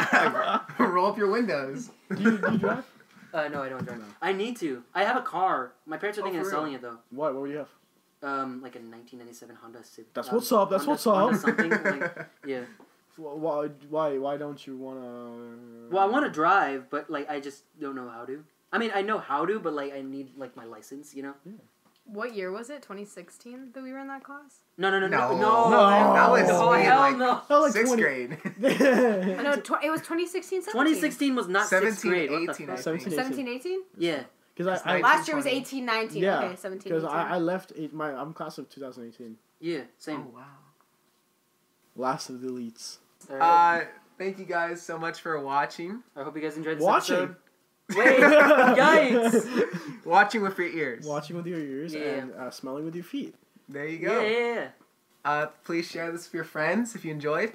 [0.78, 1.90] roll up your windows.
[2.14, 2.84] do, you, do you drive?
[3.34, 3.98] Uh, no, I don't drive.
[3.98, 4.04] No.
[4.22, 4.82] I need to.
[4.94, 5.72] I have a car.
[5.86, 6.98] My parents are Oh, thinking of selling it though.
[7.10, 7.34] What?
[7.34, 7.68] What do you have?
[8.22, 10.14] Um, like a 1997 Honda Civic.
[10.14, 11.16] That's um, what's up, that's Honda- what's up.
[11.16, 11.70] Honda something.
[12.00, 12.60] Like, yeah.
[13.16, 13.68] Why?
[13.90, 14.18] Why?
[14.18, 15.88] Why don't you wanna?
[15.90, 18.44] Well, I want to drive, but like I just don't know how to.
[18.72, 21.14] I mean, I know how to, but like I need like my license.
[21.14, 21.34] You know.
[22.04, 22.82] what year was it?
[22.82, 24.60] 2016 that we were in that class?
[24.78, 25.38] No, no, no, no, No.
[25.38, 25.70] no.
[25.70, 27.40] No, that was no, me in, hell like, no.
[27.50, 28.38] Oh, like Sixth 20 grade.
[29.38, 30.72] I know, tw- it was 2016, 17.
[30.72, 32.30] 2016 was not 17, sixth grade.
[32.30, 32.78] What the 18, fuck?
[32.78, 33.22] 17, think.
[33.22, 33.80] 17, 18?
[33.98, 34.22] Yeah.
[34.54, 35.58] Because I, I Last year was 20.
[35.58, 36.22] 18, 19.
[36.22, 39.80] Yeah, okay, 17, because I, I left eight, my I'm class of 2018, Yeah.
[39.98, 40.24] Same.
[40.28, 40.44] Oh wow.
[41.94, 42.98] last of the elites.
[43.30, 43.82] Alright.
[43.82, 43.86] Uh,
[44.18, 46.02] thank you guys so much for watching.
[46.14, 47.16] I hope you guys enjoyed this Watching.
[47.16, 47.36] episode.
[47.95, 50.05] Wait, yikes!
[50.05, 51.05] Watching with your ears.
[51.07, 52.01] Watching with your ears Yeah.
[52.01, 53.34] and uh, smelling with your feet.
[53.68, 54.20] There you Yeah, go.
[54.22, 54.68] yeah, yeah.
[55.24, 57.53] Uh, please share this with your friends if you enjoyed.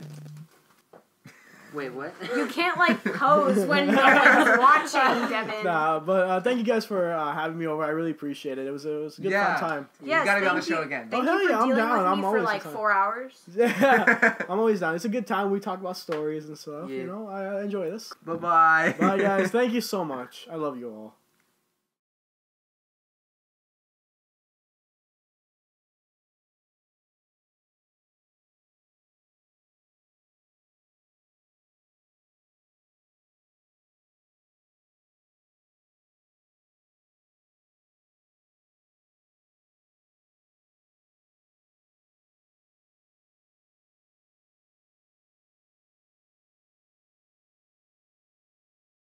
[1.74, 2.14] Wait, what?
[2.36, 5.64] You can't, like, pose when no one's watching, Devin.
[5.64, 7.84] Nah, but uh, thank you guys for uh, having me over.
[7.84, 8.68] I really appreciate it.
[8.68, 9.56] It was a, it was a good Yeah.
[9.58, 9.90] fun time.
[10.02, 10.86] You Yes, gotta be on the show you.
[10.86, 11.08] again.
[11.10, 11.98] Thank Oh, hell for yeah, I'm down.
[11.98, 12.74] with I'm me for, like, time.
[12.74, 13.42] four hours.
[13.56, 14.96] Yeah, I'm always down.
[14.96, 15.50] It's a good time.
[15.52, 16.90] We talk about stories and stuff.
[16.90, 16.98] Yeah.
[16.98, 18.12] You know, I, I enjoy this.
[18.26, 18.96] Bye bye.
[19.00, 19.52] Bye, guys.
[19.52, 20.48] Thank you so much.
[20.52, 21.16] I love you all.